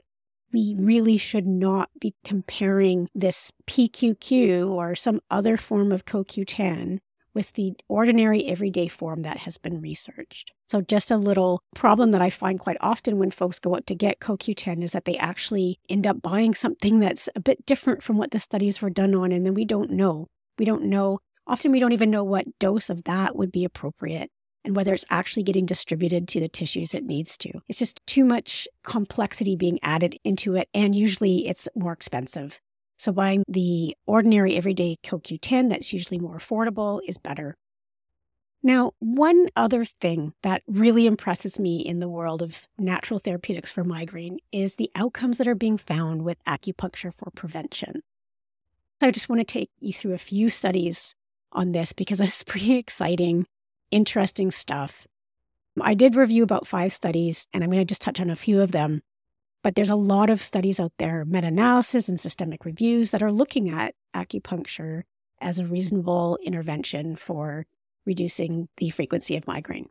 we 0.51 0.75
really 0.77 1.17
should 1.17 1.47
not 1.47 1.89
be 1.99 2.15
comparing 2.23 3.09
this 3.13 3.51
PQQ 3.67 4.69
or 4.69 4.95
some 4.95 5.21
other 5.29 5.57
form 5.57 5.91
of 5.91 6.05
CoQ10 6.05 6.99
with 7.35 7.53
the 7.53 7.73
ordinary 7.87 8.45
everyday 8.45 8.87
form 8.87 9.21
that 9.21 9.39
has 9.39 9.59
been 9.59 9.81
researched. 9.81 10.51
So, 10.67 10.81
just 10.81 11.11
a 11.11 11.17
little 11.17 11.61
problem 11.75 12.11
that 12.11 12.21
I 12.21 12.31
find 12.31 12.59
quite 12.59 12.77
often 12.79 13.19
when 13.19 13.29
folks 13.29 13.59
go 13.59 13.75
out 13.75 13.85
to 13.87 13.93
get 13.93 14.19
CoQ10 14.19 14.83
is 14.83 14.93
that 14.93 15.05
they 15.05 15.17
actually 15.17 15.79
end 15.89 16.07
up 16.07 16.21
buying 16.21 16.55
something 16.55 16.99
that's 16.99 17.29
a 17.35 17.39
bit 17.39 17.65
different 17.65 18.01
from 18.01 18.17
what 18.17 18.31
the 18.31 18.39
studies 18.39 18.81
were 18.81 18.89
done 18.89 19.13
on, 19.13 19.31
and 19.31 19.45
then 19.45 19.53
we 19.53 19.65
don't 19.65 19.91
know. 19.91 20.27
We 20.57 20.65
don't 20.65 20.85
know. 20.85 21.19
Often 21.45 21.73
we 21.73 21.79
don't 21.79 21.91
even 21.91 22.09
know 22.09 22.23
what 22.23 22.57
dose 22.57 22.89
of 22.89 23.03
that 23.03 23.35
would 23.35 23.51
be 23.51 23.65
appropriate 23.65 24.31
and 24.63 24.75
whether 24.75 24.95
it's 24.95 25.05
actually 25.11 25.43
getting 25.43 25.65
distributed 25.67 26.27
to 26.27 26.39
the 26.39 26.49
tissues 26.49 26.95
it 26.95 27.03
needs 27.03 27.37
to. 27.37 27.51
It's 27.69 27.77
just 27.77 28.01
too 28.07 28.25
much 28.25 28.67
complexity 28.83 29.55
being 29.55 29.77
added 29.83 30.17
into 30.23 30.55
it, 30.55 30.69
and 30.73 30.95
usually 30.95 31.47
it's 31.47 31.67
more 31.75 31.93
expensive 31.93 32.59
So 32.97 33.11
buying 33.11 33.43
the 33.47 33.95
ordinary 34.05 34.55
everyday 34.55 34.97
CoQ10 35.03 35.69
that's 35.69 35.93
usually 35.93 36.19
more 36.19 36.37
affordable 36.37 36.99
is 37.07 37.17
better. 37.17 37.55
Now, 38.63 38.93
one 38.97 39.49
other 39.55 39.85
thing 39.85 40.33
that 40.41 40.63
really 40.65 41.05
impresses 41.05 41.59
me 41.59 41.81
in 41.81 41.99
the 41.99 42.09
world 42.09 42.41
of 42.41 42.67
natural 42.79 43.19
therapeutics 43.19 43.71
for 43.71 43.83
migraine 43.83 44.39
is 44.51 44.75
the 44.75 44.89
outcomes 44.95 45.37
that 45.37 45.47
are 45.47 45.53
being 45.53 45.77
found 45.77 46.23
with 46.23 46.43
acupuncture 46.45 47.13
for 47.13 47.29
prevention. 47.35 48.01
I 49.01 49.11
just 49.11 49.29
want 49.29 49.39
to 49.39 49.43
take 49.43 49.69
you 49.79 49.93
through 49.93 50.13
a 50.13 50.17
few 50.17 50.49
studies 50.49 51.13
on 51.51 51.73
this 51.73 51.93
because 51.93 52.19
it's 52.21 52.43
pretty 52.43 52.75
exciting, 52.75 53.45
interesting 53.91 54.49
stuff. 54.49 55.05
I 55.79 55.93
did 55.93 56.15
review 56.15 56.41
about 56.41 56.65
five 56.65 56.91
studies, 56.91 57.47
and 57.53 57.63
I'm 57.63 57.69
going 57.69 57.81
to 57.81 57.85
just 57.85 58.01
touch 58.01 58.19
on 58.19 58.29
a 58.31 58.35
few 58.35 58.61
of 58.61 58.71
them. 58.71 59.03
But 59.65 59.73
there's 59.73 59.89
a 59.89 59.95
lot 59.95 60.29
of 60.29 60.43
studies 60.43 60.79
out 60.79 60.91
there, 60.99 61.25
meta 61.25 61.47
analysis 61.47 62.07
and 62.07 62.19
systemic 62.19 62.65
reviews, 62.65 63.09
that 63.09 63.23
are 63.23 63.31
looking 63.31 63.67
at 63.67 63.95
acupuncture 64.13 65.05
as 65.41 65.57
a 65.57 65.65
reasonable 65.65 66.37
intervention 66.45 67.15
for 67.15 67.65
reducing 68.05 68.69
the 68.77 68.91
frequency 68.91 69.35
of 69.35 69.47
migraine. 69.47 69.89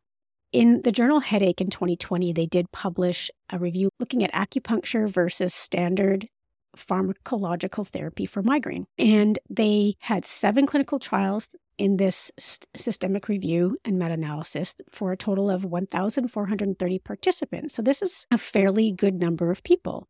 In 0.53 0.83
the 0.83 0.93
journal 0.93 1.19
Headache 1.19 1.61
in 1.61 1.71
2020, 1.71 2.33
they 2.33 2.47
did 2.47 2.71
publish 2.71 3.33
a 3.51 3.59
review 3.59 3.89
looking 3.99 4.23
at 4.23 4.33
acupuncture 4.33 5.11
versus 5.11 5.53
standard 5.53 6.29
pharmacological 6.77 7.87
therapy 7.87 8.27
for 8.27 8.43
migraine. 8.43 8.87
And 8.99 9.39
they 9.49 9.97
had 10.01 10.25
seven 10.25 10.67
clinical 10.67 10.99
trials 10.99 11.55
in 11.77 11.97
this 11.97 12.31
systemic 12.77 13.29
review 13.29 13.79
and 13.85 13.99
meta 13.99 14.15
analysis 14.15 14.77
for 14.91 15.13
a 15.13 15.17
total 15.17 15.51
of 15.51 15.65
1,430 15.65 16.99
participants. 17.01 17.75
So, 17.75 17.83
this 17.83 18.03
is 18.03 18.27
a 18.31 18.39
fairly 18.39 18.93
good 18.93 19.15
number 19.15 19.51
of 19.51 19.63
people. 19.63 20.09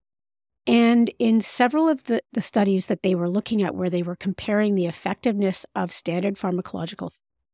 And 0.66 1.10
in 1.18 1.40
several 1.40 1.88
of 1.88 2.04
the, 2.04 2.22
the 2.32 2.40
studies 2.40 2.86
that 2.86 3.02
they 3.02 3.14
were 3.14 3.28
looking 3.28 3.62
at, 3.62 3.74
where 3.74 3.90
they 3.90 4.02
were 4.02 4.16
comparing 4.16 4.74
the 4.74 4.86
effectiveness 4.86 5.66
of 5.74 5.92
standard 5.92 6.36
pharmacological 6.36 7.10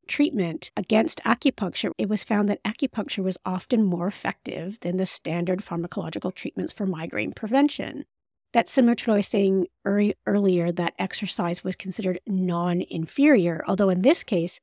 treatment 0.06 0.70
against 0.76 1.20
acupuncture, 1.24 1.92
it 1.98 2.08
was 2.08 2.24
found 2.24 2.48
that 2.48 2.62
acupuncture 2.62 3.24
was 3.24 3.38
often 3.44 3.84
more 3.84 4.06
effective 4.06 4.78
than 4.80 4.96
the 4.96 5.06
standard 5.06 5.60
pharmacological 5.60 6.34
treatments 6.34 6.72
for 6.72 6.86
migraine 6.86 7.32
prevention. 7.32 8.04
That's 8.52 8.70
similar 8.70 8.96
to 8.96 9.10
what 9.10 9.14
I 9.14 9.16
was 9.18 9.28
saying 9.28 9.66
earlier 9.84 10.72
that 10.72 10.94
exercise 10.98 11.62
was 11.62 11.76
considered 11.76 12.20
non 12.26 12.82
inferior, 12.82 13.62
although 13.68 13.90
in 13.90 14.02
this 14.02 14.24
case, 14.24 14.60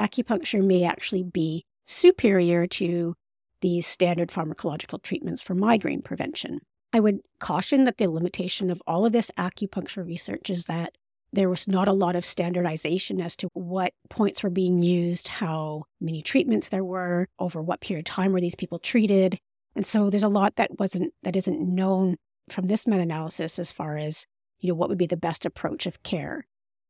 acupuncture 0.00 0.64
may 0.64 0.84
actually 0.84 1.22
be 1.22 1.64
superior 1.86 2.66
to 2.66 3.14
these 3.60 3.86
standard 3.86 4.28
pharmacological 4.28 5.02
treatments 5.02 5.40
for 5.40 5.54
migraine 5.54 6.02
prevention. 6.02 6.60
I 6.92 7.00
would 7.00 7.20
caution 7.38 7.84
that 7.84 7.96
the 7.96 8.08
limitation 8.08 8.70
of 8.70 8.82
all 8.86 9.06
of 9.06 9.12
this 9.12 9.30
acupuncture 9.38 10.06
research 10.06 10.50
is 10.50 10.66
that 10.66 10.94
there 11.32 11.48
was 11.48 11.66
not 11.66 11.88
a 11.88 11.94
lot 11.94 12.14
of 12.14 12.26
standardization 12.26 13.18
as 13.18 13.34
to 13.36 13.48
what 13.54 13.94
points 14.10 14.42
were 14.42 14.50
being 14.50 14.82
used, 14.82 15.28
how 15.28 15.84
many 15.98 16.20
treatments 16.20 16.68
there 16.68 16.84
were, 16.84 17.28
over 17.38 17.62
what 17.62 17.80
period 17.80 18.06
of 18.06 18.14
time 18.14 18.32
were 18.32 18.40
these 18.40 18.54
people 18.54 18.78
treated. 18.78 19.38
And 19.74 19.86
so 19.86 20.10
there's 20.10 20.22
a 20.22 20.28
lot 20.28 20.56
that 20.56 20.78
wasn't 20.78 21.14
that 21.22 21.36
isn't 21.36 21.60
known 21.62 22.16
from 22.48 22.66
this 22.66 22.86
meta-analysis 22.86 23.58
as 23.58 23.72
far 23.72 23.96
as 23.96 24.26
you 24.60 24.68
know 24.68 24.74
what 24.74 24.88
would 24.88 24.98
be 24.98 25.06
the 25.06 25.16
best 25.16 25.44
approach 25.44 25.86
of 25.86 26.02
care. 26.02 26.46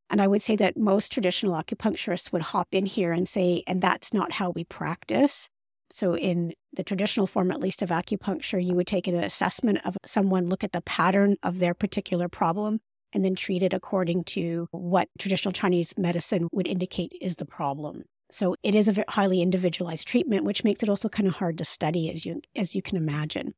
And 0.09 0.21
I 0.21 0.27
would 0.27 0.41
say 0.41 0.55
that 0.57 0.77
most 0.77 1.11
traditional 1.11 1.53
acupuncturists 1.53 2.31
would 2.31 2.41
hop 2.43 2.67
in 2.71 2.85
here 2.85 3.11
and 3.11 3.27
say, 3.27 3.63
and 3.65 3.81
that's 3.81 4.13
not 4.13 4.33
how 4.33 4.51
we 4.51 4.63
practice. 4.63 5.49
So, 5.89 6.15
in 6.15 6.53
the 6.73 6.83
traditional 6.83 7.27
form, 7.27 7.51
at 7.51 7.59
least 7.59 7.81
of 7.81 7.89
acupuncture, 7.89 8.63
you 8.63 8.75
would 8.75 8.87
take 8.87 9.07
an 9.07 9.15
assessment 9.15 9.79
of 9.85 9.97
someone, 10.05 10.49
look 10.49 10.63
at 10.63 10.71
the 10.71 10.81
pattern 10.81 11.37
of 11.43 11.59
their 11.59 11.73
particular 11.73 12.27
problem, 12.27 12.79
and 13.11 13.23
then 13.23 13.35
treat 13.35 13.63
it 13.63 13.73
according 13.73 14.23
to 14.23 14.67
what 14.71 15.09
traditional 15.19 15.51
Chinese 15.51 15.93
medicine 15.97 16.47
would 16.51 16.67
indicate 16.67 17.11
is 17.21 17.35
the 17.35 17.45
problem. 17.45 18.03
So 18.31 18.55
it 18.63 18.73
is 18.73 18.89
a 18.89 19.05
highly 19.09 19.41
individualized 19.41 20.07
treatment, 20.07 20.45
which 20.45 20.63
makes 20.63 20.81
it 20.81 20.89
also 20.89 21.09
kind 21.09 21.27
of 21.27 21.35
hard 21.35 21.57
to 21.59 21.65
study, 21.65 22.09
as 22.09 22.25
you 22.25 22.41
as 22.55 22.73
you 22.73 22.81
can 22.81 22.97
imagine. 22.97 23.53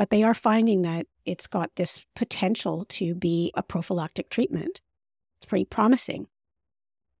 But 0.00 0.08
they 0.08 0.22
are 0.22 0.32
finding 0.32 0.80
that 0.80 1.06
it's 1.26 1.46
got 1.46 1.76
this 1.76 2.06
potential 2.16 2.86
to 2.88 3.14
be 3.14 3.52
a 3.54 3.62
prophylactic 3.62 4.30
treatment. 4.30 4.80
It's 5.36 5.44
pretty 5.44 5.66
promising. 5.66 6.28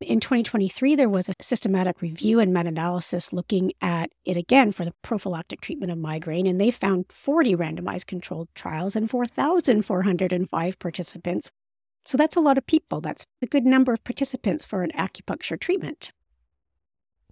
In 0.00 0.18
2023, 0.18 0.96
there 0.96 1.10
was 1.10 1.28
a 1.28 1.34
systematic 1.42 2.00
review 2.00 2.40
and 2.40 2.54
meta 2.54 2.68
analysis 2.68 3.34
looking 3.34 3.72
at 3.82 4.10
it 4.24 4.38
again 4.38 4.72
for 4.72 4.86
the 4.86 4.94
prophylactic 5.02 5.60
treatment 5.60 5.92
of 5.92 5.98
migraine, 5.98 6.46
and 6.46 6.58
they 6.58 6.70
found 6.70 7.12
40 7.12 7.54
randomized 7.54 8.06
controlled 8.06 8.48
trials 8.54 8.96
and 8.96 9.10
4,405 9.10 10.78
participants 10.78 11.50
so 12.04 12.16
that's 12.16 12.36
a 12.36 12.40
lot 12.40 12.58
of 12.58 12.66
people. 12.66 13.00
That's 13.00 13.26
a 13.42 13.46
good 13.46 13.66
number 13.66 13.92
of 13.92 14.04
participants 14.04 14.66
for 14.66 14.82
an 14.82 14.90
acupuncture 14.92 15.60
treatment. 15.60 16.12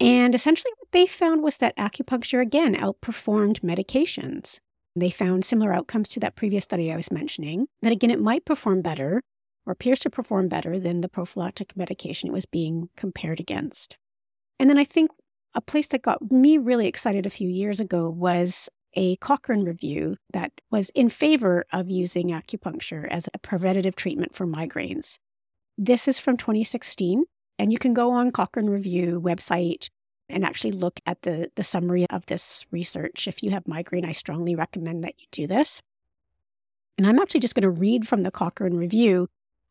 And 0.00 0.34
essentially, 0.34 0.72
what 0.78 0.92
they 0.92 1.06
found 1.06 1.42
was 1.42 1.56
that 1.58 1.76
acupuncture 1.76 2.40
again 2.40 2.76
outperformed 2.76 3.60
medications. 3.60 4.60
They 4.98 5.10
found 5.10 5.44
similar 5.44 5.72
outcomes 5.72 6.08
to 6.10 6.20
that 6.20 6.36
previous 6.36 6.64
study 6.64 6.92
I 6.92 6.96
was 6.96 7.10
mentioning, 7.10 7.66
that 7.82 7.92
again, 7.92 8.10
it 8.10 8.20
might 8.20 8.44
perform 8.44 8.82
better 8.82 9.22
or 9.66 9.72
appears 9.72 10.00
to 10.00 10.10
perform 10.10 10.48
better 10.48 10.78
than 10.78 11.00
the 11.00 11.08
prophylactic 11.08 11.76
medication 11.76 12.28
it 12.28 12.32
was 12.32 12.46
being 12.46 12.88
compared 12.96 13.38
against. 13.38 13.98
And 14.58 14.68
then 14.68 14.78
I 14.78 14.84
think 14.84 15.10
a 15.54 15.60
place 15.60 15.88
that 15.88 16.02
got 16.02 16.30
me 16.30 16.58
really 16.58 16.86
excited 16.86 17.26
a 17.26 17.30
few 17.30 17.48
years 17.48 17.80
ago 17.80 18.08
was 18.08 18.68
a 18.94 19.16
Cochrane 19.16 19.64
review 19.64 20.16
that 20.32 20.52
was 20.70 20.90
in 20.90 21.08
favor 21.08 21.64
of 21.72 21.90
using 21.90 22.28
acupuncture 22.28 23.06
as 23.08 23.28
a 23.32 23.38
preventative 23.38 23.94
treatment 23.94 24.34
for 24.34 24.46
migraines. 24.46 25.18
This 25.76 26.08
is 26.08 26.18
from 26.18 26.36
2016, 26.36 27.24
and 27.58 27.72
you 27.72 27.78
can 27.78 27.94
go 27.94 28.10
on 28.10 28.30
Cochrane 28.30 28.70
Review 28.70 29.20
website 29.20 29.88
and 30.28 30.44
actually 30.44 30.72
look 30.72 31.00
at 31.06 31.22
the, 31.22 31.50
the 31.54 31.64
summary 31.64 32.06
of 32.10 32.26
this 32.26 32.64
research. 32.70 33.26
If 33.26 33.42
you 33.42 33.50
have 33.50 33.66
migraine, 33.66 34.04
I 34.04 34.12
strongly 34.12 34.54
recommend 34.54 35.04
that 35.04 35.18
you 35.18 35.26
do 35.30 35.46
this. 35.46 35.82
And 36.96 37.06
I'm 37.06 37.18
actually 37.18 37.40
just 37.40 37.54
going 37.54 37.62
to 37.62 37.70
read 37.70 38.08
from 38.08 38.22
the 38.22 38.30
Cochrane 38.30 38.76
Review 38.76 39.28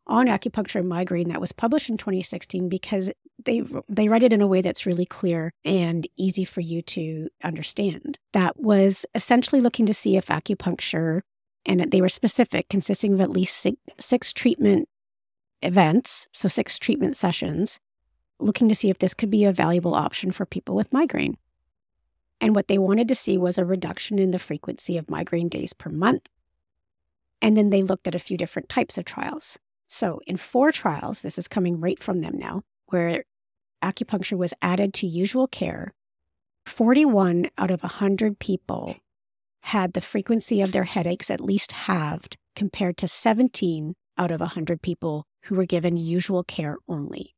on 0.08 0.28
acupuncture 0.28 0.80
and 0.80 0.88
migraine 0.88 1.28
that 1.30 1.41
was 1.41 1.51
published 1.51 1.89
in 1.89 1.97
2016 1.97 2.70
because 2.70 3.12
they 3.43 3.62
they 3.89 4.08
write 4.08 4.24
it 4.24 4.34
in 4.34 4.41
a 4.41 4.47
way 4.47 4.62
that's 4.62 4.86
really 4.86 5.05
clear 5.05 5.53
and 5.66 6.08
easy 6.16 6.45
for 6.45 6.62
you 6.62 6.82
to 6.82 7.28
understand. 7.43 8.18
That 8.32 8.60
was 8.60 9.05
essentially 9.14 9.62
looking 9.62 9.86
to 9.86 9.93
see 9.93 10.16
if 10.16 10.28
acupuncture 10.28 11.22
and 11.66 11.91
they 11.91 12.01
were 12.01 12.10
specific, 12.10 12.70
consisting 12.70 13.14
of 13.14 13.22
at 13.22 13.30
least 13.30 13.58
six, 13.58 13.78
six 13.99 14.32
treatment 14.32 14.88
events, 15.62 16.28
so 16.32 16.47
six 16.47 16.80
treatment 16.80 17.18
sessions, 17.18 17.80
looking 18.40 18.70
to 18.70 18.76
see 18.76 18.90
if 18.90 19.00
this 19.00 19.14
could 19.14 19.32
be 19.32 19.46
a 19.46 19.52
valuable 19.52 19.96
option 19.96 20.32
for 20.32 20.46
people 20.46 20.76
with 20.76 20.94
migraine. 20.94 21.38
And 22.40 22.56
what 22.56 22.68
they 22.68 22.78
wanted 22.78 23.08
to 23.08 23.16
see 23.16 23.38
was 23.38 23.58
a 23.58 23.66
reduction 23.66 24.20
in 24.20 24.32
the 24.32 24.40
frequency 24.40 24.98
of 24.98 25.10
migraine 25.10 25.50
days 25.50 25.74
per 25.74 25.90
month. 25.90 26.30
And 27.42 27.58
then 27.58 27.70
they 27.70 27.82
looked 27.82 28.08
at 28.08 28.16
a 28.16 28.20
few 28.20 28.38
different 28.38 28.70
types 28.70 28.98
of 28.98 29.06
trials. 29.06 29.58
So, 29.88 30.20
in 30.28 30.38
four 30.38 30.72
trials, 30.72 31.22
this 31.22 31.38
is 31.38 31.48
coming 31.48 31.80
right 31.80 32.02
from 32.02 32.22
them 32.22 32.38
now, 32.38 32.64
where 32.88 33.24
acupuncture 33.82 34.38
was 34.38 34.54
added 34.62 34.94
to 34.96 35.08
usual 35.08 35.48
care, 35.48 35.94
41 36.66 37.50
out 37.58 37.72
of 37.72 37.82
100 37.82 38.40
people 38.40 38.98
had 39.62 39.94
the 39.94 40.02
frequency 40.02 40.62
of 40.62 40.72
their 40.72 40.84
headaches 40.84 41.32
at 41.32 41.42
least 41.42 41.72
halved 41.72 42.38
compared 42.56 42.98
to 42.98 43.08
17 43.08 43.96
out 44.18 44.32
of 44.32 44.42
100 44.42 44.82
people 44.82 45.26
who 45.44 45.56
were 45.56 45.66
given 45.66 45.96
usual 45.96 46.44
care 46.44 46.78
only. 46.88 47.36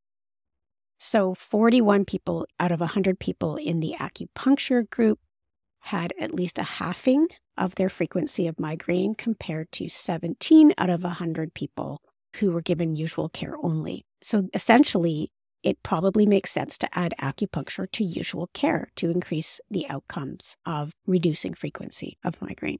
So, 1.00 1.34
41 1.34 2.06
people 2.06 2.46
out 2.60 2.72
of 2.72 2.82
100 2.82 3.20
people 3.20 3.56
in 3.56 3.80
the 3.80 3.96
acupuncture 3.98 4.90
group 4.90 5.20
had 5.80 6.14
at 6.20 6.34
least 6.34 6.58
a 6.58 6.64
halving 6.64 7.28
of 7.58 7.76
their 7.76 7.90
frequency 7.90 8.48
of 8.48 8.60
migraine 8.60 9.16
compared 9.16 9.72
to 9.74 9.88
17 9.88 10.74
out 10.78 10.90
of 10.90 11.04
100 11.04 11.54
people 11.54 12.02
who 12.38 12.52
were 12.52 12.62
given 12.62 12.98
usual 12.98 13.30
care 13.30 13.56
only. 13.64 14.06
So 14.22 14.50
essentially, 14.54 15.32
it 15.64 15.82
probably 15.84 16.26
makes 16.26 16.52
sense 16.52 16.78
to 16.78 16.98
add 16.98 17.14
acupuncture 17.20 17.90
to 17.92 18.04
usual 18.04 18.50
care 18.54 18.90
to 18.96 19.10
increase 19.10 19.60
the 19.70 19.88
outcomes 19.90 20.56
of 20.66 20.92
reducing 21.06 21.54
frequency 21.54 22.18
of 22.24 22.42
migraine. 22.42 22.80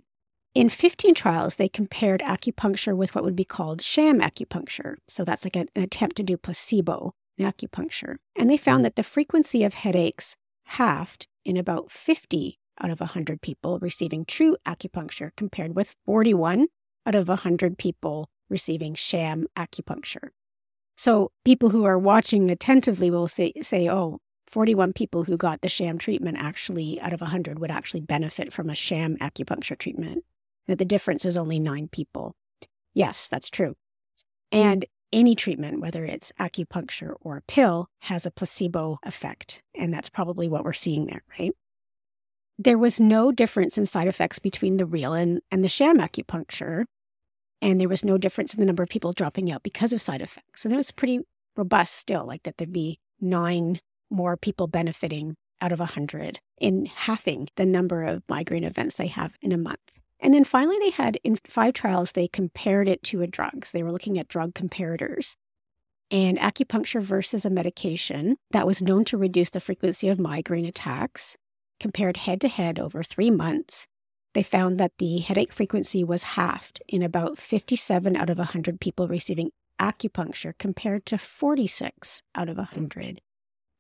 In 0.56 0.70
15 0.70 1.14
trials, 1.14 1.56
they 1.56 1.70
compared 1.70 2.22
acupuncture 2.22 2.96
with 2.96 3.14
what 3.14 3.24
would 3.24 3.36
be 3.36 3.46
called 3.46 3.82
sham 3.82 4.20
acupuncture. 4.20 4.96
So 5.08 5.24
that's 5.24 5.46
like 5.46 5.56
an, 5.56 5.70
attempt 5.76 6.16
to 6.18 6.24
do 6.24 6.38
placebo 6.38 7.14
in 7.40 7.52
acupuncture. 7.52 8.18
And 8.36 8.50
they 8.50 8.58
found 8.58 8.86
that 8.86 8.96
the 8.96 9.04
frequency 9.04 9.64
of 9.64 9.74
headaches 9.74 10.36
halved 10.66 11.28
in 11.46 11.58
about 11.58 11.92
50 11.92 12.60
out 12.82 12.92
of 12.92 13.00
100 13.00 13.42
people 13.42 13.80
receiving 13.80 14.26
true 14.26 14.56
acupuncture 14.66 15.32
compared 15.36 15.76
with 15.76 15.96
41 16.06 16.68
out 17.06 17.16
of 17.16 17.28
100 17.28 17.78
people 17.78 18.30
receiving 18.50 18.96
sham 18.96 19.48
acupuncture. 19.56 20.30
So 20.96 21.32
people 21.46 21.70
who 21.70 21.86
are 21.86 21.98
watching 21.98 22.52
attentively 22.52 23.10
will 23.10 23.28
say, 23.28 23.54
say, 23.62 23.90
oh, 23.90 24.20
41 24.48 24.94
people 24.94 25.24
who 25.24 25.38
got 25.38 25.62
the 25.62 25.70
sham 25.70 25.98
treatment 25.98 26.38
actually, 26.40 27.00
out 27.02 27.14
of 27.14 27.22
100, 27.22 27.60
would 27.60 27.72
actually 27.72 28.02
benefit 28.02 28.52
from 28.52 28.70
a 28.70 28.76
sham 28.76 29.16
acupuncture 29.18 29.78
treatment. 29.78 30.24
That 30.68 30.78
the 30.78 30.86
difference 30.86 31.26
is 31.26 31.38
only 31.38 31.60
nine 31.60 31.88
people. 31.88 32.36
Yes, 32.94 33.28
that's 33.28 33.50
true. 33.50 33.76
Hmm. 34.52 34.58
And 34.58 34.86
any 35.12 35.36
treatment, 35.36 35.82
whether 35.82 36.06
it's 36.06 36.32
acupuncture 36.40 37.16
or 37.22 37.38
a 37.38 37.42
pill, 37.42 37.88
has 38.02 38.26
a 38.26 38.32
placebo 38.32 39.00
effect. 39.04 39.62
And 39.76 39.94
that's 39.94 40.10
probably 40.10 40.48
what 40.48 40.64
we're 40.64 40.74
seeing 40.74 41.06
there, 41.06 41.24
right? 41.40 41.52
There 42.58 42.78
was 42.78 43.00
no 43.00 43.32
difference 43.32 43.78
in 43.78 43.86
side 43.86 44.08
effects 44.08 44.40
between 44.40 44.78
the 44.78 44.86
real 44.86 45.14
and, 45.14 45.42
and 45.50 45.64
the 45.64 45.70
sham 45.70 45.98
acupuncture. 45.98 46.86
And 47.62 47.80
there 47.80 47.90
was 47.90 48.06
no 48.06 48.18
difference 48.18 48.54
in 48.54 48.60
the 48.60 48.66
number 48.66 48.84
of 48.84 48.90
people 48.90 49.14
dropping 49.14 49.52
out 49.52 49.64
because 49.64 49.94
of 49.94 50.02
side 50.02 50.22
effects. 50.22 50.62
So 50.62 50.70
that 50.70 50.76
was 50.76 50.92
pretty 50.92 51.20
robust 51.56 51.96
still, 51.96 52.26
like 52.26 52.44
that 52.44 52.58
there'd 52.58 52.72
be 52.72 53.00
nine 53.20 53.80
more 54.10 54.38
people 54.38 54.68
benefiting 54.68 55.36
out 55.62 55.72
of 55.72 55.80
100 55.80 56.40
in 56.60 56.86
halving 56.86 57.50
the 57.56 57.66
number 57.66 58.04
of 58.04 58.24
migraine 58.30 58.64
events 58.64 58.96
they 58.96 59.08
have 59.08 59.34
in 59.42 59.52
a 59.52 59.58
month. 59.58 59.80
And 60.20 60.34
then 60.34 60.44
finally, 60.44 60.78
they 60.80 60.90
had 60.90 61.18
in 61.24 61.38
five 61.46 61.74
trials, 61.74 62.12
they 62.12 62.28
compared 62.28 62.88
it 62.88 63.04
to 63.04 63.22
a 63.22 63.28
drug. 63.28 63.66
So 63.66 63.78
they 63.78 63.84
were 63.84 63.92
looking 63.92 64.20
at 64.20 64.28
drug 64.28 64.54
comparators. 64.54 65.36
And 66.12 66.38
acupuncture 66.40 67.02
versus 67.02 67.46
a 67.46 67.50
medication 67.50 68.38
that 68.52 68.66
was 68.66 68.82
known 68.82 69.06
to 69.06 69.18
reduce 69.18 69.52
the 69.52 69.60
frequency 69.60 70.10
of 70.10 70.20
migraine 70.20 70.66
attacks, 70.66 71.38
compared 71.80 72.18
head 72.18 72.42
to 72.42 72.48
head 72.48 72.80
over 72.80 73.04
three 73.04 73.30
months, 73.30 73.88
they 74.34 74.44
found 74.44 74.80
that 74.80 74.98
the 74.98 75.20
headache 75.20 75.54
frequency 75.54 76.04
was 76.04 76.24
halved 76.24 76.82
in 76.88 77.02
about 77.02 77.38
57 77.38 78.16
out 78.16 78.30
of 78.30 78.38
100 78.38 78.80
people 78.80 79.08
receiving 79.08 79.52
acupuncture 79.80 80.54
compared 80.58 81.06
to 81.06 81.18
46 81.18 82.22
out 82.36 82.50
of 82.50 82.58
100 82.58 83.22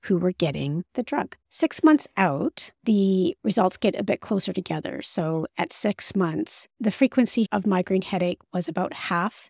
who 0.04 0.18
were 0.18 0.32
getting 0.32 0.84
the 0.93 1.04
drug. 1.04 1.36
Six 1.50 1.84
months 1.84 2.08
out, 2.18 2.72
the 2.84 3.36
results 3.43 3.78
get 3.78 3.95
a 3.95 4.04
bit 4.04 4.22
closer 4.22 4.54
together. 4.54 5.02
So 5.02 5.47
at 5.58 5.74
six 5.74 6.16
months, 6.16 6.68
the 6.80 6.91
frequency 6.91 7.45
of 7.52 7.66
migraine 7.66 8.02
headache 8.02 8.41
was 8.54 8.68
about 8.68 8.93
half 8.93 9.50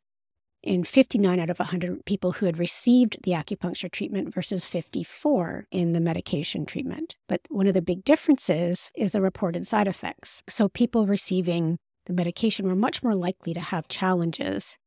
in 0.61 0.83
59 0.83 1.39
out 1.39 1.49
of 1.49 1.59
100 1.59 2.05
people 2.05 2.33
who 2.33 2.45
had 2.45 2.59
received 2.59 3.17
the 3.23 3.31
acupuncture 3.31 3.89
treatment 3.89 4.33
versus 4.33 4.65
54 4.65 5.67
in 5.71 5.93
the 5.93 6.01
medication 6.01 6.65
treatment. 6.65 7.15
But 7.27 7.41
one 7.49 7.67
of 7.67 7.73
the 7.73 7.81
big 7.81 8.03
differences 8.03 8.91
is 8.95 9.11
the 9.11 9.21
reported 9.21 9.65
side 9.67 9.87
effects. 9.87 10.43
So 10.47 10.67
people 10.67 11.07
receiving 11.07 11.77
the 12.05 12.13
medication 12.13 12.67
were 12.67 12.75
much 12.75 13.03
more 13.03 13.15
likely 13.15 13.53
to 13.53 13.59
have 13.59 13.87
challenges 13.87 14.77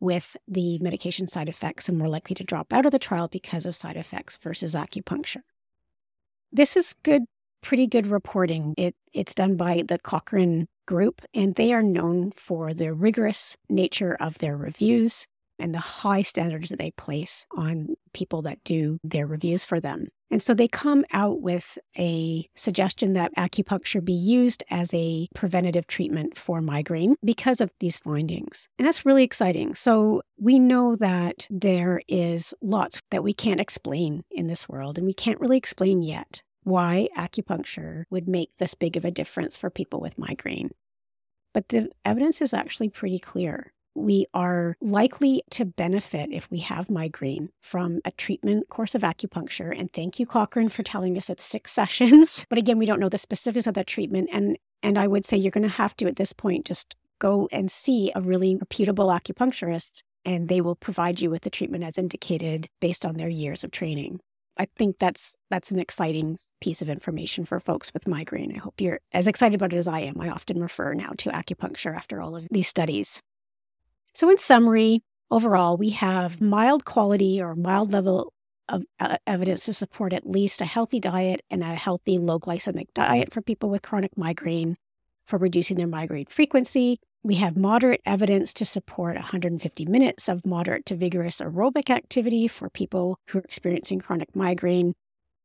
with 0.00 0.36
the 0.46 0.78
medication 0.78 1.26
side 1.26 1.48
effects 1.48 1.88
and 1.88 1.98
more 1.98 2.08
likely 2.08 2.34
to 2.34 2.44
drop 2.44 2.72
out 2.72 2.86
of 2.86 2.92
the 2.92 2.98
trial 2.98 3.28
because 3.28 3.66
of 3.66 3.74
side 3.74 3.96
effects 3.96 4.36
versus 4.36 4.74
acupuncture. 4.74 5.42
This 6.52 6.76
is 6.76 6.94
good, 7.02 7.22
pretty 7.62 7.86
good 7.86 8.06
reporting. 8.06 8.74
It, 8.76 8.94
it's 9.12 9.34
done 9.34 9.56
by 9.56 9.82
the 9.86 9.98
Cochrane 9.98 10.66
Group, 10.86 11.22
and 11.34 11.54
they 11.54 11.72
are 11.72 11.82
known 11.82 12.32
for 12.36 12.72
the 12.72 12.94
rigorous 12.94 13.56
nature 13.68 14.16
of 14.18 14.38
their 14.38 14.56
reviews 14.56 15.26
and 15.58 15.74
the 15.74 15.78
high 15.78 16.22
standards 16.22 16.70
that 16.70 16.78
they 16.78 16.92
place 16.92 17.44
on 17.56 17.96
people 18.12 18.42
that 18.42 18.62
do 18.64 18.98
their 19.02 19.26
reviews 19.26 19.64
for 19.64 19.80
them. 19.80 20.08
And 20.30 20.42
so 20.42 20.54
they 20.54 20.68
come 20.68 21.04
out 21.12 21.40
with 21.40 21.78
a 21.98 22.48
suggestion 22.54 23.14
that 23.14 23.34
acupuncture 23.36 24.04
be 24.04 24.12
used 24.12 24.62
as 24.70 24.92
a 24.92 25.28
preventative 25.34 25.86
treatment 25.86 26.36
for 26.36 26.60
migraine 26.60 27.16
because 27.24 27.60
of 27.60 27.72
these 27.80 27.98
findings. 27.98 28.68
And 28.78 28.86
that's 28.86 29.06
really 29.06 29.24
exciting. 29.24 29.74
So 29.74 30.22
we 30.38 30.58
know 30.58 30.96
that 30.96 31.46
there 31.50 32.02
is 32.08 32.52
lots 32.60 33.00
that 33.10 33.24
we 33.24 33.32
can't 33.32 33.60
explain 33.60 34.24
in 34.30 34.46
this 34.46 34.68
world, 34.68 34.98
and 34.98 35.06
we 35.06 35.14
can't 35.14 35.40
really 35.40 35.56
explain 35.56 36.02
yet 36.02 36.42
why 36.62 37.08
acupuncture 37.16 38.04
would 38.10 38.28
make 38.28 38.50
this 38.58 38.74
big 38.74 38.96
of 38.96 39.04
a 39.04 39.10
difference 39.10 39.56
for 39.56 39.70
people 39.70 40.00
with 40.00 40.18
migraine. 40.18 40.70
But 41.54 41.70
the 41.70 41.88
evidence 42.04 42.42
is 42.42 42.52
actually 42.52 42.90
pretty 42.90 43.18
clear 43.18 43.72
we 43.98 44.26
are 44.34 44.76
likely 44.80 45.42
to 45.50 45.64
benefit 45.64 46.30
if 46.32 46.50
we 46.50 46.58
have 46.58 46.90
migraine 46.90 47.50
from 47.60 48.00
a 48.04 48.10
treatment 48.12 48.68
course 48.68 48.94
of 48.94 49.02
acupuncture. 49.02 49.78
And 49.78 49.92
thank 49.92 50.18
you, 50.18 50.26
Cochrane, 50.26 50.68
for 50.68 50.82
telling 50.82 51.16
us 51.16 51.30
it's 51.30 51.44
six 51.44 51.72
sessions. 51.78 52.46
But 52.48 52.58
again, 52.58 52.78
we 52.78 52.86
don't 52.86 53.00
know 53.00 53.08
the 53.08 53.18
specifics 53.18 53.66
of 53.66 53.74
that 53.74 53.86
treatment. 53.86 54.28
And 54.32 54.58
and 54.82 54.96
I 54.96 55.08
would 55.08 55.26
say 55.26 55.36
you're 55.36 55.50
going 55.50 55.62
to 55.62 55.68
have 55.68 55.96
to 55.96 56.06
at 56.06 56.16
this 56.16 56.32
point 56.32 56.66
just 56.66 56.94
go 57.18 57.48
and 57.50 57.68
see 57.68 58.12
a 58.14 58.20
really 58.20 58.54
reputable 58.54 59.08
acupuncturist 59.08 60.02
and 60.24 60.48
they 60.48 60.60
will 60.60 60.76
provide 60.76 61.20
you 61.20 61.30
with 61.30 61.42
the 61.42 61.50
treatment 61.50 61.82
as 61.82 61.98
indicated 61.98 62.68
based 62.80 63.04
on 63.04 63.16
their 63.16 63.28
years 63.28 63.64
of 63.64 63.70
training. 63.70 64.20
I 64.58 64.66
think 64.76 64.98
that's 64.98 65.36
that's 65.50 65.70
an 65.70 65.78
exciting 65.78 66.36
piece 66.60 66.82
of 66.82 66.88
information 66.88 67.44
for 67.44 67.60
folks 67.60 67.94
with 67.94 68.08
migraine. 68.08 68.52
I 68.54 68.58
hope 68.58 68.80
you're 68.80 69.00
as 69.12 69.28
excited 69.28 69.54
about 69.54 69.72
it 69.72 69.76
as 69.76 69.86
I 69.86 70.00
am. 70.00 70.20
I 70.20 70.28
often 70.28 70.60
refer 70.60 70.94
now 70.94 71.12
to 71.18 71.30
acupuncture 71.30 71.94
after 71.94 72.20
all 72.20 72.36
of 72.36 72.46
these 72.50 72.66
studies. 72.66 73.22
So, 74.18 74.28
in 74.30 74.36
summary, 74.36 75.04
overall, 75.30 75.76
we 75.76 75.90
have 75.90 76.40
mild 76.40 76.84
quality 76.84 77.40
or 77.40 77.54
mild 77.54 77.92
level 77.92 78.32
of 78.68 78.82
uh, 78.98 79.18
evidence 79.28 79.66
to 79.66 79.72
support 79.72 80.12
at 80.12 80.28
least 80.28 80.60
a 80.60 80.64
healthy 80.64 80.98
diet 80.98 81.42
and 81.48 81.62
a 81.62 81.76
healthy 81.76 82.18
low 82.18 82.40
glycemic 82.40 82.86
diet 82.94 83.32
for 83.32 83.42
people 83.42 83.70
with 83.70 83.82
chronic 83.82 84.18
migraine 84.18 84.76
for 85.28 85.38
reducing 85.38 85.76
their 85.76 85.86
migraine 85.86 86.26
frequency. 86.26 86.98
We 87.22 87.36
have 87.36 87.56
moderate 87.56 88.00
evidence 88.04 88.52
to 88.54 88.64
support 88.64 89.14
150 89.14 89.86
minutes 89.86 90.28
of 90.28 90.44
moderate 90.44 90.84
to 90.86 90.96
vigorous 90.96 91.40
aerobic 91.40 91.88
activity 91.88 92.48
for 92.48 92.68
people 92.68 93.20
who 93.28 93.38
are 93.38 93.42
experiencing 93.42 94.00
chronic 94.00 94.34
migraine 94.34 94.94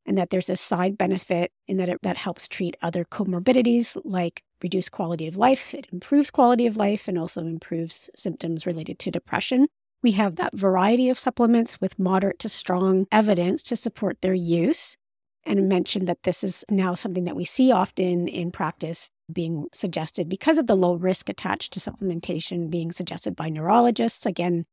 and 0.07 0.17
that 0.17 0.31
there's 0.31 0.49
a 0.49 0.55
side 0.55 0.97
benefit 0.97 1.51
in 1.67 1.77
that 1.77 1.89
it 1.89 1.99
that 2.01 2.17
helps 2.17 2.47
treat 2.47 2.75
other 2.81 3.05
comorbidities 3.05 3.95
like 4.03 4.41
reduced 4.63 4.91
quality 4.91 5.27
of 5.27 5.37
life. 5.37 5.73
It 5.73 5.87
improves 5.91 6.31
quality 6.31 6.65
of 6.65 6.77
life 6.77 7.07
and 7.07 7.19
also 7.19 7.41
improves 7.41 8.09
symptoms 8.15 8.65
related 8.65 8.97
to 8.99 9.11
depression. 9.11 9.67
We 10.01 10.13
have 10.13 10.37
that 10.37 10.55
variety 10.55 11.09
of 11.09 11.19
supplements 11.19 11.79
with 11.79 11.99
moderate 11.99 12.39
to 12.39 12.49
strong 12.49 13.05
evidence 13.11 13.61
to 13.63 13.75
support 13.75 14.21
their 14.21 14.33
use. 14.33 14.97
And 15.45 15.67
mentioned 15.67 16.07
that 16.07 16.23
this 16.23 16.41
is 16.41 16.63
now 16.69 16.95
something 16.95 17.25
that 17.25 17.35
we 17.35 17.43
see 17.43 17.69
often 17.69 18.29
in 18.29 18.49
practice 18.49 19.09
being 19.31 19.67
suggested 19.73 20.29
because 20.29 20.57
of 20.57 20.67
the 20.67 20.75
low 20.75 20.95
risk 20.95 21.27
attached 21.27 21.73
to 21.73 21.79
supplementation 21.81 22.69
being 22.69 22.93
suggested 22.93 23.35
by 23.35 23.49
neurologists. 23.49 24.25
Again, 24.25 24.65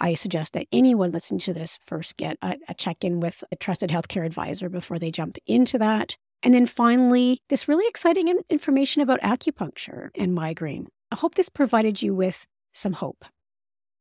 I 0.00 0.14
suggest 0.14 0.52
that 0.52 0.66
anyone 0.72 1.12
listening 1.12 1.38
to 1.40 1.54
this 1.54 1.78
first 1.86 2.16
get 2.16 2.36
a, 2.42 2.56
a 2.68 2.74
check 2.74 3.04
in 3.04 3.20
with 3.20 3.42
a 3.52 3.56
trusted 3.56 3.90
healthcare 3.90 4.26
advisor 4.26 4.68
before 4.68 4.98
they 4.98 5.10
jump 5.10 5.38
into 5.46 5.78
that. 5.78 6.16
And 6.42 6.52
then 6.52 6.66
finally, 6.66 7.40
this 7.48 7.68
really 7.68 7.86
exciting 7.86 8.36
information 8.50 9.02
about 9.02 9.20
acupuncture 9.20 10.10
and 10.14 10.34
migraine. 10.34 10.88
I 11.10 11.16
hope 11.16 11.34
this 11.34 11.48
provided 11.48 12.02
you 12.02 12.14
with 12.14 12.46
some 12.72 12.94
hope. 12.94 13.24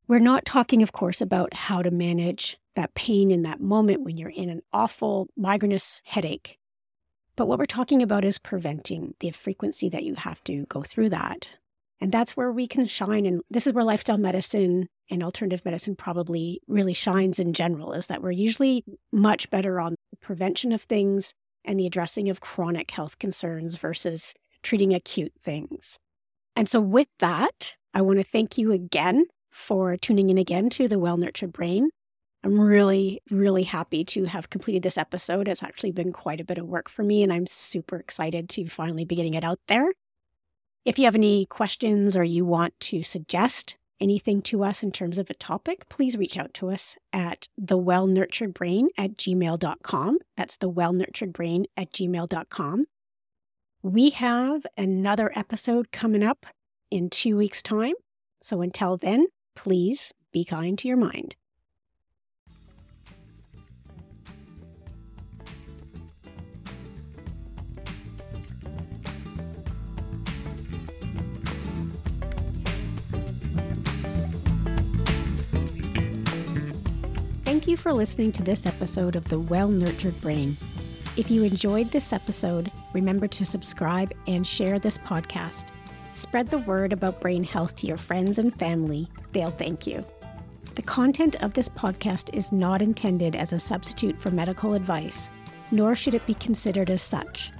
We're 0.07 0.19
not 0.19 0.45
talking, 0.45 0.81
of 0.81 0.91
course, 0.91 1.21
about 1.21 1.53
how 1.53 1.81
to 1.81 1.91
manage 1.91 2.57
that 2.75 2.95
pain 2.95 3.31
in 3.31 3.43
that 3.43 3.61
moment 3.61 4.03
when 4.03 4.17
you're 4.17 4.29
in 4.29 4.49
an 4.49 4.61
awful 4.73 5.27
migrainous 5.37 6.01
headache. 6.05 6.57
But 7.35 7.47
what 7.47 7.59
we're 7.59 7.65
talking 7.65 8.01
about 8.01 8.25
is 8.25 8.39
preventing 8.39 9.13
the 9.19 9.31
frequency 9.31 9.87
that 9.89 10.03
you 10.03 10.15
have 10.15 10.43
to 10.45 10.65
go 10.65 10.81
through 10.83 11.09
that. 11.09 11.49
And 11.99 12.11
that's 12.11 12.35
where 12.35 12.51
we 12.51 12.67
can 12.67 12.87
shine. 12.87 13.25
And 13.25 13.41
this 13.49 13.67
is 13.67 13.73
where 13.73 13.83
lifestyle 13.83 14.17
medicine 14.17 14.89
and 15.09 15.23
alternative 15.23 15.63
medicine 15.63 15.95
probably 15.95 16.61
really 16.67 16.93
shines 16.93 17.39
in 17.39 17.53
general, 17.53 17.93
is 17.93 18.07
that 18.07 18.23
we're 18.23 18.31
usually 18.31 18.83
much 19.11 19.49
better 19.49 19.79
on 19.79 19.95
prevention 20.21 20.71
of 20.71 20.81
things 20.81 21.33
and 21.63 21.79
the 21.79 21.85
addressing 21.85 22.29
of 22.29 22.41
chronic 22.41 22.91
health 22.91 23.19
concerns 23.19 23.75
versus 23.75 24.33
treating 24.63 24.93
acute 24.93 25.33
things. 25.43 25.99
And 26.55 26.67
so, 26.67 26.81
with 26.81 27.07
that, 27.19 27.75
I 27.93 28.01
want 28.01 28.19
to 28.19 28.23
thank 28.23 28.57
you 28.57 28.71
again 28.71 29.25
for 29.51 29.97
tuning 29.97 30.29
in 30.29 30.37
again 30.37 30.69
to 30.71 30.87
the 30.87 30.99
Well 30.99 31.17
Nurtured 31.17 31.53
Brain. 31.53 31.89
I'm 32.43 32.59
really, 32.59 33.21
really 33.29 33.63
happy 33.63 34.03
to 34.05 34.25
have 34.25 34.49
completed 34.49 34.81
this 34.81 34.97
episode. 34.97 35.47
It's 35.47 35.61
actually 35.61 35.91
been 35.91 36.11
quite 36.11 36.41
a 36.41 36.45
bit 36.45 36.57
of 36.57 36.65
work 36.65 36.89
for 36.89 37.03
me, 37.03 37.21
and 37.21 37.31
I'm 37.31 37.45
super 37.45 37.97
excited 37.97 38.49
to 38.49 38.67
finally 38.67 39.05
be 39.05 39.15
getting 39.15 39.35
it 39.35 39.43
out 39.43 39.59
there. 39.67 39.91
If 40.83 40.97
you 40.97 41.05
have 41.05 41.15
any 41.15 41.45
questions 41.45 42.17
or 42.17 42.23
you 42.23 42.43
want 42.43 42.79
to 42.81 43.03
suggest 43.03 43.77
anything 44.01 44.41
to 44.43 44.63
us 44.63 44.83
in 44.83 44.91
terms 44.91 45.17
of 45.17 45.29
a 45.29 45.33
topic, 45.35 45.87
please 45.87 46.17
reach 46.17 46.37
out 46.37 46.53
to 46.55 46.69
us 46.69 46.97
at 47.13 47.47
thewellnurturedbrain 47.61 48.87
at 48.97 49.17
gmail.com. 49.17 50.17
That's 50.35 50.57
thewellnurturedbrain 50.57 51.65
at 51.77 51.91
gmail.com. 51.93 52.85
We 53.83 54.09
have 54.11 54.65
another 54.77 55.31
episode 55.35 55.91
coming 55.91 56.23
up 56.23 56.45
in 56.89 57.09
two 57.09 57.37
weeks' 57.37 57.61
time. 57.61 57.93
So 58.41 58.61
until 58.61 58.97
then, 58.97 59.27
please 59.55 60.11
be 60.31 60.43
kind 60.43 60.77
to 60.79 60.87
your 60.87 60.97
mind. 60.97 61.35
Thank 77.61 77.69
you 77.69 77.77
for 77.77 77.93
listening 77.93 78.31
to 78.31 78.41
this 78.41 78.65
episode 78.65 79.15
of 79.15 79.25
The 79.25 79.39
Well 79.39 79.67
Nurtured 79.67 80.19
Brain. 80.19 80.57
If 81.15 81.29
you 81.29 81.43
enjoyed 81.43 81.91
this 81.91 82.11
episode, 82.11 82.71
remember 82.91 83.27
to 83.27 83.45
subscribe 83.45 84.11
and 84.25 84.47
share 84.47 84.79
this 84.79 84.97
podcast. 84.97 85.67
Spread 86.15 86.47
the 86.47 86.57
word 86.57 86.91
about 86.91 87.21
brain 87.21 87.43
health 87.43 87.75
to 87.75 87.85
your 87.85 87.97
friends 87.97 88.39
and 88.39 88.51
family. 88.57 89.07
They'll 89.31 89.51
thank 89.51 89.85
you. 89.85 90.03
The 90.73 90.81
content 90.81 91.35
of 91.43 91.53
this 91.53 91.69
podcast 91.69 92.33
is 92.33 92.51
not 92.51 92.81
intended 92.81 93.35
as 93.35 93.53
a 93.53 93.59
substitute 93.59 94.19
for 94.19 94.31
medical 94.31 94.73
advice, 94.73 95.29
nor 95.69 95.93
should 95.93 96.15
it 96.15 96.25
be 96.25 96.33
considered 96.33 96.89
as 96.89 97.03
such. 97.03 97.51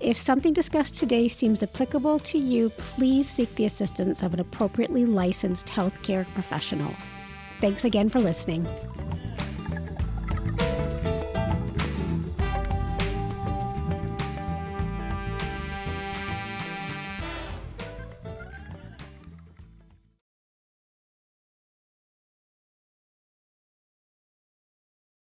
If 0.00 0.16
something 0.16 0.52
discussed 0.52 0.96
today 0.96 1.28
seems 1.28 1.62
applicable 1.62 2.18
to 2.18 2.38
you, 2.38 2.70
please 2.70 3.30
seek 3.30 3.54
the 3.54 3.66
assistance 3.66 4.20
of 4.24 4.34
an 4.34 4.40
appropriately 4.40 5.06
licensed 5.06 5.68
healthcare 5.68 6.26
professional. 6.34 6.92
Thanks 7.60 7.84
again 7.84 8.08
for 8.08 8.18
listening. 8.18 8.66